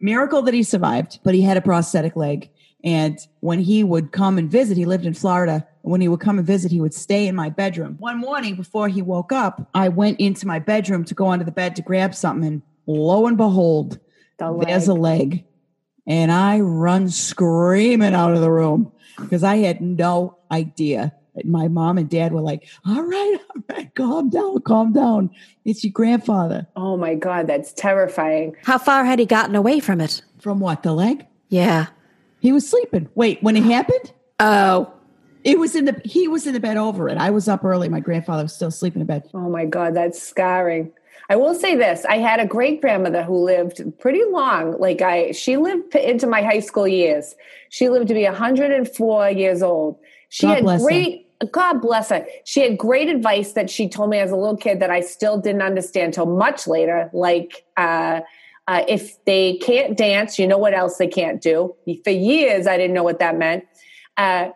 [0.00, 2.48] miracle that he survived, but he had a prosthetic leg.
[2.84, 5.66] And when he would come and visit, he lived in Florida.
[5.82, 7.96] When he would come and visit, he would stay in my bedroom.
[7.98, 11.52] One morning before he woke up, I went into my bedroom to go under the
[11.52, 12.46] bed to grab something.
[12.46, 13.98] And lo and behold,
[14.38, 15.44] The there's a leg.
[16.06, 21.12] And I run screaming out of the room because I had no idea.
[21.44, 25.30] My mom and dad were like, all right, all right, calm down, calm down.
[25.64, 26.66] It's your grandfather.
[26.76, 28.56] Oh my God, that's terrifying.
[28.64, 30.22] How far had he gotten away from it?
[30.40, 30.82] From what?
[30.82, 31.26] The leg?
[31.48, 31.86] Yeah.
[32.46, 33.08] He was sleeping.
[33.16, 34.12] Wait, when it happened?
[34.38, 34.92] Oh.
[35.42, 37.18] It was in the he was in the bed over it.
[37.18, 37.88] I was up early.
[37.88, 39.28] My grandfather was still sleeping in bed.
[39.34, 40.92] Oh my God, that's scarring.
[41.28, 44.78] I will say this: I had a great grandmother who lived pretty long.
[44.78, 47.34] Like I, she lived into my high school years.
[47.68, 49.98] She lived to be 104 years old.
[50.28, 50.86] She God had bless her.
[50.86, 51.50] great.
[51.50, 52.24] God bless her.
[52.44, 55.36] She had great advice that she told me as a little kid that I still
[55.36, 57.10] didn't understand till much later.
[57.12, 58.20] Like, uh,
[58.68, 61.74] uh, if they can't dance, you know what else they can't do.
[62.04, 63.64] For years, I didn't know what that meant.
[64.16, 64.50] Uh,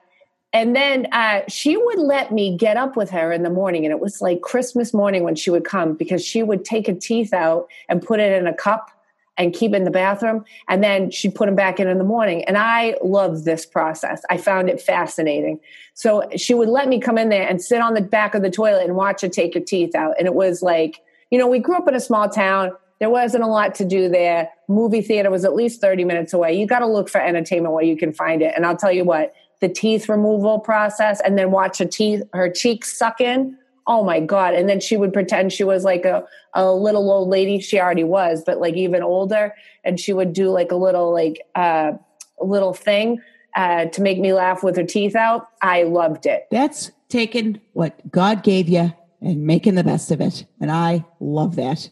[0.53, 3.85] and then uh, she would let me get up with her in the morning.
[3.85, 6.95] And it was like Christmas morning when she would come because she would take her
[6.95, 8.91] teeth out and put it in a cup
[9.39, 10.45] and keep it in the bathroom.
[10.69, 12.45] And then she'd put them back in in the morning.
[12.45, 14.23] And I loved this process.
[14.29, 15.61] I found it fascinating.
[15.95, 18.51] So she would let me come in there and sit on the back of the
[18.51, 20.15] toilet and watch her take her teeth out.
[20.19, 21.01] And it was like,
[21.31, 22.73] you know, we grew up in a small town.
[23.01, 24.51] There wasn't a lot to do there.
[24.69, 26.53] Movie theater was at least 30 minutes away.
[26.59, 28.53] You got to look for entertainment where you can find it.
[28.55, 32.51] And I'll tell you what, the teeth removal process and then watch her teeth, her
[32.51, 33.57] cheeks suck in.
[33.87, 34.55] Oh my God.
[34.55, 36.25] And then she would pretend she was like a,
[36.55, 37.59] a little old lady.
[37.59, 39.55] She already was, but like even older.
[39.83, 41.93] And she would do like a little, like, uh,
[42.39, 43.21] little thing
[43.57, 45.49] uh, to make me laugh with her teeth out.
[45.63, 46.47] I loved it.
[46.51, 50.47] That's taking what God gave you and making the best of it.
[50.61, 51.91] And I love that.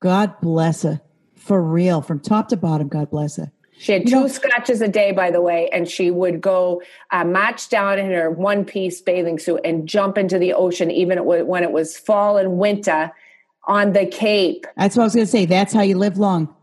[0.00, 1.00] God bless her.
[1.36, 2.02] For real.
[2.02, 3.50] From top to bottom, God bless her.
[3.78, 6.82] She had You two know- scotches a day, by the way, and she would go
[7.12, 11.24] uh, march down in her one piece bathing suit and jump into the ocean, even
[11.24, 13.12] when it was fall and winter
[13.68, 14.66] on the Cape.
[14.76, 15.46] That's what I was going to say.
[15.46, 16.54] That's how you live long.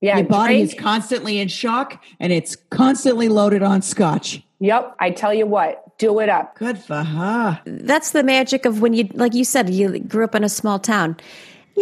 [0.00, 4.42] Yeah, Your body drink- is constantly in shock and it's constantly loaded on scotch.
[4.60, 6.56] Yep, I tell you what, do it up.
[6.56, 7.60] Good for her.
[7.64, 10.78] That's the magic of when you, like you said, you grew up in a small
[10.78, 11.16] town.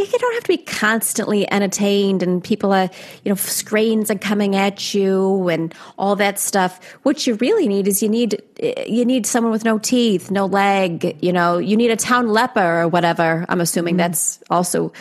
[0.01, 2.89] You don't have to be constantly entertained, and people are,
[3.25, 6.83] you know, screens are coming at you, and all that stuff.
[7.03, 8.43] What you really need is you need
[8.87, 11.17] you need someone with no teeth, no leg.
[11.21, 13.45] You know, you need a town leper or whatever.
[13.49, 14.93] I'm assuming that's also.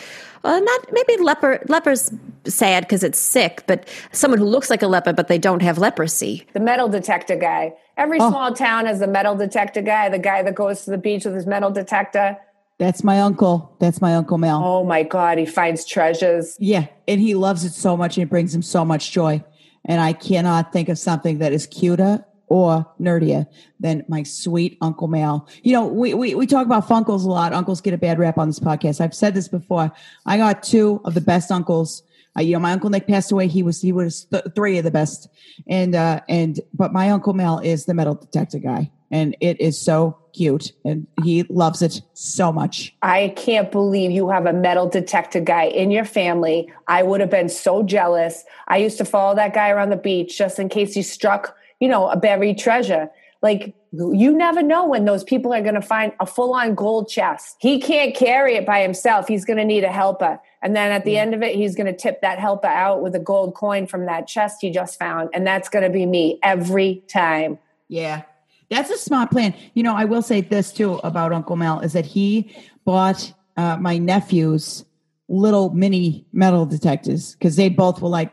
[0.42, 1.62] Uh, not maybe leper.
[1.68, 2.10] Leper's
[2.46, 5.76] sad because it's sick, but someone who looks like a leper but they don't have
[5.76, 6.46] leprosy.
[6.54, 7.74] The metal detector guy.
[7.98, 8.30] Every Oh.
[8.30, 11.34] small town has a metal detector guy, the guy that goes to the beach with
[11.34, 12.38] his metal detector.
[12.80, 13.76] That's my uncle.
[13.78, 14.62] That's my uncle Mel.
[14.64, 16.56] Oh my God, he finds treasures.
[16.58, 19.44] Yeah, and he loves it so much and it brings him so much joy.
[19.84, 23.46] And I cannot think of something that is cuter or nerdier
[23.80, 25.46] than my sweet Uncle Mel.
[25.62, 27.52] You know, we, we, we talk about Funkles a lot.
[27.52, 29.02] Uncles get a bad rap on this podcast.
[29.02, 29.92] I've said this before.
[30.24, 32.02] I got two of the best uncles.
[32.34, 33.46] Uh, you know, my uncle Nick passed away.
[33.46, 35.28] He was he was th- three of the best,
[35.68, 39.80] and uh, and but my uncle Mel is the metal detector guy, and it is
[39.80, 42.94] so cute, and he loves it so much.
[43.02, 46.72] I can't believe you have a metal detector guy in your family.
[46.86, 48.44] I would have been so jealous.
[48.68, 51.88] I used to follow that guy around the beach just in case he struck, you
[51.88, 53.10] know, a buried treasure.
[53.42, 57.08] Like you never know when those people are going to find a full on gold
[57.08, 57.56] chest.
[57.58, 59.26] He can't carry it by himself.
[59.26, 60.38] He's going to need a helper.
[60.62, 63.14] And then at the end of it, he's going to tip that helper out with
[63.14, 65.30] a gold coin from that chest he just found.
[65.32, 67.58] And that's going to be me every time.
[67.88, 68.22] Yeah.
[68.70, 69.54] That's a smart plan.
[69.74, 73.76] You know, I will say this too about Uncle Mel is that he bought uh,
[73.76, 74.84] my nephews
[75.28, 78.32] little mini metal detectors because they both were like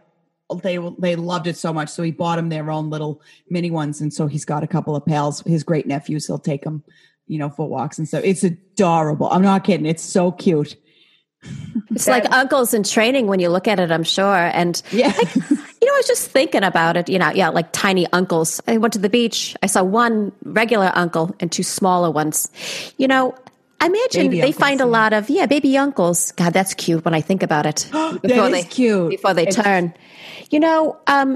[0.63, 1.89] they they loved it so much.
[1.89, 4.95] So he bought them their own little mini ones, and so he's got a couple
[4.95, 6.27] of pals, his great nephews.
[6.27, 6.83] He'll take them,
[7.27, 8.23] you know, for walks and stuff.
[8.23, 9.29] It's adorable.
[9.29, 9.85] I'm not kidding.
[9.85, 10.77] It's so cute.
[11.91, 14.35] It's like uncles in training when you look at it, I'm sure.
[14.53, 15.13] And Yeah.
[15.79, 17.07] You know, I was just thinking about it.
[17.07, 18.61] You know, yeah, like tiny uncles.
[18.67, 19.55] I went to the beach.
[19.63, 22.49] I saw one regular uncle and two smaller ones.
[22.97, 23.35] You know,
[23.79, 24.89] I imagine Baby they uncles, find a yeah.
[24.89, 26.31] lot of yeah, baby uncles.
[26.31, 27.89] God, that's cute when I think about it.
[27.93, 29.09] That they cute.
[29.11, 29.93] before they turn.
[30.49, 31.35] You know, um,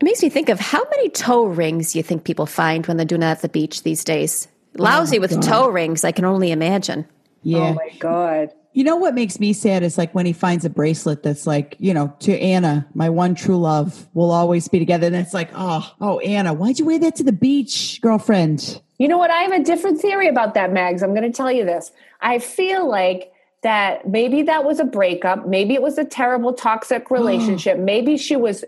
[0.00, 3.06] it makes me think of how many toe rings you think people find when they're
[3.06, 4.48] doing that at the beach these days.
[4.76, 7.06] Lousy with toe rings, I can only imagine.
[7.42, 7.58] Yeah.
[7.58, 8.52] Oh my God.
[8.74, 11.76] You know what makes me sad is like when he finds a bracelet that's like,
[11.78, 15.06] you know, to Anna, my one true love, we'll always be together.
[15.06, 18.82] And it's like, oh, oh, Anna, why'd you wear that to the beach, girlfriend?
[18.98, 19.30] You know what?
[19.30, 21.04] I have a different theory about that, Mags.
[21.04, 21.92] I'm going to tell you this.
[22.20, 23.32] I feel like
[23.62, 25.46] that maybe that was a breakup.
[25.46, 27.78] Maybe it was a terrible toxic relationship.
[27.78, 28.64] maybe she was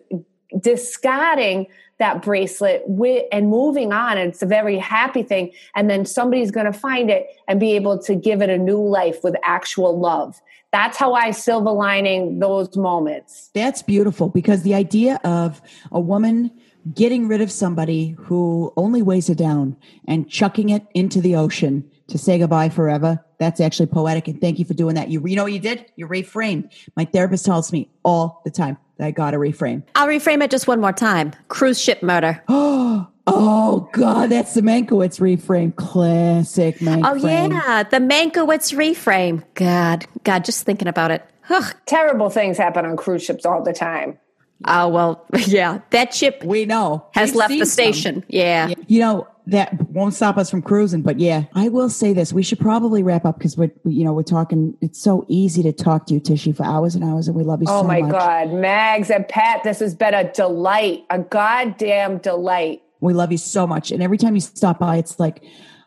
[0.60, 1.66] discarding
[1.98, 4.18] that bracelet with, and moving on.
[4.18, 5.52] And it's a very happy thing.
[5.74, 8.80] And then somebody's going to find it and be able to give it a new
[8.80, 10.40] life with actual love.
[10.72, 13.50] That's how I silver lining those moments.
[13.54, 16.50] That's beautiful because the idea of a woman
[16.94, 21.88] getting rid of somebody who only weighs her down and chucking it into the ocean
[22.08, 23.24] to say goodbye forever.
[23.38, 24.28] That's actually poetic.
[24.28, 25.08] And thank you for doing that.
[25.10, 25.86] You, you know what you did?
[25.96, 26.70] You reframed.
[26.96, 29.82] My therapist tells me all the time that I got to reframe.
[29.94, 31.32] I'll reframe it just one more time.
[31.48, 32.42] Cruise ship murder.
[32.48, 35.74] Oh, oh God, that's the Mankiewicz reframe.
[35.76, 39.42] Classic Mank Oh yeah, the Mankiewicz reframe.
[39.54, 41.22] God, God, just thinking about it.
[41.50, 41.74] Ugh.
[41.86, 44.18] Terrible things happen on cruise ships all the time.
[44.64, 45.80] Oh well, yeah.
[45.90, 47.06] That ship We know.
[47.12, 47.72] has We've left seen the some.
[47.72, 48.24] station.
[48.28, 48.72] Yeah.
[48.86, 52.32] You know, that won't stop us from cruising, but yeah, I will say this.
[52.32, 54.76] We should probably wrap up because we're, you know, we're talking.
[54.80, 57.60] It's so easy to talk to you, Tishy, for hours and hours, and we love
[57.60, 57.76] you so.
[57.76, 58.10] Oh so my much.
[58.10, 62.82] God, Mags and Pat, this has been a delight, a goddamn delight.
[63.00, 63.92] We love you so much.
[63.92, 65.44] And every time you stop by, it's like,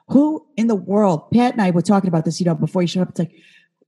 [0.07, 1.29] who in the world?
[1.31, 3.09] Pat and I were talking about this, you know, before you showed up.
[3.09, 3.31] It's like,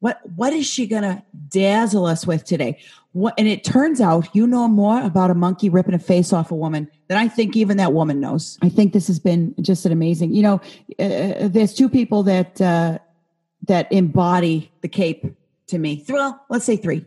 [0.01, 2.79] what what is she gonna dazzle us with today?
[3.13, 6.51] What and it turns out you know more about a monkey ripping a face off
[6.51, 8.57] a woman than I think even that woman knows.
[8.61, 10.33] I think this has been just an amazing.
[10.33, 10.61] You know,
[10.99, 12.99] uh, there's two people that uh,
[13.67, 15.25] that embody the cape
[15.67, 16.03] to me.
[16.09, 17.05] Well, let's say three.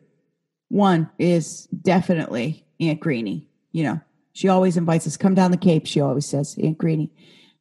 [0.68, 3.46] One is definitely Aunt Greenie.
[3.72, 4.00] You know,
[4.32, 7.10] she always invites us, come down the Cape, she always says, Aunt Greenie.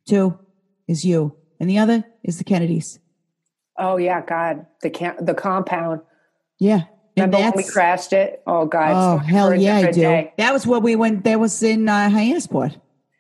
[0.07, 0.38] Two
[0.88, 1.35] is you.
[1.60, 2.99] And the other is the Kennedys.
[3.78, 6.02] Oh yeah, God, the cam- the compound.
[6.60, 6.84] Yeah.
[7.16, 8.41] And Remember when we crashed it?
[8.48, 10.02] Oh God, oh, hell yeah, I do.
[10.02, 10.34] day.
[10.38, 12.80] That was what we went, that was in uh, Hyannisport.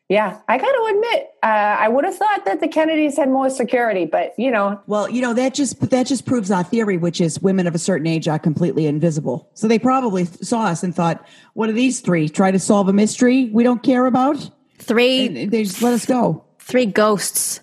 [0.09, 3.49] Yeah, I got to admit, uh, I would have thought that the Kennedys had more
[3.49, 7.21] security, but you know, Well, you know that just that just proves our theory, which
[7.21, 9.49] is women of a certain age are completely invisible.
[9.53, 12.29] So they probably saw us and thought, "What are these three?
[12.29, 14.49] Try to solve a mystery we don't care about."
[14.79, 16.43] Three And they just let us go.
[16.59, 17.61] three ghosts.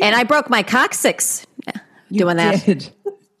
[0.00, 1.46] And I broke my coccyx
[2.20, 2.64] doing that.
[2.64, 2.90] Did.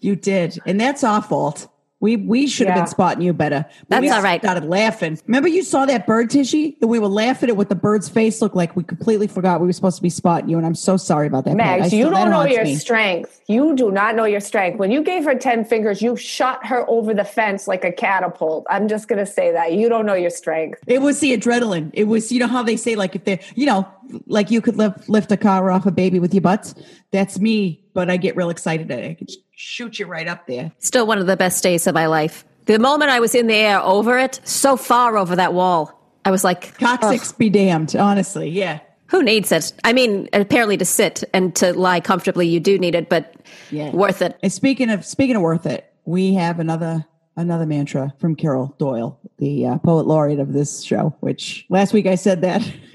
[0.00, 1.68] You did, and that's our fault.
[2.00, 3.64] We we should have been spotting you better.
[3.80, 4.38] But That's we all right.
[4.38, 5.18] Started laughing.
[5.26, 6.76] Remember, you saw that bird, Tishy?
[6.82, 8.76] And we were laughing at what the bird's face looked like.
[8.76, 11.46] We completely forgot we were supposed to be spotting you, and I'm so sorry about
[11.46, 11.56] that.
[11.56, 11.66] Pat.
[11.66, 12.74] I Mags, still- you don't know your me.
[12.74, 13.40] strength.
[13.46, 14.78] You do not know your strength.
[14.78, 18.66] When you gave her 10 fingers, you shot her over the fence like a catapult.
[18.68, 19.72] I'm just going to say that.
[19.72, 20.80] You don't know your strength.
[20.86, 21.90] It was the adrenaline.
[21.94, 23.88] It was, you know how they say, like if they, you know,
[24.26, 26.74] like you could lift lift a car off a baby with your butts.
[27.12, 29.10] That's me, but I get real excited it.
[29.10, 30.72] I could shoot you right up there.
[30.78, 32.44] Still one of the best days of my life.
[32.66, 36.30] The moment I was in the air over it, so far over that wall, I
[36.30, 37.94] was like, Coccyx be damned.
[37.94, 39.72] Honestly, yeah, who needs it?
[39.84, 43.36] I mean, apparently to sit and to lie comfortably, you do need it, but
[43.70, 44.38] yeah, worth it.
[44.42, 47.04] And speaking of speaking of worth it, we have another
[47.36, 51.14] another mantra from Carol Doyle, the uh, poet laureate of this show.
[51.20, 52.66] Which last week I said that,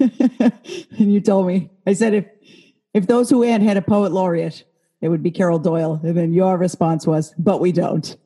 [0.98, 2.26] and you told me I said if
[2.92, 4.64] if those who had had a poet laureate,
[5.00, 8.16] it would be Carol Doyle, and then your response was, "But we don't."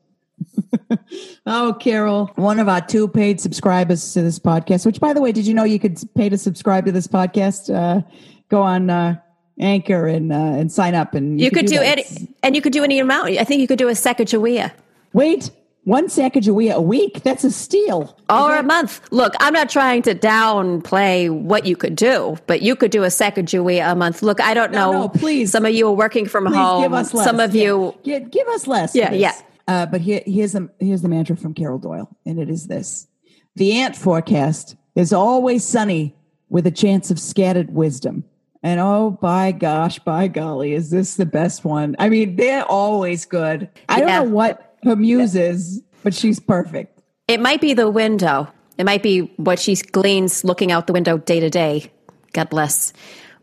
[1.45, 4.85] oh, Carol, one of our two paid subscribers to this podcast.
[4.85, 7.73] Which, by the way, did you know you could pay to subscribe to this podcast?
[7.73, 8.01] Uh,
[8.49, 9.15] go on uh,
[9.59, 11.99] Anchor and uh, and sign up, and You could do that.
[11.99, 13.29] any, and you could do any amount.
[13.29, 14.71] I think you could do a Sacagawea
[15.13, 15.49] Wait,
[15.85, 17.23] one Sacagawea a week?
[17.23, 18.17] That's a steal.
[18.29, 19.01] or a month.
[19.11, 23.07] Look, I'm not trying to downplay what you could do, but you could do a
[23.07, 24.21] Sacagawea a month.
[24.21, 24.99] Look, I don't No, know.
[25.03, 25.51] no, please.
[25.51, 26.83] Some of you are working from Please home.
[26.83, 27.25] give us less.
[27.25, 27.63] Some of Yeah.
[27.63, 28.95] you, Yeah, give us less.
[28.95, 29.33] Yeah, yeah.
[29.67, 33.07] Uh, but here, here's the here's the mantra from Carol Doyle, and it is this:
[33.55, 36.15] the ant forecast is always sunny
[36.49, 38.23] with a chance of scattered wisdom.
[38.61, 41.95] And oh, by gosh, by golly, is this the best one?
[41.99, 43.69] I mean, they're always good.
[43.89, 47.01] I don't know what her muse is, but she's perfect.
[47.27, 48.47] it might be the window.
[48.77, 51.91] It might be what she gleans looking out the window day to day.
[52.33, 52.93] God bless.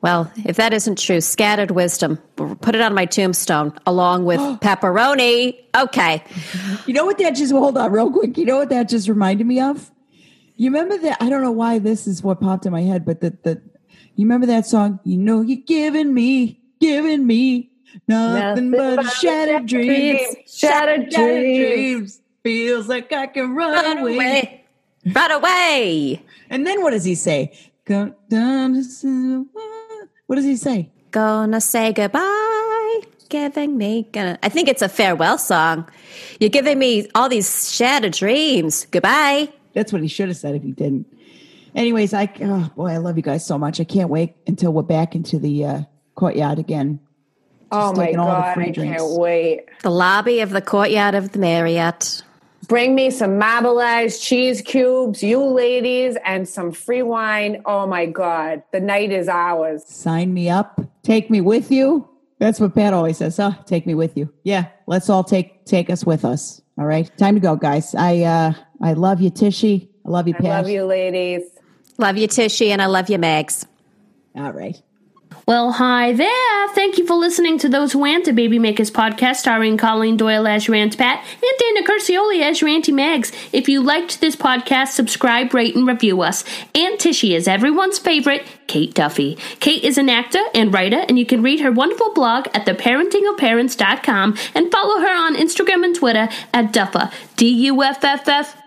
[0.03, 2.19] Well, if that isn't true, scattered wisdom.
[2.37, 5.57] Put it on my tombstone along with pepperoni.
[5.77, 6.23] Okay.
[6.87, 8.37] You know what that just hold on real quick.
[8.37, 9.91] You know what that just reminded me of?
[10.57, 11.17] You remember that?
[11.23, 13.63] I don't know why this is what popped in my head, but the the
[14.17, 15.01] you remember that song?
[15.05, 17.72] You know you're giving me, giving me
[18.09, 22.21] nothing, Nothing but, but shattered dreams, Shattered dreams.
[22.43, 24.15] Feels like I can run, Run away.
[24.15, 24.65] away.
[25.15, 26.23] Run away.
[26.51, 27.57] And then what does he say?
[27.85, 29.47] Go down to.
[30.27, 30.91] What does he say?
[31.11, 33.01] Gonna say goodbye.
[33.29, 35.89] Giving me gonna I think it's a farewell song.
[36.39, 38.87] You're giving me all these shattered dreams.
[38.91, 39.49] Goodbye.
[39.75, 41.07] That's what he should have said if he didn't.
[41.75, 43.81] Anyways, I oh boy, I love you guys so much.
[43.81, 45.81] I can't wait until we're back into the uh,
[46.15, 47.01] courtyard again.
[47.73, 49.03] Oh my taking all the God, free I drinks.
[49.03, 49.61] can't wait.
[49.83, 52.23] The lobby of the courtyard of the Marriott.
[52.69, 57.63] Bring me some marbleized cheese cubes, you ladies, and some free wine.
[57.67, 59.85] Oh my God, the night is ours.
[59.87, 60.81] Sign me up.
[61.03, 62.09] Take me with you.
[62.39, 63.37] That's what Pat always says.
[63.37, 63.53] Huh?
[63.67, 64.33] Take me with you.
[64.45, 66.61] Yeah, let's all take take us with us.
[66.79, 67.95] All right, time to go, guys.
[67.95, 69.89] I uh I love you, Tishy.
[70.07, 70.51] I love you, I Pat.
[70.65, 71.43] love you, ladies.
[71.99, 73.67] Love you, Tishy, and I love you, Megs.
[74.35, 74.81] All right.
[75.45, 76.69] Well, hi there.
[76.69, 80.47] Thank you for listening to Those Who Ant, a Baby Makers podcast starring Colleen Doyle
[80.47, 83.35] as your Aunt Pat and Dana Curcioli as your Auntie Megs.
[83.53, 86.45] If you liked this podcast, subscribe, rate, and review us.
[86.77, 89.37] Aunt Tishy is everyone's favorite, Kate Duffy.
[89.59, 94.37] Kate is an actor and writer, and you can read her wonderful blog at theparentingofparents.com
[94.55, 97.13] and follow her on Instagram and Twitter at Duffa,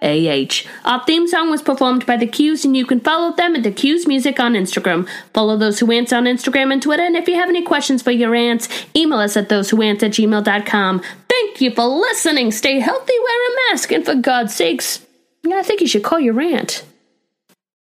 [0.05, 0.67] D-U-F-F-F-A-H.
[0.85, 3.71] Our theme song was performed by The Q's, and you can follow them at The
[3.71, 5.07] Q's Music on Instagram.
[5.33, 8.11] Follow Those Who Ants on Instagram and Twitter, and if you have any questions for
[8.11, 11.01] your aunts, email us at thosewhoants at gmail.com.
[11.29, 12.51] Thank you for listening.
[12.51, 15.05] Stay healthy, wear a mask, and for God's sakes,
[15.45, 16.83] I think you should call your aunt.